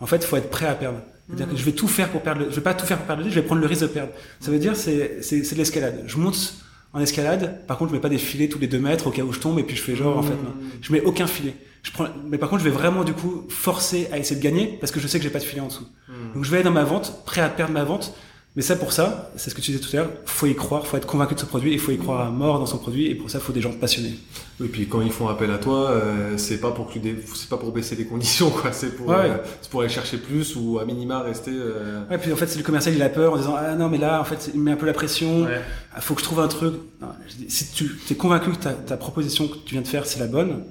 En 0.00 0.06
fait, 0.06 0.16
il 0.16 0.24
faut 0.24 0.36
être 0.36 0.50
prêt 0.50 0.66
à 0.66 0.74
perdre. 0.74 1.00
C'est-à-dire 1.28 1.54
que 1.54 1.56
je 1.56 1.64
vais 1.64 1.72
tout 1.72 1.88
faire 1.88 2.10
pour 2.10 2.20
perdre. 2.22 2.42
Le, 2.42 2.50
je 2.50 2.56
vais 2.56 2.62
pas 2.62 2.74
tout 2.74 2.84
faire 2.84 2.98
pour 2.98 3.06
perdre 3.06 3.22
le 3.22 3.24
deal. 3.28 3.34
Je 3.34 3.40
vais 3.40 3.46
prendre 3.46 3.60
le 3.60 3.66
risque 3.66 3.82
de 3.82 3.86
perdre. 3.86 4.12
Ça 4.40 4.50
veut 4.50 4.58
dire 4.58 4.76
c'est 4.76 5.22
c'est 5.22 5.44
c'est 5.44 5.54
de 5.54 5.60
l'escalade. 5.60 6.04
Je 6.06 6.16
monte 6.18 6.56
en 6.92 7.00
escalade. 7.00 7.64
Par 7.66 7.78
contre, 7.78 7.90
je 7.90 7.96
mets 7.96 8.02
pas 8.02 8.08
des 8.08 8.18
filets 8.18 8.48
tous 8.48 8.58
les 8.58 8.66
deux 8.66 8.80
mètres 8.80 9.06
au 9.06 9.10
cas 9.10 9.22
où 9.22 9.32
je 9.32 9.38
tombe 9.38 9.58
et 9.58 9.62
puis 9.62 9.76
je 9.76 9.82
fais 9.82 9.96
genre 9.96 10.18
en 10.18 10.22
fait 10.22 10.34
non. 10.34 10.54
Je 10.82 10.92
mets 10.92 11.00
aucun 11.00 11.26
filet. 11.26 11.54
Je 11.82 11.90
prends. 11.90 12.06
Mais 12.28 12.38
par 12.38 12.48
contre, 12.48 12.62
je 12.62 12.68
vais 12.68 12.74
vraiment 12.74 13.02
du 13.04 13.12
coup 13.12 13.44
forcer 13.48 14.08
à 14.12 14.18
essayer 14.18 14.36
de 14.36 14.42
gagner 14.44 14.76
parce 14.80 14.92
que 14.92 15.00
je 15.00 15.06
sais 15.08 15.18
que 15.18 15.24
j'ai 15.24 15.30
pas 15.30 15.40
de 15.40 15.44
filet 15.44 15.60
en 15.60 15.66
dessous. 15.66 15.86
Mmh. 16.08 16.34
Donc 16.34 16.44
je 16.44 16.50
vais 16.50 16.58
aller 16.58 16.64
dans 16.64 16.70
ma 16.70 16.84
vente, 16.84 17.24
prêt 17.24 17.40
à 17.40 17.48
perdre 17.48 17.72
ma 17.72 17.84
vente. 17.84 18.14
Mais 18.54 18.60
ça, 18.60 18.76
pour 18.76 18.92
ça, 18.92 19.30
c'est 19.36 19.48
ce 19.48 19.54
que 19.54 19.62
tu 19.62 19.70
disais 19.72 19.82
tout 19.82 19.88
à 19.96 20.00
l'heure, 20.00 20.10
faut 20.26 20.44
y 20.44 20.54
croire, 20.54 20.86
faut 20.86 20.98
être 20.98 21.06
convaincu 21.06 21.34
de 21.34 21.40
ce 21.40 21.46
produit, 21.46 21.72
il 21.72 21.78
faut 21.78 21.90
y 21.90 21.96
croire 21.96 22.20
à 22.20 22.28
mort 22.30 22.58
dans 22.58 22.66
son 22.66 22.76
produit, 22.76 23.06
et 23.06 23.14
pour 23.14 23.30
ça, 23.30 23.40
faut 23.40 23.50
des 23.50 23.62
gens 23.62 23.72
passionnés. 23.72 24.18
Et 24.62 24.68
puis 24.68 24.86
quand 24.86 25.00
ils 25.00 25.10
font 25.10 25.26
appel 25.28 25.50
à 25.52 25.56
toi, 25.56 25.90
euh, 25.90 26.36
c'est 26.36 26.60
pas 26.60 26.70
pour 26.70 26.86
que 26.88 26.92
tu 26.92 26.98
dé- 27.00 27.16
c'est 27.34 27.48
pas 27.48 27.56
pour 27.56 27.72
baisser 27.72 27.96
les 27.96 28.04
conditions, 28.04 28.50
quoi. 28.50 28.70
C'est 28.72 28.94
pour, 28.94 29.08
Ouais. 29.08 29.14
euh, 29.30 29.36
c'est 29.62 29.70
pour 29.70 29.80
aller 29.80 29.88
chercher 29.88 30.18
plus 30.18 30.54
ou 30.54 30.78
à 30.78 30.84
minima 30.84 31.22
rester. 31.22 31.50
euh, 31.50 32.02
Ouais, 32.10 32.18
puis 32.18 32.30
en 32.30 32.36
fait, 32.36 32.46
c'est 32.46 32.58
le 32.58 32.62
commercial, 32.62 32.94
il 32.94 33.02
a 33.02 33.08
peur 33.08 33.32
en 33.32 33.36
disant 33.38 33.54
Ah 33.56 33.74
non, 33.74 33.88
mais 33.88 33.96
là, 33.96 34.20
en 34.20 34.24
fait, 34.24 34.50
il 34.52 34.60
me 34.60 34.64
met 34.66 34.72
un 34.72 34.76
peu 34.76 34.84
la 34.84 34.92
pression, 34.92 35.44
Ouais. 35.44 35.62
Ah, 35.94 36.02
faut 36.02 36.12
que 36.12 36.20
je 36.20 36.26
trouve 36.26 36.40
un 36.40 36.48
truc. 36.48 36.74
Non, 37.00 37.08
si 37.48 37.72
tu 37.72 37.90
es 38.10 38.14
convaincu 38.16 38.50
que 38.50 38.56
ta, 38.56 38.74
ta 38.74 38.98
proposition 38.98 39.48
que 39.48 39.56
tu 39.64 39.72
viens 39.72 39.82
de 39.82 39.88
faire, 39.88 40.04
c'est 40.04 40.20
la 40.20 40.26
bonne, 40.26 40.62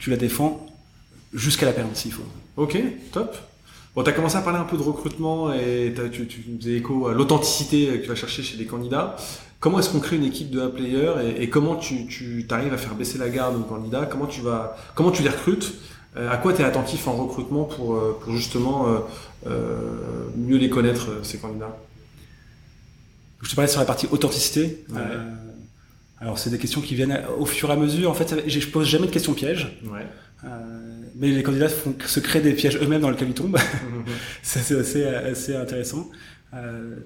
tu 0.00 0.10
la 0.10 0.16
défends 0.16 0.66
jusqu'à 1.32 1.66
la 1.66 1.72
perte 1.72 1.94
s'il 1.94 2.12
faut. 2.12 2.24
Ok, 2.56 2.76
top. 3.12 3.36
Bon, 3.94 4.02
t'as 4.02 4.12
commencé 4.12 4.36
à 4.36 4.40
parler 4.40 4.58
un 4.58 4.64
peu 4.64 4.76
de 4.76 4.82
recrutement 4.82 5.52
et 5.52 5.94
tu, 6.12 6.26
tu 6.26 6.44
faisais 6.58 6.74
écho 6.74 7.08
à 7.08 7.12
l'authenticité 7.12 7.86
que 7.98 8.02
tu 8.02 8.08
vas 8.08 8.14
chercher 8.14 8.42
chez 8.42 8.56
les 8.56 8.66
candidats. 8.66 9.16
Comment 9.58 9.78
est-ce 9.78 9.90
qu'on 9.90 10.00
crée 10.00 10.16
une 10.16 10.24
équipe 10.24 10.50
de 10.50 10.60
A-players 10.60 11.14
et, 11.24 11.42
et 11.42 11.50
comment 11.50 11.76
tu, 11.76 12.06
tu 12.06 12.46
arrives 12.50 12.72
à 12.72 12.78
faire 12.78 12.94
baisser 12.94 13.18
la 13.18 13.28
garde 13.28 13.56
aux 13.56 13.64
candidats? 13.64 14.06
Comment 14.06 14.26
tu 14.26 14.40
vas, 14.40 14.76
comment 14.94 15.10
tu 15.10 15.22
les 15.22 15.28
recrutes? 15.28 15.74
Euh, 16.16 16.30
À 16.30 16.38
quoi 16.38 16.52
tu 16.52 16.62
es 16.62 16.64
attentif 16.64 17.06
en 17.06 17.12
recrutement 17.12 17.64
pour, 17.64 17.94
euh, 17.94 18.18
pour 18.20 18.32
justement 18.34 18.88
euh, 18.88 18.98
euh, 19.46 20.28
mieux 20.36 20.56
les 20.56 20.70
connaître 20.70 21.08
ces 21.22 21.38
candidats? 21.38 21.76
Je 23.42 23.50
te 23.50 23.54
parlais 23.54 23.70
sur 23.70 23.80
la 23.80 23.86
partie 23.86 24.06
authenticité. 24.10 24.84
Ouais. 24.90 25.00
Euh, 26.20 26.24
alors, 26.24 26.38
c'est 26.38 26.50
des 26.50 26.58
questions 26.58 26.80
qui 26.80 26.94
viennent 26.94 27.18
au 27.38 27.46
fur 27.46 27.70
et 27.70 27.72
à 27.72 27.76
mesure. 27.76 28.10
En 28.10 28.14
fait, 28.14 28.34
je 28.46 28.66
pose 28.68 28.86
jamais 28.86 29.06
de 29.06 29.12
questions 29.12 29.32
pièges. 29.34 29.80
Ouais. 29.84 30.06
Euh, 30.44 30.48
mais 31.16 31.28
les 31.28 31.42
candidats 31.42 31.68
font, 31.68 31.94
se 32.06 32.20
créent 32.20 32.40
des 32.40 32.52
pièges 32.52 32.76
eux-mêmes 32.80 33.00
dans 33.02 33.10
lesquels 33.10 33.28
ils 33.28 33.34
tombent. 33.34 33.58
Ça, 34.42 34.60
c'est 34.60 34.78
assez, 34.78 35.04
assez 35.04 35.54
intéressant. 35.56 36.08
Euh, 36.54 36.96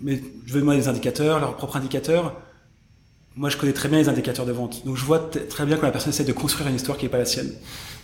mais 0.00 0.22
je 0.46 0.52
vais 0.54 0.60
demander 0.60 0.78
des 0.78 0.88
indicateurs, 0.88 1.40
leurs 1.40 1.56
propres 1.56 1.76
indicateurs. 1.76 2.38
Moi, 3.34 3.50
je 3.50 3.56
connais 3.58 3.72
très 3.74 3.88
bien 3.88 3.98
les 3.98 4.08
indicateurs 4.08 4.46
de 4.46 4.52
vente. 4.52 4.84
Donc, 4.86 4.96
je 4.96 5.04
vois 5.04 5.30
très 5.48 5.66
bien 5.66 5.76
quand 5.76 5.86
la 5.86 5.92
personne 5.92 6.10
essaie 6.10 6.24
de 6.24 6.32
construire 6.32 6.68
une 6.68 6.76
histoire 6.76 6.96
qui 6.96 7.04
n'est 7.04 7.10
pas 7.10 7.18
la 7.18 7.26
sienne. 7.26 7.52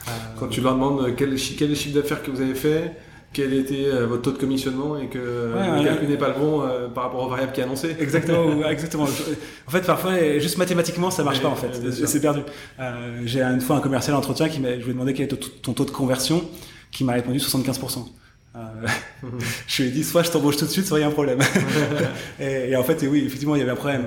Euh, 0.08 0.10
Quand 0.38 0.48
tu 0.48 0.60
leur 0.60 0.74
demandes 0.74 1.14
quel, 1.16 1.36
chi- 1.38 1.56
quel 1.56 1.68
est 1.68 1.70
le 1.70 1.76
chiffre 1.76 1.94
d'affaires 1.94 2.22
que 2.22 2.30
vous 2.30 2.40
avez 2.40 2.54
fait, 2.54 2.92
quel 3.32 3.54
était 3.54 3.86
euh, 3.86 4.06
votre 4.06 4.22
taux 4.22 4.32
de 4.32 4.38
commissionnement 4.38 4.98
et 4.98 5.06
que 5.06 5.18
le 5.18 5.84
calcul 5.84 6.08
n'est 6.08 6.16
pas 6.16 6.28
le 6.28 6.34
bon 6.34 6.62
par 6.94 7.04
rapport 7.04 7.24
aux 7.24 7.28
variables 7.28 7.52
qui 7.52 7.60
est 7.60 7.64
annoncé. 7.64 7.96
Exactement, 7.98 8.68
exactement. 8.68 9.04
En 9.04 9.70
fait, 9.70 9.82
parfois, 9.86 10.38
juste 10.38 10.58
mathématiquement, 10.58 11.10
ça 11.10 11.24
marche 11.24 11.40
pas 11.40 11.48
en 11.48 11.56
fait. 11.56 11.70
C'est 12.06 12.20
perdu. 12.20 12.40
J'ai 13.24 13.42
une 13.42 13.60
fois 13.60 13.76
un 13.76 13.80
commercial 13.80 14.16
entretien 14.16 14.48
qui 14.48 14.60
m'a, 14.60 14.70
je 14.70 14.84
lui 14.84 14.90
ai 14.90 14.92
demandé 14.92 15.14
quel 15.14 15.26
était 15.26 15.36
ton 15.36 15.72
taux 15.72 15.84
de 15.84 15.90
conversion, 15.90 16.44
qui 16.90 17.04
m'a 17.04 17.14
répondu 17.14 17.38
75%. 17.38 18.04
Euh, 18.54 18.58
je 19.66 19.82
lui 19.82 19.88
ai 19.88 19.92
dit 19.92 20.04
soit 20.04 20.22
je 20.22 20.30
t'embauche 20.30 20.56
tout 20.56 20.66
de 20.66 20.70
suite, 20.70 20.86
soit 20.86 20.98
il 20.98 21.02
y 21.02 21.04
a 21.04 21.08
un 21.08 21.12
problème. 21.12 21.38
et, 22.40 22.70
et, 22.70 22.76
en 22.76 22.82
fait, 22.82 23.02
oui, 23.08 23.24
effectivement, 23.26 23.56
il 23.56 23.60
y 23.60 23.62
avait 23.62 23.72
un 23.72 23.76
problème. 23.76 24.04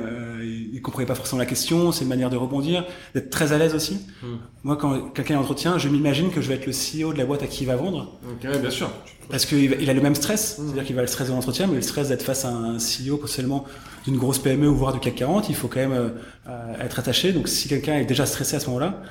Euh, 0.86 0.91
comprenait 0.95 1.05
pas 1.05 1.15
forcément 1.15 1.39
la 1.39 1.45
question, 1.45 1.91
c'est 1.91 2.03
une 2.03 2.09
manière 2.09 2.29
de 2.29 2.38
rebondir, 2.38 2.86
d'être 3.13 3.29
très 3.29 3.53
à 3.53 3.57
l'aise 3.57 3.73
aussi. 3.73 3.99
Hmm. 4.21 4.38
Moi, 4.63 4.77
quand 4.77 5.09
quelqu'un 5.09 5.36
est 5.36 5.38
entretien, 5.38 5.77
je 5.77 5.89
m'imagine 5.89 6.29
que 6.29 6.41
je 6.41 6.47
vais 6.47 6.55
être 6.55 6.67
le 6.67 6.73
CEO 6.73 7.11
de 7.13 7.17
la 7.17 7.25
boîte 7.25 7.43
à 7.43 7.47
qui 7.47 7.63
il 7.63 7.67
va 7.67 7.75
vendre. 7.75 8.17
Ok, 8.29 8.59
bien 8.59 8.69
sûr. 8.69 8.91
Parce 9.29 9.45
qu'il 9.45 9.75
il 9.79 9.89
a 9.89 9.93
le 9.93 10.01
même 10.01 10.15
stress, 10.15 10.57
hmm. 10.57 10.65
c'est-à-dire 10.65 10.86
qu'il 10.86 10.95
va 10.95 11.01
le 11.01 11.07
stress 11.07 11.27
de 11.27 11.33
l'entretien, 11.33 11.67
mais 11.67 11.75
le 11.75 11.81
stress 11.81 12.09
d'être 12.09 12.23
face 12.23 12.45
à 12.45 12.49
un 12.49 12.77
CEO 12.77 13.17
potentiellement 13.17 13.65
d'une 14.05 14.17
grosse 14.17 14.39
PME 14.39 14.67
ou 14.67 14.75
voire 14.75 14.93
du 14.93 14.99
CAC 14.99 15.15
40, 15.15 15.49
il 15.49 15.55
faut 15.55 15.67
quand 15.67 15.79
même 15.79 16.13
euh, 16.47 16.73
être 16.79 16.99
attaché. 16.99 17.33
Donc, 17.33 17.47
si 17.47 17.67
quelqu'un 17.67 17.95
est 17.95 18.05
déjà 18.05 18.25
stressé 18.25 18.55
à 18.55 18.59
ce 18.59 18.67
moment-là, 18.67 19.01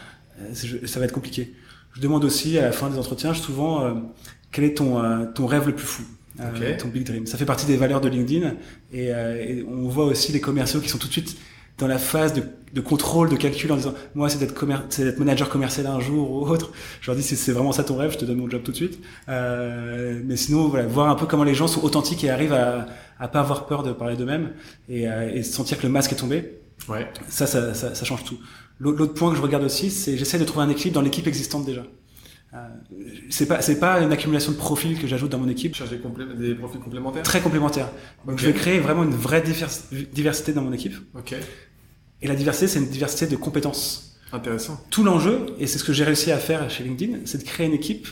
euh, 0.40 0.86
ça 0.86 1.00
va 1.00 1.06
être 1.06 1.12
compliqué. 1.12 1.54
Je 1.94 2.00
demande 2.00 2.24
aussi 2.24 2.58
à 2.58 2.62
la 2.62 2.72
fin 2.72 2.90
des 2.90 2.98
entretiens, 2.98 3.34
souvent, 3.34 3.84
euh, 3.84 3.94
quel 4.50 4.64
est 4.64 4.76
ton, 4.76 5.02
euh, 5.02 5.26
ton 5.32 5.46
rêve 5.46 5.66
le 5.66 5.74
plus 5.74 5.86
fou 5.86 6.02
euh, 6.40 6.76
ton 6.76 6.88
big 6.88 7.04
dream? 7.04 7.26
Ça 7.26 7.38
fait 7.38 7.44
partie 7.44 7.66
des 7.66 7.76
valeurs 7.76 8.00
de 8.00 8.08
LinkedIn 8.08 8.54
et, 8.92 9.06
et, 9.06 9.64
on 9.68 9.88
voit 9.88 10.06
aussi 10.06 10.32
les 10.32 10.40
commerciaux 10.40 10.80
qui 10.80 10.88
sont 10.88 10.98
tout 10.98 11.06
de 11.06 11.12
suite 11.12 11.36
dans 11.78 11.86
la 11.86 11.98
phase 11.98 12.32
de, 12.32 12.42
de 12.72 12.80
contrôle, 12.80 13.28
de 13.28 13.36
calcul 13.36 13.72
en 13.72 13.76
disant 13.76 13.94
moi 14.14 14.28
c'est 14.28 14.38
d'être 14.38 14.54
d'être 14.64 15.18
manager 15.18 15.48
commercial 15.48 15.86
un 15.86 16.00
jour 16.00 16.30
ou 16.30 16.46
autre. 16.48 16.72
Je 17.00 17.10
leur 17.10 17.16
dis 17.16 17.22
c'est 17.22 17.52
vraiment 17.52 17.72
ça 17.72 17.84
ton 17.84 17.96
rêve, 17.96 18.12
je 18.12 18.18
te 18.18 18.24
donne 18.24 18.38
mon 18.38 18.48
job 18.48 18.62
tout 18.62 18.70
de 18.70 18.76
suite. 18.76 19.00
Euh, 19.28 20.20
mais 20.24 20.36
sinon 20.36 20.68
voilà, 20.68 20.86
voir 20.86 21.08
un 21.08 21.14
peu 21.14 21.26
comment 21.26 21.44
les 21.44 21.54
gens 21.54 21.66
sont 21.66 21.84
authentiques 21.84 22.22
et 22.24 22.30
arrivent 22.30 22.52
à 22.52 22.86
à 23.18 23.28
pas 23.28 23.40
avoir 23.40 23.66
peur 23.66 23.84
de 23.84 23.92
parler 23.92 24.16
d'eux-mêmes 24.16 24.52
et, 24.88 25.04
et 25.04 25.42
sentir 25.44 25.78
que 25.78 25.84
le 25.84 25.92
masque 25.92 26.12
est 26.12 26.16
tombé. 26.16 26.58
Ouais. 26.88 27.08
Ça, 27.28 27.46
ça, 27.46 27.72
ça, 27.72 27.94
ça 27.94 28.04
change 28.04 28.24
tout. 28.24 28.38
L'autre 28.80 29.14
point 29.14 29.30
que 29.30 29.36
je 29.36 29.42
regarde 29.42 29.62
aussi, 29.62 29.90
c'est 29.90 30.16
j'essaie 30.16 30.38
de 30.38 30.44
trouver 30.44 30.64
un 30.64 30.68
équilibre 30.68 30.96
dans 30.96 31.00
l'équipe 31.00 31.26
existante 31.28 31.64
déjà. 31.64 31.84
Euh, 32.54 32.58
c'est 33.30 33.46
pas 33.46 33.62
c'est 33.62 33.78
pas 33.78 34.00
une 34.00 34.12
accumulation 34.12 34.52
de 34.52 34.56
profils 34.56 34.98
que 34.98 35.06
j'ajoute 35.06 35.30
dans 35.30 35.38
mon 35.38 35.48
équipe. 35.48 35.74
Chercher 35.74 36.00
des 36.36 36.54
profils 36.54 36.80
complémentaires. 36.80 37.22
Très 37.22 37.40
complémentaires. 37.40 37.88
Donc 38.26 38.38
je 38.38 38.46
vais 38.46 38.52
créer 38.52 38.80
vraiment 38.80 39.04
une 39.04 39.14
vraie 39.14 39.42
diversité 40.12 40.52
dans 40.52 40.62
mon 40.62 40.72
équipe. 40.72 40.94
Ok. 41.16 41.34
Et 42.24 42.26
la 42.26 42.34
diversité, 42.34 42.66
c'est 42.66 42.78
une 42.78 42.88
diversité 42.88 43.26
de 43.26 43.36
compétences. 43.36 44.16
Intéressant. 44.32 44.82
Tout 44.90 45.04
l'enjeu, 45.04 45.46
et 45.60 45.66
c'est 45.66 45.78
ce 45.78 45.84
que 45.84 45.92
j'ai 45.92 46.04
réussi 46.04 46.32
à 46.32 46.38
faire 46.38 46.68
chez 46.70 46.82
LinkedIn, 46.82 47.18
c'est 47.26 47.38
de 47.38 47.44
créer 47.44 47.66
une 47.66 47.74
équipe 47.74 48.08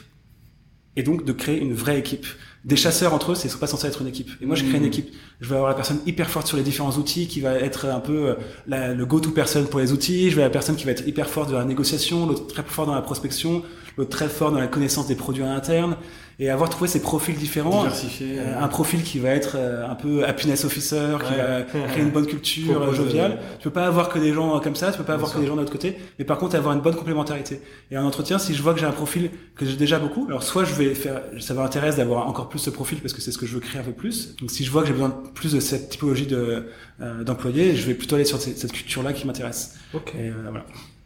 et 0.94 1.02
donc 1.02 1.24
de 1.24 1.32
créer 1.32 1.58
une 1.58 1.72
vraie 1.72 1.98
équipe 1.98 2.26
des 2.64 2.76
chasseurs 2.76 3.12
entre 3.12 3.32
eux, 3.32 3.34
c'est 3.34 3.52
pas 3.58 3.66
censé 3.66 3.88
être 3.88 4.02
une 4.02 4.08
équipe. 4.08 4.30
Et 4.40 4.46
moi, 4.46 4.54
je 4.54 4.64
crée 4.64 4.76
une 4.76 4.84
mmh. 4.84 4.86
équipe. 4.86 5.14
Je 5.40 5.48
vais 5.48 5.56
avoir 5.56 5.70
la 5.70 5.74
personne 5.74 5.98
hyper 6.06 6.30
forte 6.30 6.46
sur 6.46 6.56
les 6.56 6.62
différents 6.62 6.92
outils, 6.92 7.26
qui 7.26 7.40
va 7.40 7.54
être 7.54 7.86
un 7.86 7.98
peu 7.98 8.28
euh, 8.28 8.34
la, 8.68 8.94
le 8.94 9.04
go-to 9.04 9.30
person 9.30 9.64
pour 9.64 9.80
les 9.80 9.92
outils. 9.92 10.30
Je 10.30 10.36
vais 10.36 10.42
la 10.42 10.50
personne 10.50 10.76
qui 10.76 10.84
va 10.84 10.92
être 10.92 11.08
hyper 11.08 11.28
forte 11.28 11.50
dans 11.50 11.58
la 11.58 11.64
négociation, 11.64 12.26
l'autre 12.26 12.46
très 12.46 12.62
fort 12.62 12.86
dans 12.86 12.94
la 12.94 13.02
prospection, 13.02 13.64
l'autre 13.96 14.10
très 14.10 14.28
fort 14.28 14.52
dans 14.52 14.60
la 14.60 14.68
connaissance 14.68 15.08
des 15.08 15.16
produits 15.16 15.42
à 15.42 15.50
interne 15.50 15.96
et 16.43 16.51
avoir 16.51 16.68
trouvé 16.68 16.88
ces 16.88 17.01
profils 17.01 17.36
différents. 17.36 17.86
Euh, 17.86 18.61
un 18.61 18.66
profil 18.66 19.05
qui 19.05 19.20
va 19.20 19.28
être 19.28 19.53
euh, 19.55 19.88
un 19.88 19.95
peu 19.95 20.24
happiness 20.24 20.64
officer, 20.64 21.16
qui 21.24 21.34
va 21.36 21.62
créer 21.88 22.03
une 22.03 22.11
bonne 22.11 22.26
culture 22.26 22.93
joviale. 22.93 23.38
Tu 23.61 23.64
peux 23.64 23.70
pas 23.70 23.86
avoir 23.86 24.09
que 24.09 24.18
des 24.18 24.32
gens 24.32 24.59
comme 24.59 24.74
ça, 24.74 24.90
tu 24.90 24.99
peux 24.99 25.05
pas 25.05 25.14
avoir 25.14 25.32
que 25.32 25.38
des 25.38 25.47
gens 25.47 25.55
de 25.55 25.61
l'autre 25.61 25.70
côté, 25.70 25.97
mais 26.18 26.24
par 26.24 26.38
contre 26.38 26.57
avoir 26.57 26.74
une 26.74 26.80
bonne 26.80 26.97
complémentarité. 26.97 27.61
Et 27.93 27.97
en 27.97 28.05
entretien, 28.05 28.40
si 28.40 28.55
je 28.55 28.62
vois 28.62 28.74
que 28.74 28.80
j'ai 28.80 28.86
un 28.86 28.90
profil 28.90 29.30
que 29.55 29.64
j'ai 29.64 29.76
déjà 29.76 30.01
beaucoup, 30.01 30.26
alors 30.26 30.43
soit 30.43 30.64
je 30.64 30.74
vais 30.74 30.97
faire, 30.97 31.22
ça 31.38 31.55
m'intéresse 31.55 31.97
d'avoir 31.97 32.26
encore 32.26 32.49
plus 32.49 32.59
ce 32.59 32.70
profil 32.70 32.99
parce 32.99 33.14
que 33.14 33.20
c'est 33.20 33.30
ce 33.30 33.38
que 33.38 33.47
je 33.47 33.55
veux 33.55 33.61
créer 33.61 33.80
un 33.80 33.84
peu 33.84 33.93
plus. 33.93 34.34
Donc 34.40 34.51
si 34.51 34.64
je 34.64 34.70
vois 34.72 34.82
que 34.82 34.88
j'ai 34.88 34.95
besoin 34.95 35.11
de 35.11 35.28
plus 35.34 35.53
de 35.53 35.61
cette 35.61 35.90
typologie 35.90 36.26
de 36.26 36.66
euh, 37.01 37.22
d'employés, 37.22 37.76
je 37.76 37.86
vais 37.86 37.95
plutôt 37.95 38.16
aller 38.16 38.24
sur 38.24 38.40
cette, 38.40 38.72
culture-là 38.72 39.12
qui 39.12 39.28
m'intéresse. 39.28 39.76
Ok. 39.95 40.12
voilà. 40.51 40.64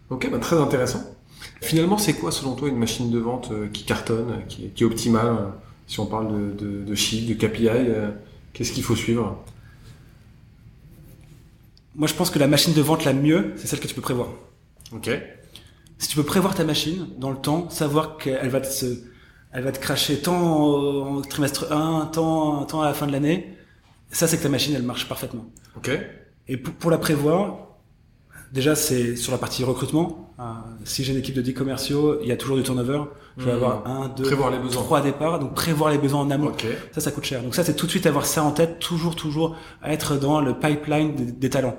Ok, 0.09 0.31
bah, 0.31 0.39
très 0.39 0.57
intéressant. 0.57 1.16
Finalement, 1.63 1.99
c'est 1.99 2.15
quoi 2.15 2.33
selon 2.33 2.55
toi 2.55 2.69
une 2.69 2.77
machine 2.77 3.11
de 3.11 3.19
vente 3.19 3.51
euh, 3.51 3.69
qui 3.69 3.85
cartonne, 3.85 4.31
euh, 4.31 4.41
qui 4.49 4.67
est, 4.67 4.83
optimale 4.85 5.27
euh, 5.27 5.49
Si 5.87 6.01
on 6.01 6.07
parle 6.07 6.29
de, 6.29 6.65
de, 6.65 6.85
de 6.85 6.95
chiffres, 6.95 7.29
de 7.29 7.35
KPI, 7.35 7.69
qu'est-ce 8.53 8.73
qu'il 8.73 8.83
faut 8.83 8.97
suivre? 8.97 9.43
Moi, 11.95 12.09
je 12.09 12.15
pense 12.15 12.31
que 12.31 12.39
la 12.39 12.47
machine 12.47 12.75
de 12.75 12.83
vente 12.83 13.05
la 13.05 13.15
mieux, 13.15 13.55
c'est 13.57 13.67
celle 13.67 13.81
que 13.81 13.87
tu 13.87 13.95
peux 13.95 14.03
prévoir. 14.03 14.29
Ok. 14.93 15.11
Si 15.99 16.09
tu 16.09 16.17
peux 16.17 16.25
prévoir 16.25 16.55
ta 16.55 16.65
machine 16.65 17.07
dans 17.19 17.31
le 17.31 17.39
temps, 17.39 17.71
savoir 17.71 18.19
qu'elle 18.19 18.51
va 18.51 18.61
te 18.61 18.69
elle 19.53 19.63
va 19.63 19.73
te 19.73 19.79
cracher 19.79 20.21
tant 20.21 20.65
au 20.65 21.23
trimestre 21.23 21.73
1, 21.73 22.11
tant, 22.13 22.67
tant 22.67 22.83
à 22.83 22.87
la 22.87 22.93
fin 22.93 23.07
de 23.07 23.13
l'année, 23.13 23.57
ça 24.11 24.29
c'est 24.29 24.37
que 24.37 24.43
ta 24.43 24.51
machine 24.51 24.75
elle 24.75 24.83
marche 24.83 25.09
parfaitement. 25.09 25.47
Ok. 25.77 25.91
Et 26.49 26.59
pour, 26.59 26.75
pour 26.75 26.91
la 26.91 26.99
prévoir, 26.99 27.66
Déjà, 28.53 28.75
c'est 28.75 29.17
sur 29.17 29.33
la 29.33 29.39
partie 29.39 29.65
recrutement. 29.65 30.35
Euh, 30.39 30.43
si 30.85 31.03
j'ai 31.03 31.13
une 31.13 31.19
équipe 31.19 31.35
de 31.35 31.43
10 31.43 31.55
commerciaux, 31.55 32.21
il 32.23 32.29
y 32.29 32.33
a 32.33 32.37
toujours 32.37 32.57
du 32.57 32.63
turnover. 32.63 33.03
Je 33.39 33.45
vais 33.45 33.53
mmh. 33.53 33.55
avoir 33.55 33.87
un, 33.87 34.09
deux, 34.09 34.25
trois 34.71 35.01
départs. 35.01 35.39
Donc 35.39 35.55
prévoir 35.55 35.91
les 35.91 35.99
besoins 35.99 36.21
en 36.21 36.31
amont. 36.31 36.53
Ça, 36.93 37.01
ça 37.01 37.11
coûte 37.11 37.25
cher. 37.25 37.43
Donc 37.43 37.55
ça, 37.55 37.65
c'est 37.65 37.75
tout 37.75 37.87
de 37.87 37.91
suite 37.91 38.07
avoir 38.07 38.27
ça 38.27 38.45
en 38.45 38.53
tête, 38.53 38.79
toujours, 38.79 39.17
toujours 39.17 39.57
être 39.85 40.17
dans 40.17 40.41
le 40.41 40.59
pipeline 40.59 41.15
des, 41.15 41.51
talents. 41.51 41.77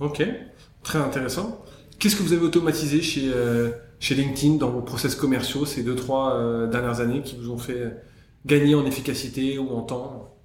Ok, 0.00 0.22
très 0.82 0.98
intéressant. 0.98 1.64
Qu'est-ce 1.98 2.16
que 2.16 2.22
vous 2.22 2.32
avez 2.32 2.44
automatisé 2.44 3.00
chez 3.00 3.30
euh, 3.34 3.70
chez 3.98 4.14
LinkedIn 4.14 4.56
dans 4.56 4.68
vos 4.68 4.82
process 4.82 5.14
commerciaux 5.14 5.64
ces 5.64 5.82
deux 5.82 5.96
trois 5.96 6.34
euh, 6.34 6.66
dernières 6.66 7.00
années 7.00 7.22
qui 7.22 7.36
vous 7.36 7.50
ont 7.50 7.56
fait 7.56 7.96
gagner 8.44 8.74
en 8.74 8.84
efficacité 8.84 9.58
ou 9.58 9.70
en 9.70 9.82
temps? 9.82 10.35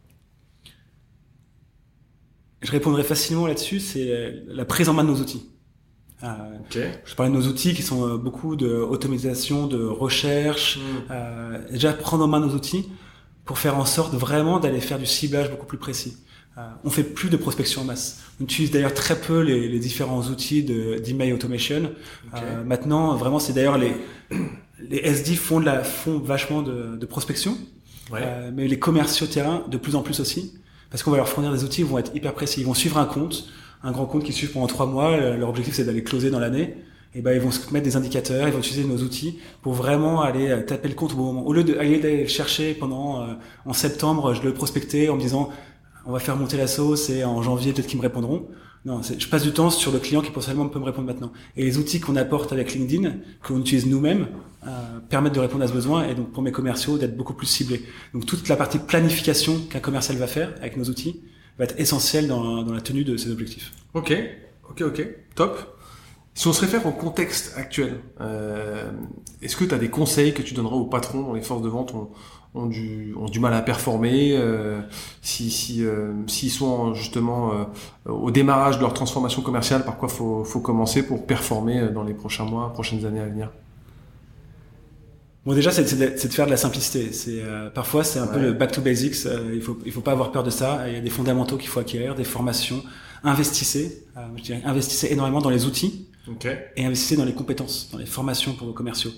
Je 2.62 2.72
répondrai 2.72 3.03
facilement 3.03 3.47
là-dessus, 3.47 3.80
c'est 3.80 4.43
la 4.47 4.66
prise 4.66 4.89
en 4.89 4.93
main 4.93 5.03
de 5.03 5.09
nos 5.09 5.18
outils. 5.18 5.45
Euh, 6.24 6.88
Je 7.05 7.16
parlais 7.16 7.32
de 7.32 7.38
nos 7.38 7.47
outils 7.47 7.74
qui 7.74 7.82
sont 7.82 8.07
euh, 8.07 8.18
beaucoup 8.18 8.55
de 8.55 8.68
automatisation, 8.68 9.68
de 9.68 9.84
recherche. 9.84 10.78
Hmm. 10.78 11.12
Euh, 11.12 11.72
déjà 11.72 11.93
prendre 11.93 12.24
en 12.24 12.28
main 12.28 12.39
nos 12.39 12.53
outils 12.53 12.89
pour 13.45 13.57
faire 13.57 13.78
en 13.78 13.86
sorte 13.86 14.14
vraiment 14.14 14.59
d'aller 14.59 14.82
faire 14.82 14.99
du 14.99 15.05
ciblage 15.07 15.49
beaucoup 15.49 15.66
plus 15.66 15.80
précis. 15.80 16.18
Euh, 16.57 16.62
on 16.84 16.89
fait 16.89 17.03
plus 17.03 17.30
de 17.30 17.38
prospection 17.38 17.82
en 17.82 17.86
masse. 17.86 18.20
On 18.39 18.43
utilise 18.43 18.72
d'ailleurs 18.72 18.93
très 18.93 19.20
peu 19.20 19.39
les, 19.39 19.68
les 19.68 19.80
différents 19.80 20.22
outils 20.22 20.64
d'email 20.64 21.34
automation. 21.34 21.91
Euh, 22.36 22.64
maintenant, 22.64 23.16
vraiment, 23.16 23.39
c'est 23.39 23.53
d'ailleurs 23.53 23.78
les 23.78 23.93
les 24.89 24.97
SD 24.97 25.36
font 25.36 25.59
de 25.59 25.66
la 25.66 25.84
font 25.84 26.20
vachement 26.20 26.62
de, 26.62 26.95
de 26.97 27.05
prospection, 27.05 27.57
ouais. 28.12 28.20
Euh, 28.24 28.51
mais 28.53 28.68
les 28.68 28.80
commerciaux 28.80 29.28
terrain 29.28 29.64
de 29.70 29.78
plus 29.78 29.95
en 29.95 30.01
plus 30.01 30.20
aussi 30.20 30.55
parce 30.92 31.02
qu'on 31.02 31.12
va 31.12 31.18
leur 31.18 31.30
fournir 31.30 31.52
des 31.52 31.64
outils, 31.64 31.82
ils 31.82 31.88
vont 31.88 31.98
être 31.98 32.16
hyper 32.16 32.34
précis. 32.34 32.60
Ils 32.60 32.66
vont 32.68 32.76
suivre 32.76 32.98
un 33.00 33.06
compte, 33.06 33.48
un 33.82 33.92
grand 33.92 34.06
compte 34.06 34.24
qui 34.24 34.34
suit 34.34 34.48
pendant 34.48 34.68
trois 34.68 34.86
mois. 34.86 35.18
Leur 35.18 35.50
objectif, 35.50 35.74
c'est 35.74 35.86
d'aller 35.86 36.04
closer 36.04 36.30
dans 36.30 36.39
l'année. 36.39 36.76
Et 37.14 37.22
ben, 37.22 37.34
ils 37.34 37.42
vont 37.42 37.52
se 37.52 37.74
mettre 37.74 37.84
des 37.84 37.98
indicateurs, 37.98 38.48
ils 38.48 38.54
vont 38.54 38.60
utiliser 38.60 38.88
nos 38.88 38.98
outils 38.98 39.39
pour 39.62 39.74
vraiment 39.74 40.22
aller 40.22 40.50
euh, 40.50 40.62
taper 40.62 40.88
le 40.88 40.94
compte 40.94 41.12
au 41.12 41.18
bon 41.18 41.26
moment. 41.26 41.46
Au 41.46 41.52
lieu 41.52 41.64
d'aller 41.64 42.22
le 42.22 42.28
chercher 42.28 42.74
pendant, 42.74 43.22
euh, 43.22 43.34
en 43.66 43.74
septembre, 43.74 44.34
je 44.34 44.42
le 44.44 44.54
prospectais 44.54 45.10
en 45.10 45.16
me 45.16 45.20
disant, 45.20 45.50
on 46.06 46.14
va 46.14 46.20
faire 46.20 46.38
monter 46.38 46.56
la 46.56 46.68
sauce 46.68 47.10
et 47.10 47.26
en 47.26 47.42
janvier, 47.42 47.74
peut-être 47.74 47.88
qu'ils 47.88 47.98
me 47.98 48.04
répondront. 48.04 48.48
Non, 48.84 49.01
je 49.03 49.27
passe 49.27 49.43
du 49.43 49.51
temps 49.51 49.69
sur 49.69 49.91
le 49.91 49.99
client 49.99 50.21
qui 50.21 50.29
potentiellement 50.29 50.67
peut 50.67 50.79
me 50.79 50.86
répondre 50.86 51.05
maintenant. 51.05 51.32
Et 51.55 51.63
les 51.63 51.77
outils 51.77 51.99
qu'on 51.99 52.15
apporte 52.15 52.51
avec 52.51 52.73
LinkedIn, 52.73 53.13
qu'on 53.43 53.59
utilise 53.59 53.86
nous-mêmes, 53.86 54.27
euh, 54.65 54.99
permettent 55.09 55.36
de 55.36 55.39
répondre 55.39 55.63
à 55.63 55.67
ce 55.67 55.73
besoin 55.73 56.07
et 56.07 56.15
donc 56.15 56.32
pour 56.32 56.41
mes 56.41 56.51
commerciaux 56.51 56.97
d'être 56.97 57.15
beaucoup 57.15 57.34
plus 57.34 57.47
ciblés. 57.47 57.84
Donc 58.13 58.25
toute 58.25 58.47
la 58.47 58.55
partie 58.55 58.79
planification 58.79 59.59
qu'un 59.69 59.79
commercial 59.79 60.17
va 60.17 60.27
faire 60.27 60.53
avec 60.61 60.77
nos 60.77 60.86
outils 60.86 61.21
va 61.57 61.65
être 61.65 61.79
essentielle 61.79 62.27
dans, 62.27 62.63
dans 62.63 62.73
la 62.73 62.82
tenue 62.82 63.03
de 63.03 63.17
ses 63.17 63.29
objectifs. 63.29 63.71
Ok, 63.93 64.13
ok, 64.69 64.82
ok, 64.82 65.07
top. 65.36 65.77
Si 66.34 66.47
on 66.47 66.53
se 66.53 66.61
réfère 66.61 66.86
au 66.86 66.91
contexte 66.91 67.53
actuel, 67.57 67.99
euh, 68.21 68.89
est-ce 69.41 69.57
que 69.57 69.65
tu 69.65 69.75
as 69.75 69.77
des 69.77 69.89
conseils 69.89 70.34
que 70.34 70.41
tu 70.41 70.53
donneras 70.53 70.75
aux 70.75 70.86
patrons 70.86 71.21
dont 71.21 71.34
les 71.34 71.41
forces 71.41 71.61
de 71.61 71.67
vente 71.67 71.93
ont 72.54 72.66
du, 72.66 73.14
ont 73.18 73.30
du 73.30 73.39
mal 73.39 73.54
à 73.54 73.62
performer, 73.62 74.36
euh, 74.36 74.82
si 75.22 75.49
si 75.49 75.86
euh, 75.86 76.12
s'ils 76.28 76.52
sont 76.52 76.93
justement 76.93 77.54
euh, 77.54 78.12
au 78.12 78.30
démarrage 78.30 78.78
de 78.78 78.82
leur 78.82 78.93
transformation 78.93 79.41
commerciale, 79.41 79.86
par 79.86 79.97
quoi 79.97 80.10
faut 80.10 80.43
faut 80.43 80.60
commencer 80.60 81.04
pour 81.04 81.26
performer 81.26 81.89
dans 81.93 82.04
les 82.04 82.14
prochains 82.14 82.43
mois, 82.43 82.74
prochaines 82.74 83.06
années 83.06 83.22
à 83.22 83.26
venir. 83.26 83.49
Bon 85.45 85.54
déjà 85.54 85.72
c'est 85.72 85.84
de, 85.97 86.06
de, 86.06 86.34
faire 86.34 86.45
de 86.45 86.52
la 86.52 86.58
simplicité. 86.58 87.14
C'est 87.14 87.41
parfois 87.74 88.04
c'est 88.04 88.20
un 88.20 88.28
peu 88.28 88.39
le 88.39 88.54
back 88.54 88.74
to 88.74 88.82
basics. 88.82 89.26
il 89.54 89.62
faut 89.62 89.78
il 89.86 89.91
faut 89.91 90.02
pas 90.02 90.12
avoir 90.12 90.32
peur 90.32 90.43
de 90.43 90.52
ça. 90.52 90.88
Il 90.88 90.93
y 90.93 90.97
a 90.97 91.02
des 91.02 91.10
fondamentaux 91.10 91.58
qu'il 91.58 91.70
faut 91.70 91.80
acquérir, 91.80 92.16
des 92.16 92.26
formations. 92.26 92.84
Investissez, 93.24 94.06
je 94.36 94.41
dirais, 94.41 94.62
investissez 94.66 95.08
énormément 95.12 95.41
dans 95.41 95.49
les 95.49 95.66
outils 95.66 96.08
okay. 96.28 96.58
et 96.76 96.86
investissez 96.86 97.16
dans 97.16 97.26
les 97.26 97.34
compétences, 97.34 97.89
dans 97.91 97.97
les 97.97 98.06
formations 98.06 98.54
pour 98.54 98.68
vos 98.68 98.74
commerciaux. 98.74 99.12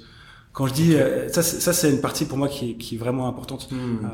Quand 0.53 0.67
je 0.67 0.73
dis 0.73 0.95
euh, 0.95 1.27
ça, 1.29 1.41
ça 1.41 1.73
c'est 1.73 1.89
une 1.89 1.99
partie 1.99 2.25
pour 2.25 2.37
moi 2.37 2.47
qui 2.47 2.71
est, 2.71 2.73
qui 2.75 2.95
est 2.95 2.97
vraiment 2.97 3.27
importante. 3.27 3.69
Hmm. 3.71 4.05
Euh, 4.05 4.09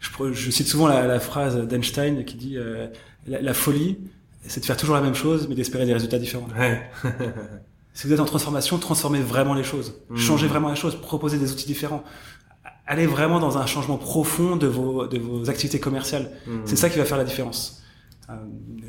je, 0.00 0.32
je, 0.32 0.50
cite 0.50 0.66
souvent 0.66 0.88
la, 0.88 1.06
la 1.06 1.20
phrase 1.20 1.56
d'Einstein 1.68 2.24
qui 2.24 2.36
dit 2.36 2.56
euh, 2.56 2.88
la, 3.26 3.40
la, 3.40 3.54
folie, 3.54 3.98
c'est 4.46 4.60
de 4.60 4.64
faire 4.64 4.78
toujours 4.78 4.96
la 4.96 5.02
même 5.02 5.14
chose, 5.14 5.46
mais 5.48 5.54
d'espérer 5.54 5.84
des 5.84 5.92
résultats 5.92 6.18
différents. 6.18 6.48
Ouais. 6.58 6.90
si 7.92 8.06
vous 8.06 8.14
êtes 8.14 8.20
en 8.20 8.24
transformation, 8.24 8.78
transformez 8.78 9.20
vraiment 9.20 9.52
les 9.52 9.62
choses, 9.62 9.94
hmm. 10.08 10.16
changez 10.16 10.46
vraiment 10.46 10.70
les 10.70 10.76
choses, 10.76 10.96
proposez 10.96 11.38
des 11.38 11.52
outils 11.52 11.66
différents. 11.66 12.02
allez 12.86 13.06
vraiment 13.06 13.38
dans 13.38 13.58
un 13.58 13.66
changement 13.66 13.98
profond 13.98 14.56
de 14.56 14.66
vos, 14.66 15.06
de 15.06 15.18
vos 15.18 15.50
activités 15.50 15.78
commerciales. 15.78 16.30
Hmm. 16.46 16.62
C'est 16.64 16.76
ça 16.76 16.88
qui 16.88 16.98
va 16.98 17.04
faire 17.04 17.18
la 17.18 17.24
différence. 17.24 17.81
Euh, 18.32 18.36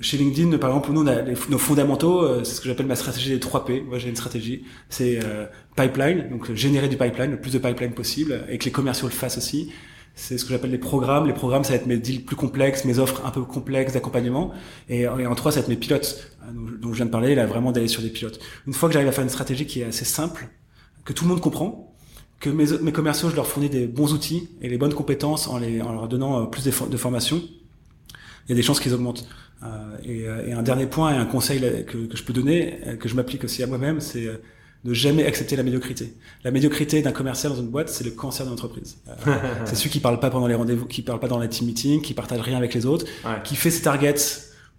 chez 0.01 0.17
LinkedIn, 0.17 0.57
par 0.57 0.69
exemple, 0.69 0.91
nous, 0.91 1.01
on 1.03 1.07
a 1.07 1.21
les- 1.21 1.35
nos 1.49 1.57
fondamentaux, 1.57 2.21
euh, 2.23 2.43
c'est 2.43 2.55
ce 2.55 2.61
que 2.61 2.67
j'appelle 2.67 2.85
ma 2.85 2.95
stratégie 2.95 3.29
des 3.29 3.39
3 3.39 3.65
P. 3.65 3.81
Moi, 3.81 3.97
j'ai 3.99 4.09
une 4.09 4.15
stratégie, 4.15 4.63
c'est 4.89 5.19
euh, 5.23 5.45
pipeline, 5.75 6.29
donc 6.29 6.51
générer 6.53 6.87
du 6.89 6.97
pipeline, 6.97 7.31
le 7.31 7.39
plus 7.41 7.53
de 7.53 7.57
pipeline 7.59 7.91
possible, 7.93 8.45
et 8.49 8.57
que 8.57 8.65
les 8.65 8.71
commerciaux 8.71 9.07
le 9.07 9.13
fassent 9.13 9.37
aussi. 9.37 9.71
C'est 10.15 10.37
ce 10.37 10.45
que 10.45 10.51
j'appelle 10.51 10.69
les 10.71 10.77
programmes. 10.77 11.25
Les 11.25 11.33
programmes, 11.33 11.63
ça 11.63 11.71
va 11.71 11.75
être 11.77 11.87
mes 11.87 11.97
deals 11.97 12.23
plus 12.23 12.35
complexes, 12.35 12.85
mes 12.85 12.99
offres 12.99 13.25
un 13.25 13.31
peu 13.31 13.41
complexes 13.41 13.93
d'accompagnement. 13.93 14.51
Et, 14.87 15.07
en 15.07 15.33
trois, 15.35 15.51
ça 15.51 15.59
va 15.59 15.63
être 15.63 15.69
mes 15.69 15.75
pilotes, 15.75 16.29
euh, 16.43 16.51
dont, 16.79 16.91
je 16.91 16.97
viens 16.97 17.05
de 17.07 17.11
parler, 17.11 17.33
là, 17.33 17.45
vraiment 17.47 17.71
d'aller 17.71 17.87
sur 17.87 18.01
des 18.03 18.09
pilotes. 18.09 18.39
Une 18.67 18.73
fois 18.73 18.89
que 18.89 18.93
j'arrive 18.93 19.09
à 19.09 19.11
faire 19.11 19.23
une 19.23 19.29
stratégie 19.29 19.65
qui 19.65 19.81
est 19.81 19.85
assez 19.85 20.05
simple, 20.05 20.49
que 21.03 21.13
tout 21.13 21.23
le 21.23 21.29
monde 21.31 21.41
comprend, 21.41 21.95
que 22.39 22.49
mes, 22.49 22.65
mes 22.81 22.91
commerciaux, 22.91 23.29
je 23.29 23.35
leur 23.35 23.47
fournis 23.47 23.69
des 23.69 23.87
bons 23.87 24.13
outils 24.13 24.49
et 24.61 24.69
les 24.69 24.77
bonnes 24.77 24.93
compétences 24.93 25.47
en, 25.47 25.57
les, 25.57 25.81
en 25.81 25.93
leur 25.93 26.07
donnant 26.07 26.45
plus 26.45 26.63
de, 26.65 26.71
de 26.89 26.97
formation, 26.97 27.41
il 28.47 28.49
y 28.49 28.53
a 28.53 28.55
des 28.55 28.63
chances 28.63 28.79
qu'ils 28.79 28.93
augmentent. 28.93 29.27
Euh, 29.63 29.67
et, 30.03 30.27
euh, 30.27 30.47
et 30.47 30.53
un 30.53 30.61
dernier 30.63 30.87
point 30.87 31.13
et 31.13 31.17
un 31.17 31.25
conseil 31.25 31.59
que, 31.85 31.97
que 32.05 32.17
je 32.17 32.23
peux 32.23 32.33
donner, 32.33 32.79
euh, 32.85 32.95
que 32.97 33.07
je 33.07 33.15
m'applique 33.15 33.43
aussi 33.45 33.63
à 33.63 33.67
moi-même, 33.67 34.01
c'est 34.01 34.27
de 34.83 34.93
jamais 34.93 35.25
accepter 35.25 35.55
la 35.55 35.63
médiocrité. 35.63 36.13
La 36.43 36.51
médiocrité 36.51 37.01
d'un 37.01 37.13
commercial 37.13 37.53
dans 37.53 37.59
une 37.59 37.69
boîte, 37.69 37.87
c'est 37.87 38.03
le 38.03 38.11
cancer 38.11 38.45
de 38.45 38.49
l'entreprise. 38.51 38.97
Euh, 39.07 39.35
c'est 39.65 39.75
celui 39.75 39.89
qui 39.89 40.01
parle 40.01 40.19
pas 40.19 40.29
pendant 40.29 40.47
les 40.47 40.55
rendez-vous, 40.55 40.85
qui 40.85 41.01
parle 41.01 41.21
pas 41.21 41.29
dans 41.29 41.39
les 41.39 41.47
team 41.47 41.67
meetings, 41.67 42.01
qui 42.01 42.13
partage 42.13 42.41
rien 42.41 42.57
avec 42.57 42.73
les 42.73 42.85
autres, 42.85 43.05
Ouais. 43.25 43.37
qui 43.45 43.55
fait 43.55 43.71
ses 43.71 43.83
targets 43.83 44.15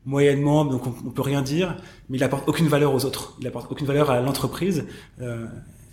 moyennement, 0.05 0.67
donc 0.67 0.87
on, 0.87 0.95
on 1.07 1.11
peut 1.11 1.23
rien 1.23 1.41
dire, 1.41 1.77
mais 2.11 2.19
il 2.19 2.25
apporte 2.25 2.47
aucune 2.47 2.69
valeur 2.69 2.95
aux 2.95 3.07
autres. 3.07 3.39
Il 3.41 3.47
apporte 3.47 3.73
aucune 3.73 3.87
valeur 3.87 4.11
à 4.11 4.21
l'entreprise. 4.21 4.85
Euh, 5.23 5.47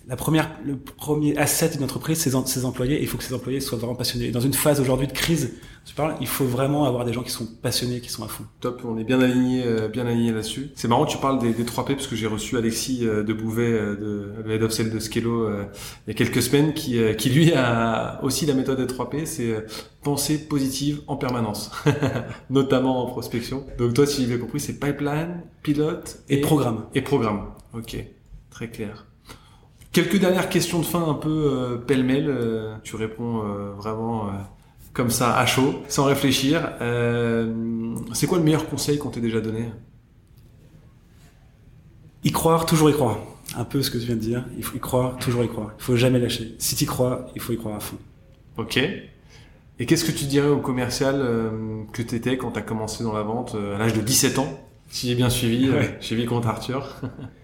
la 0.07 0.15
première, 0.15 0.49
le 0.65 0.77
premier 0.77 1.37
asset 1.37 1.69
d'une 1.69 1.83
entreprise, 1.83 2.19
c'est 2.19 2.31
ses 2.47 2.65
employés. 2.65 2.97
Et 2.97 3.01
il 3.01 3.07
faut 3.07 3.17
que 3.17 3.23
ces 3.23 3.33
employés 3.33 3.59
soient 3.59 3.77
vraiment 3.77 3.95
passionnés. 3.95 4.25
Et 4.25 4.31
dans 4.31 4.39
une 4.39 4.53
phase 4.53 4.79
aujourd'hui 4.81 5.07
de 5.07 5.13
crise, 5.13 5.53
tu 5.85 5.95
parles, 5.95 6.15
il 6.21 6.27
faut 6.27 6.45
vraiment 6.45 6.85
avoir 6.85 7.05
des 7.05 7.13
gens 7.13 7.23
qui 7.23 7.31
sont 7.31 7.47
passionnés, 7.61 8.01
qui 8.01 8.09
sont 8.09 8.23
à 8.23 8.27
fond. 8.27 8.43
Top, 8.59 8.81
on 8.85 8.97
est 8.97 9.03
bien 9.03 9.19
aligné, 9.19 9.63
euh, 9.65 9.87
bien 9.87 10.05
aligné 10.05 10.31
là-dessus. 10.31 10.71
C'est 10.75 10.87
marrant 10.87 11.05
tu 11.05 11.17
parles 11.17 11.39
des, 11.39 11.53
des 11.53 11.65
3 11.65 11.85
P 11.85 11.95
parce 11.95 12.07
que 12.07 12.15
j'ai 12.15 12.27
reçu 12.27 12.57
Alexis 12.57 12.99
euh, 13.03 13.23
de 13.23 13.33
Bouvet, 13.33 13.71
euh, 13.71 13.95
de, 13.95 14.43
le 14.43 14.51
head 14.51 14.63
of 14.63 14.71
sales 14.71 14.91
de 14.91 14.99
Skello, 14.99 15.43
euh, 15.45 15.65
il 16.07 16.11
y 16.11 16.15
a 16.15 16.17
quelques 16.17 16.41
semaines, 16.41 16.73
qui, 16.73 16.99
euh, 16.99 17.13
qui 17.13 17.29
lui 17.29 17.53
a 17.53 18.19
aussi 18.23 18.45
la 18.45 18.53
méthode 18.53 18.79
des 18.79 18.87
3 18.87 19.09
P, 19.09 19.25
c'est 19.25 19.51
euh, 19.51 19.61
penser 20.03 20.47
positive 20.47 21.01
en 21.07 21.15
permanence, 21.15 21.71
notamment 22.49 23.03
en 23.03 23.07
prospection. 23.07 23.65
Donc 23.77 23.93
toi, 23.93 24.05
si 24.05 24.21
j'ai 24.21 24.27
bien 24.27 24.37
compris, 24.37 24.59
c'est 24.59 24.79
pipeline, 24.79 25.41
pilote 25.63 26.19
Et, 26.29 26.41
programme. 26.41 26.85
et 26.93 27.01
programme. 27.01 27.47
Ok, 27.73 27.97
très 28.49 28.69
clair. 28.69 29.07
Quelques 29.91 30.19
dernières 30.19 30.49
questions 30.49 30.79
de 30.79 30.85
fin 30.85 31.03
un 31.07 31.13
peu 31.13 31.29
euh, 31.29 31.77
pêle-mêle. 31.77 32.27
euh, 32.29 32.75
tu 32.83 32.95
réponds 32.95 33.43
euh, 33.43 33.73
vraiment 33.73 34.27
euh, 34.27 34.31
comme 34.93 35.09
ça 35.09 35.37
à 35.37 35.45
chaud, 35.45 35.81
sans 35.89 36.05
réfléchir. 36.05 36.71
Euh, 36.81 37.95
c'est 38.13 38.25
quoi 38.27 38.37
le 38.37 38.43
meilleur 38.43 38.67
conseil 38.69 38.97
qu'on 38.97 39.09
t'ait 39.09 39.19
déjà 39.21 39.41
donné? 39.41 39.69
Y 42.23 42.31
croire, 42.31 42.65
toujours 42.65 42.89
y 42.89 42.93
croire. 42.93 43.17
Un 43.57 43.65
peu 43.65 43.81
ce 43.81 43.91
que 43.91 43.97
tu 43.97 44.05
viens 44.05 44.15
de 44.15 44.21
dire. 44.21 44.45
Il 44.57 44.63
faut 44.63 44.77
y 44.77 44.79
croire, 44.79 45.17
toujours 45.17 45.43
y 45.43 45.49
croire. 45.49 45.71
Il 45.77 45.83
faut 45.83 45.95
jamais 45.97 46.19
lâcher. 46.19 46.55
Si 46.59 46.75
tu 46.75 46.85
crois, 46.85 47.25
il 47.35 47.41
faut 47.41 47.51
y 47.51 47.57
croire 47.57 47.75
à 47.75 47.79
fond. 47.81 47.97
Ok. 48.57 48.77
Et 48.77 49.85
qu'est-ce 49.85 50.05
que 50.05 50.11
tu 50.11 50.25
dirais 50.25 50.47
au 50.47 50.59
commercial 50.59 51.15
euh, 51.17 51.83
que 51.91 52.01
tu 52.01 52.15
étais 52.15 52.37
quand 52.37 52.51
tu 52.51 52.59
as 52.59 52.61
commencé 52.61 53.03
dans 53.03 53.13
la 53.13 53.23
vente 53.23 53.55
euh, 53.55 53.75
à 53.75 53.79
l'âge 53.79 53.93
de 53.93 54.01
17 54.01 54.39
ans? 54.39 54.59
Si 54.89 55.07
j'ai 55.07 55.15
bien 55.15 55.29
suivi, 55.29 55.69
Ouais. 55.69 55.97
j'ai 55.99 56.15
vu 56.15 56.25
contre 56.25 56.47
Arthur. 56.47 56.95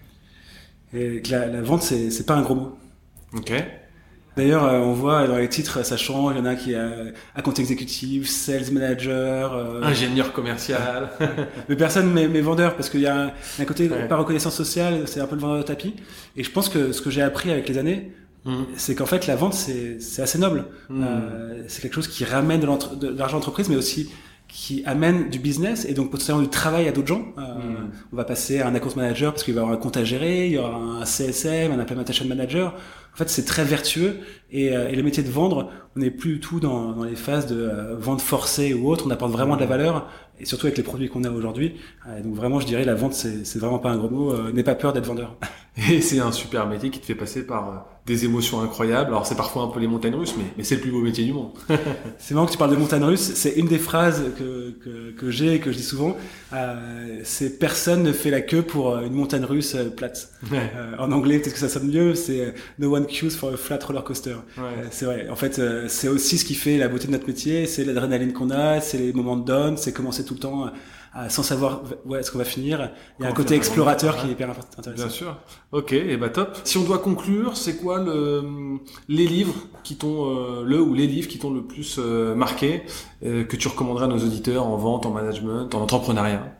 Et 0.94 1.20
que 1.22 1.30
la, 1.30 1.46
la 1.46 1.62
vente, 1.62 1.82
c'est 1.82 2.10
c'est 2.10 2.24
pas 2.26 2.34
un 2.34 2.42
gros 2.42 2.54
mot. 2.54 2.78
ok. 3.36 3.52
D'ailleurs, 4.36 4.64
euh, 4.66 4.78
on 4.78 4.92
voit 4.92 5.26
dans 5.26 5.36
les 5.36 5.48
titres, 5.48 5.84
ça 5.84 5.96
change. 5.96 6.34
Il 6.36 6.38
y 6.38 6.40
en 6.40 6.44
a 6.44 6.54
qui 6.54 6.72
a 6.76 6.88
account 7.34 7.54
exécutif, 7.54 8.28
sales 8.28 8.70
manager. 8.70 9.52
euh, 9.52 9.82
Ingénieur 9.82 10.32
commercial. 10.32 11.10
mais 11.68 11.74
personne 11.74 12.12
mes, 12.12 12.28
mes 12.28 12.40
vendeurs 12.40 12.76
parce 12.76 12.88
qu'il 12.88 13.00
y 13.00 13.08
a 13.08 13.20
un, 13.24 13.32
un 13.58 13.64
côté 13.64 13.88
Ouais. 13.88 14.06
par 14.06 14.20
reconnaissance 14.20 14.54
sociale, 14.54 15.02
c'est 15.06 15.20
un 15.20 15.26
peu 15.26 15.34
le 15.34 15.40
vendeur 15.40 15.58
de 15.58 15.62
tapis. 15.64 15.94
Et 16.36 16.44
je 16.44 16.50
pense 16.52 16.68
que 16.68 16.92
ce 16.92 17.02
que 17.02 17.10
j'ai 17.10 17.22
appris 17.22 17.50
avec 17.50 17.68
les 17.68 17.78
années, 17.78 18.12
Mhm. 18.44 18.66
c'est 18.76 18.94
qu'en 18.94 19.04
fait 19.04 19.26
la 19.26 19.34
vente 19.34 19.52
c'est 19.54 20.00
c'est 20.00 20.22
assez 20.22 20.38
noble. 20.38 20.66
Mhm. 20.88 21.04
Euh, 21.04 21.62
c'est 21.66 21.82
quelque 21.82 21.94
chose 21.94 22.06
qui 22.06 22.24
ramène 22.24 22.60
de 22.60 22.66
l'argent 23.08 23.34
à 23.36 23.38
l'entreprise, 23.40 23.68
mais 23.68 23.74
aussi 23.76 24.10
qui 24.48 24.82
amène 24.86 25.28
du 25.28 25.38
business 25.38 25.84
et 25.84 25.92
donc 25.92 26.10
potentiellement 26.10 26.42
du 26.42 26.48
travail 26.48 26.88
à 26.88 26.92
d'autres 26.92 27.08
gens. 27.08 27.26
Euh, 27.38 27.42
Mhm. 27.58 27.90
On 28.12 28.16
va 28.16 28.24
passer 28.24 28.60
à 28.60 28.66
un 28.68 28.74
account 28.74 28.96
manager 28.96 29.32
parce 29.32 29.44
qu'il 29.44 29.54
va 29.54 29.60
y 29.60 29.62
avoir 29.62 29.76
un 29.78 29.80
compte 29.80 29.96
à 29.96 30.04
gérer, 30.04 30.46
il 30.46 30.52
y 30.52 30.58
aura 30.58 30.74
un 30.74 31.04
CSM, 31.04 31.70
un 31.72 31.78
implementation 31.78 32.24
manager. 32.26 32.74
En 33.14 33.16
fait, 33.16 33.28
c'est 33.28 33.44
très 33.44 33.64
vertueux 33.64 34.20
et, 34.50 34.74
euh, 34.74 34.88
et 34.88 34.96
le 34.96 35.02
métier 35.02 35.22
de 35.22 35.30
vendre, 35.30 35.70
on 35.96 36.00
n'est 36.00 36.10
plus 36.10 36.34
du 36.34 36.40
tout 36.40 36.60
dans, 36.60 36.92
dans 36.92 37.04
les 37.04 37.16
phases 37.16 37.46
de 37.46 37.56
euh, 37.56 37.96
vente 37.98 38.20
forcée 38.20 38.74
ou 38.74 38.88
autre. 38.88 39.04
On 39.06 39.10
apporte 39.10 39.32
vraiment 39.32 39.56
de 39.56 39.60
la 39.60 39.66
valeur 39.66 40.08
et 40.40 40.44
surtout 40.44 40.66
avec 40.66 40.76
les 40.76 40.84
produits 40.84 41.08
qu'on 41.08 41.24
a 41.24 41.30
aujourd'hui. 41.30 41.74
Euh, 42.06 42.22
donc 42.22 42.34
vraiment, 42.34 42.60
je 42.60 42.66
dirais 42.66 42.84
la 42.84 42.94
vente, 42.94 43.12
c'est 43.12 43.58
vraiment 43.58 43.78
pas 43.78 43.90
un 43.90 43.96
gros 43.96 44.08
mot. 44.10 44.32
Euh, 44.32 44.52
N'aie 44.52 44.62
pas 44.62 44.74
peur 44.74 44.92
d'être 44.92 45.06
vendeur. 45.06 45.36
Et 45.90 46.00
c'est 46.00 46.18
un 46.18 46.32
super 46.32 46.66
métier 46.66 46.90
qui 46.90 46.98
te 46.98 47.06
fait 47.06 47.14
passer 47.14 47.46
par 47.46 47.86
des 48.04 48.24
émotions 48.24 48.60
incroyables. 48.60 49.10
Alors 49.10 49.26
c'est 49.26 49.36
parfois 49.36 49.62
un 49.62 49.68
peu 49.68 49.78
les 49.78 49.86
montagnes 49.86 50.14
russes, 50.16 50.34
mais, 50.36 50.44
mais 50.56 50.64
c'est 50.64 50.76
le 50.76 50.80
plus 50.80 50.90
beau 50.90 51.00
métier 51.00 51.24
du 51.24 51.32
monde. 51.32 51.50
C'est 52.18 52.34
marrant 52.34 52.46
que 52.46 52.52
tu 52.52 52.58
parles 52.58 52.72
de 52.72 52.76
montagne 52.76 53.04
russe. 53.04 53.32
C'est 53.34 53.52
une 53.52 53.68
des 53.68 53.78
phrases 53.78 54.24
que, 54.36 54.70
que, 54.82 55.10
que 55.12 55.30
j'ai 55.30 55.54
et 55.54 55.60
que 55.60 55.70
je 55.70 55.76
dis 55.76 55.84
souvent. 55.84 56.16
Euh, 56.52 57.20
c'est 57.22 57.58
personne 57.58 58.02
ne 58.02 58.12
fait 58.12 58.30
la 58.30 58.40
queue 58.40 58.62
pour 58.62 58.98
une 58.98 59.12
montagne 59.12 59.44
russe 59.44 59.76
plate. 59.96 60.30
Euh, 60.52 60.96
en 60.98 61.12
anglais, 61.12 61.38
peut-être 61.38 61.54
que 61.54 61.60
ça 61.60 61.68
sonne 61.68 61.88
mieux. 61.92 62.14
C'est 62.14 62.54
No 62.78 62.94
one 62.96 63.06
queues 63.06 63.30
for 63.30 63.52
a 63.52 63.56
flat 63.56 63.78
roller 63.86 64.02
coaster. 64.02 64.36
Ouais. 64.56 64.62
Euh, 64.64 64.86
C'est 64.90 65.04
vrai. 65.06 65.28
En 65.30 65.36
fait, 65.36 65.58
euh, 65.58 65.86
c'est 65.88 66.08
aussi 66.08 66.38
ce 66.38 66.44
qui 66.44 66.54
fait 66.54 66.78
la 66.78 66.88
beauté 66.88 67.06
de 67.06 67.12
notre 67.12 67.26
métier. 67.26 67.66
C'est 67.66 67.84
l'adrénaline 67.84 68.32
qu'on 68.32 68.50
a, 68.50 68.80
c'est 68.80 68.98
les 68.98 69.12
moments 69.12 69.36
de 69.36 69.44
down, 69.44 69.76
c'est 69.76 69.92
commencer 69.92 70.24
tout 70.24 70.34
le 70.34 70.40
temps 70.40 70.64
à- 70.66 70.72
à- 71.14 71.28
sans 71.30 71.42
savoir 71.42 71.82
où 72.04 72.14
est-ce 72.16 72.30
qu'on 72.30 72.38
va 72.38 72.44
finir. 72.44 72.90
Il 73.18 73.22
y 73.22 73.26
a 73.26 73.30
un 73.30 73.32
côté 73.32 73.54
explorateur 73.54 74.16
qui 74.18 74.28
est 74.28 74.32
hyper 74.32 74.50
intéressant. 74.50 74.92
Bien 75.04 75.08
sûr. 75.08 75.36
Ok, 75.72 75.92
et 75.92 76.16
bah 76.16 76.28
top. 76.28 76.56
Si 76.64 76.76
on 76.78 76.84
doit 76.84 76.98
conclure, 76.98 77.56
c'est 77.56 77.76
quoi 77.76 77.98
le, 77.98 78.42
les 79.08 79.26
livres 79.26 79.54
qui 79.82 79.96
t'ont 79.96 80.36
euh, 80.36 80.64
le 80.64 80.80
ou 80.80 80.94
les 80.94 81.06
livres 81.06 81.28
qui 81.28 81.38
t'ont 81.38 81.50
le 81.52 81.62
plus 81.62 81.96
euh, 81.98 82.34
marqué 82.34 82.82
euh, 83.24 83.44
que 83.44 83.56
tu 83.56 83.68
recommanderais 83.68 84.04
à 84.04 84.08
nos 84.08 84.18
auditeurs 84.18 84.66
en 84.66 84.76
vente, 84.76 85.06
en 85.06 85.10
management, 85.10 85.74
en 85.74 85.80
entrepreneuriat? 85.80 86.57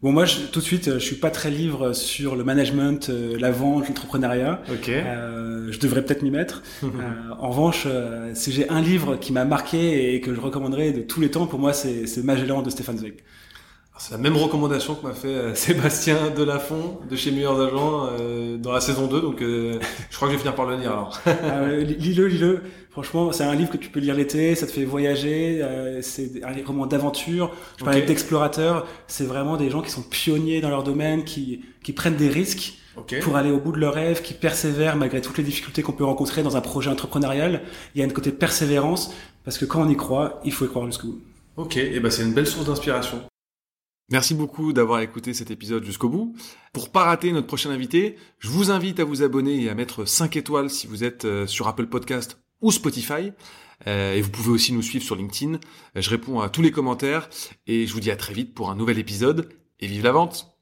Bon, 0.00 0.12
moi, 0.12 0.24
je, 0.24 0.38
tout 0.52 0.60
de 0.60 0.64
suite, 0.64 0.86
euh, 0.86 1.00
je 1.00 1.04
suis 1.04 1.16
pas 1.16 1.30
très 1.30 1.50
livre 1.50 1.92
sur 1.92 2.36
le 2.36 2.44
management, 2.44 3.10
euh, 3.10 3.36
la 3.38 3.50
vente, 3.50 3.88
l'entrepreneuriat. 3.88 4.62
Ok. 4.70 4.88
Euh, 4.90 5.72
je 5.72 5.78
devrais 5.80 6.04
peut-être 6.04 6.22
m'y 6.22 6.30
mettre. 6.30 6.62
Euh, 6.82 7.34
en 7.38 7.50
revanche, 7.50 7.84
euh, 7.86 8.30
si 8.34 8.50
j'ai 8.50 8.68
un 8.70 8.80
livre 8.80 9.16
qui 9.16 9.32
m'a 9.32 9.44
marqué 9.44 10.14
et 10.14 10.20
que 10.20 10.34
je 10.34 10.40
recommanderais 10.40 10.90
de 10.92 11.00
tous 11.02 11.20
les 11.20 11.30
temps, 11.30 11.46
pour 11.46 11.58
moi, 11.58 11.72
c'est 11.72 12.06
c'est 12.06 12.24
Magellan 12.24 12.62
de 12.62 12.70
Stéphane 12.70 12.98
Zweig. 12.98 13.14
C'est 13.98 14.12
la 14.12 14.18
même 14.18 14.36
recommandation 14.36 14.94
que 14.94 15.06
m'a 15.06 15.12
fait 15.12 15.28
euh, 15.28 15.54
Sébastien 15.56 16.30
Delafont 16.36 17.00
de 17.08 17.16
chez 17.16 17.30
Meilleurs 17.30 17.60
Agents 17.60 18.08
euh, 18.18 18.56
dans 18.56 18.72
la 18.72 18.80
saison 18.80 19.06
2, 19.06 19.20
donc 19.20 19.42
euh, 19.42 19.78
je 20.10 20.16
crois 20.16 20.28
que 20.28 20.32
je 20.32 20.38
vais 20.38 20.42
finir 20.42 20.54
par 20.54 20.66
le 20.66 20.76
lire 20.76 20.92
alors. 20.92 21.20
Ouais, 21.26 21.84
lis-le, 21.84 22.26
lis-le. 22.26 22.62
Franchement, 22.90 23.30
c'est 23.32 23.44
un 23.44 23.54
livre 23.54 23.70
que 23.70 23.76
tu 23.76 23.90
peux 23.90 24.00
lire 24.00 24.14
l'été, 24.14 24.54
ça 24.54 24.66
te 24.66 24.72
fait 24.72 24.84
voyager, 24.84 25.60
euh, 25.62 26.00
c'est 26.02 26.42
un 26.42 26.52
roman 26.66 26.86
d'aventure. 26.86 27.52
Je 27.78 27.84
parlais 27.84 28.02
d'explorateurs, 28.02 28.86
c'est 29.06 29.24
vraiment 29.24 29.56
des 29.56 29.70
gens 29.70 29.82
qui 29.82 29.90
sont 29.90 30.02
pionniers 30.02 30.60
dans 30.60 30.70
leur 30.70 30.82
domaine, 30.82 31.24
qui, 31.24 31.64
qui 31.84 31.92
prennent 31.92 32.16
des 32.16 32.28
risques 32.28 32.74
Ok. 32.96 33.20
pour 33.20 33.36
aller 33.36 33.52
au 33.52 33.60
bout 33.60 33.70
de 33.70 33.78
leurs 33.78 33.94
rêves, 33.94 34.22
qui 34.22 34.34
persévèrent 34.34 34.96
malgré 34.96 35.20
toutes 35.20 35.38
les 35.38 35.44
difficultés 35.44 35.82
qu'on 35.82 35.92
peut 35.92 36.04
rencontrer 36.04 36.42
dans 36.42 36.56
un 36.56 36.60
projet 36.60 36.90
entrepreneurial. 36.90 37.62
Il 37.94 38.00
y 38.00 38.02
a 38.02 38.06
un 38.06 38.10
côté 38.10 38.32
persévérance, 38.32 39.14
parce 39.44 39.58
que 39.58 39.64
quand 39.64 39.80
on 39.82 39.88
y 39.88 39.96
croit, 39.96 40.40
il 40.44 40.52
faut 40.52 40.64
y 40.64 40.68
croire 40.68 40.86
jusqu'au 40.86 41.08
bout. 41.08 41.20
Ok, 41.56 41.76
et 41.76 42.00
ben 42.00 42.10
c'est 42.10 42.22
une 42.22 42.34
belle 42.34 42.46
source 42.46 42.66
d'inspiration. 42.66 43.22
Merci 44.10 44.34
beaucoup 44.34 44.72
d'avoir 44.72 45.00
écouté 45.00 45.34
cet 45.34 45.50
épisode 45.50 45.84
jusqu'au 45.84 46.08
bout. 46.08 46.34
Pour 46.72 46.90
pas 46.90 47.04
rater 47.04 47.30
notre 47.30 47.46
prochain 47.46 47.70
invité, 47.70 48.16
je 48.38 48.48
vous 48.48 48.70
invite 48.70 49.00
à 49.00 49.04
vous 49.04 49.22
abonner 49.22 49.62
et 49.62 49.68
à 49.68 49.74
mettre 49.74 50.06
5 50.06 50.36
étoiles 50.36 50.70
si 50.70 50.86
vous 50.86 51.04
êtes 51.04 51.26
euh, 51.26 51.46
sur 51.46 51.68
Apple 51.68 51.86
Podcast 51.88 52.38
ou 52.62 52.72
Spotify. 52.72 53.32
Euh, 53.86 54.14
et 54.14 54.22
vous 54.22 54.30
pouvez 54.30 54.50
aussi 54.50 54.72
nous 54.72 54.82
suivre 54.82 55.04
sur 55.04 55.14
LinkedIn. 55.14 55.54
Euh, 55.96 56.00
Je 56.00 56.08
réponds 56.10 56.40
à 56.40 56.48
tous 56.48 56.62
les 56.62 56.70
commentaires 56.72 57.28
et 57.66 57.86
je 57.86 57.92
vous 57.92 58.00
dis 58.00 58.10
à 58.10 58.16
très 58.16 58.32
vite 58.32 58.54
pour 58.54 58.70
un 58.70 58.76
nouvel 58.76 58.98
épisode 58.98 59.50
et 59.78 59.86
vive 59.86 60.04
la 60.04 60.12
vente 60.12 60.57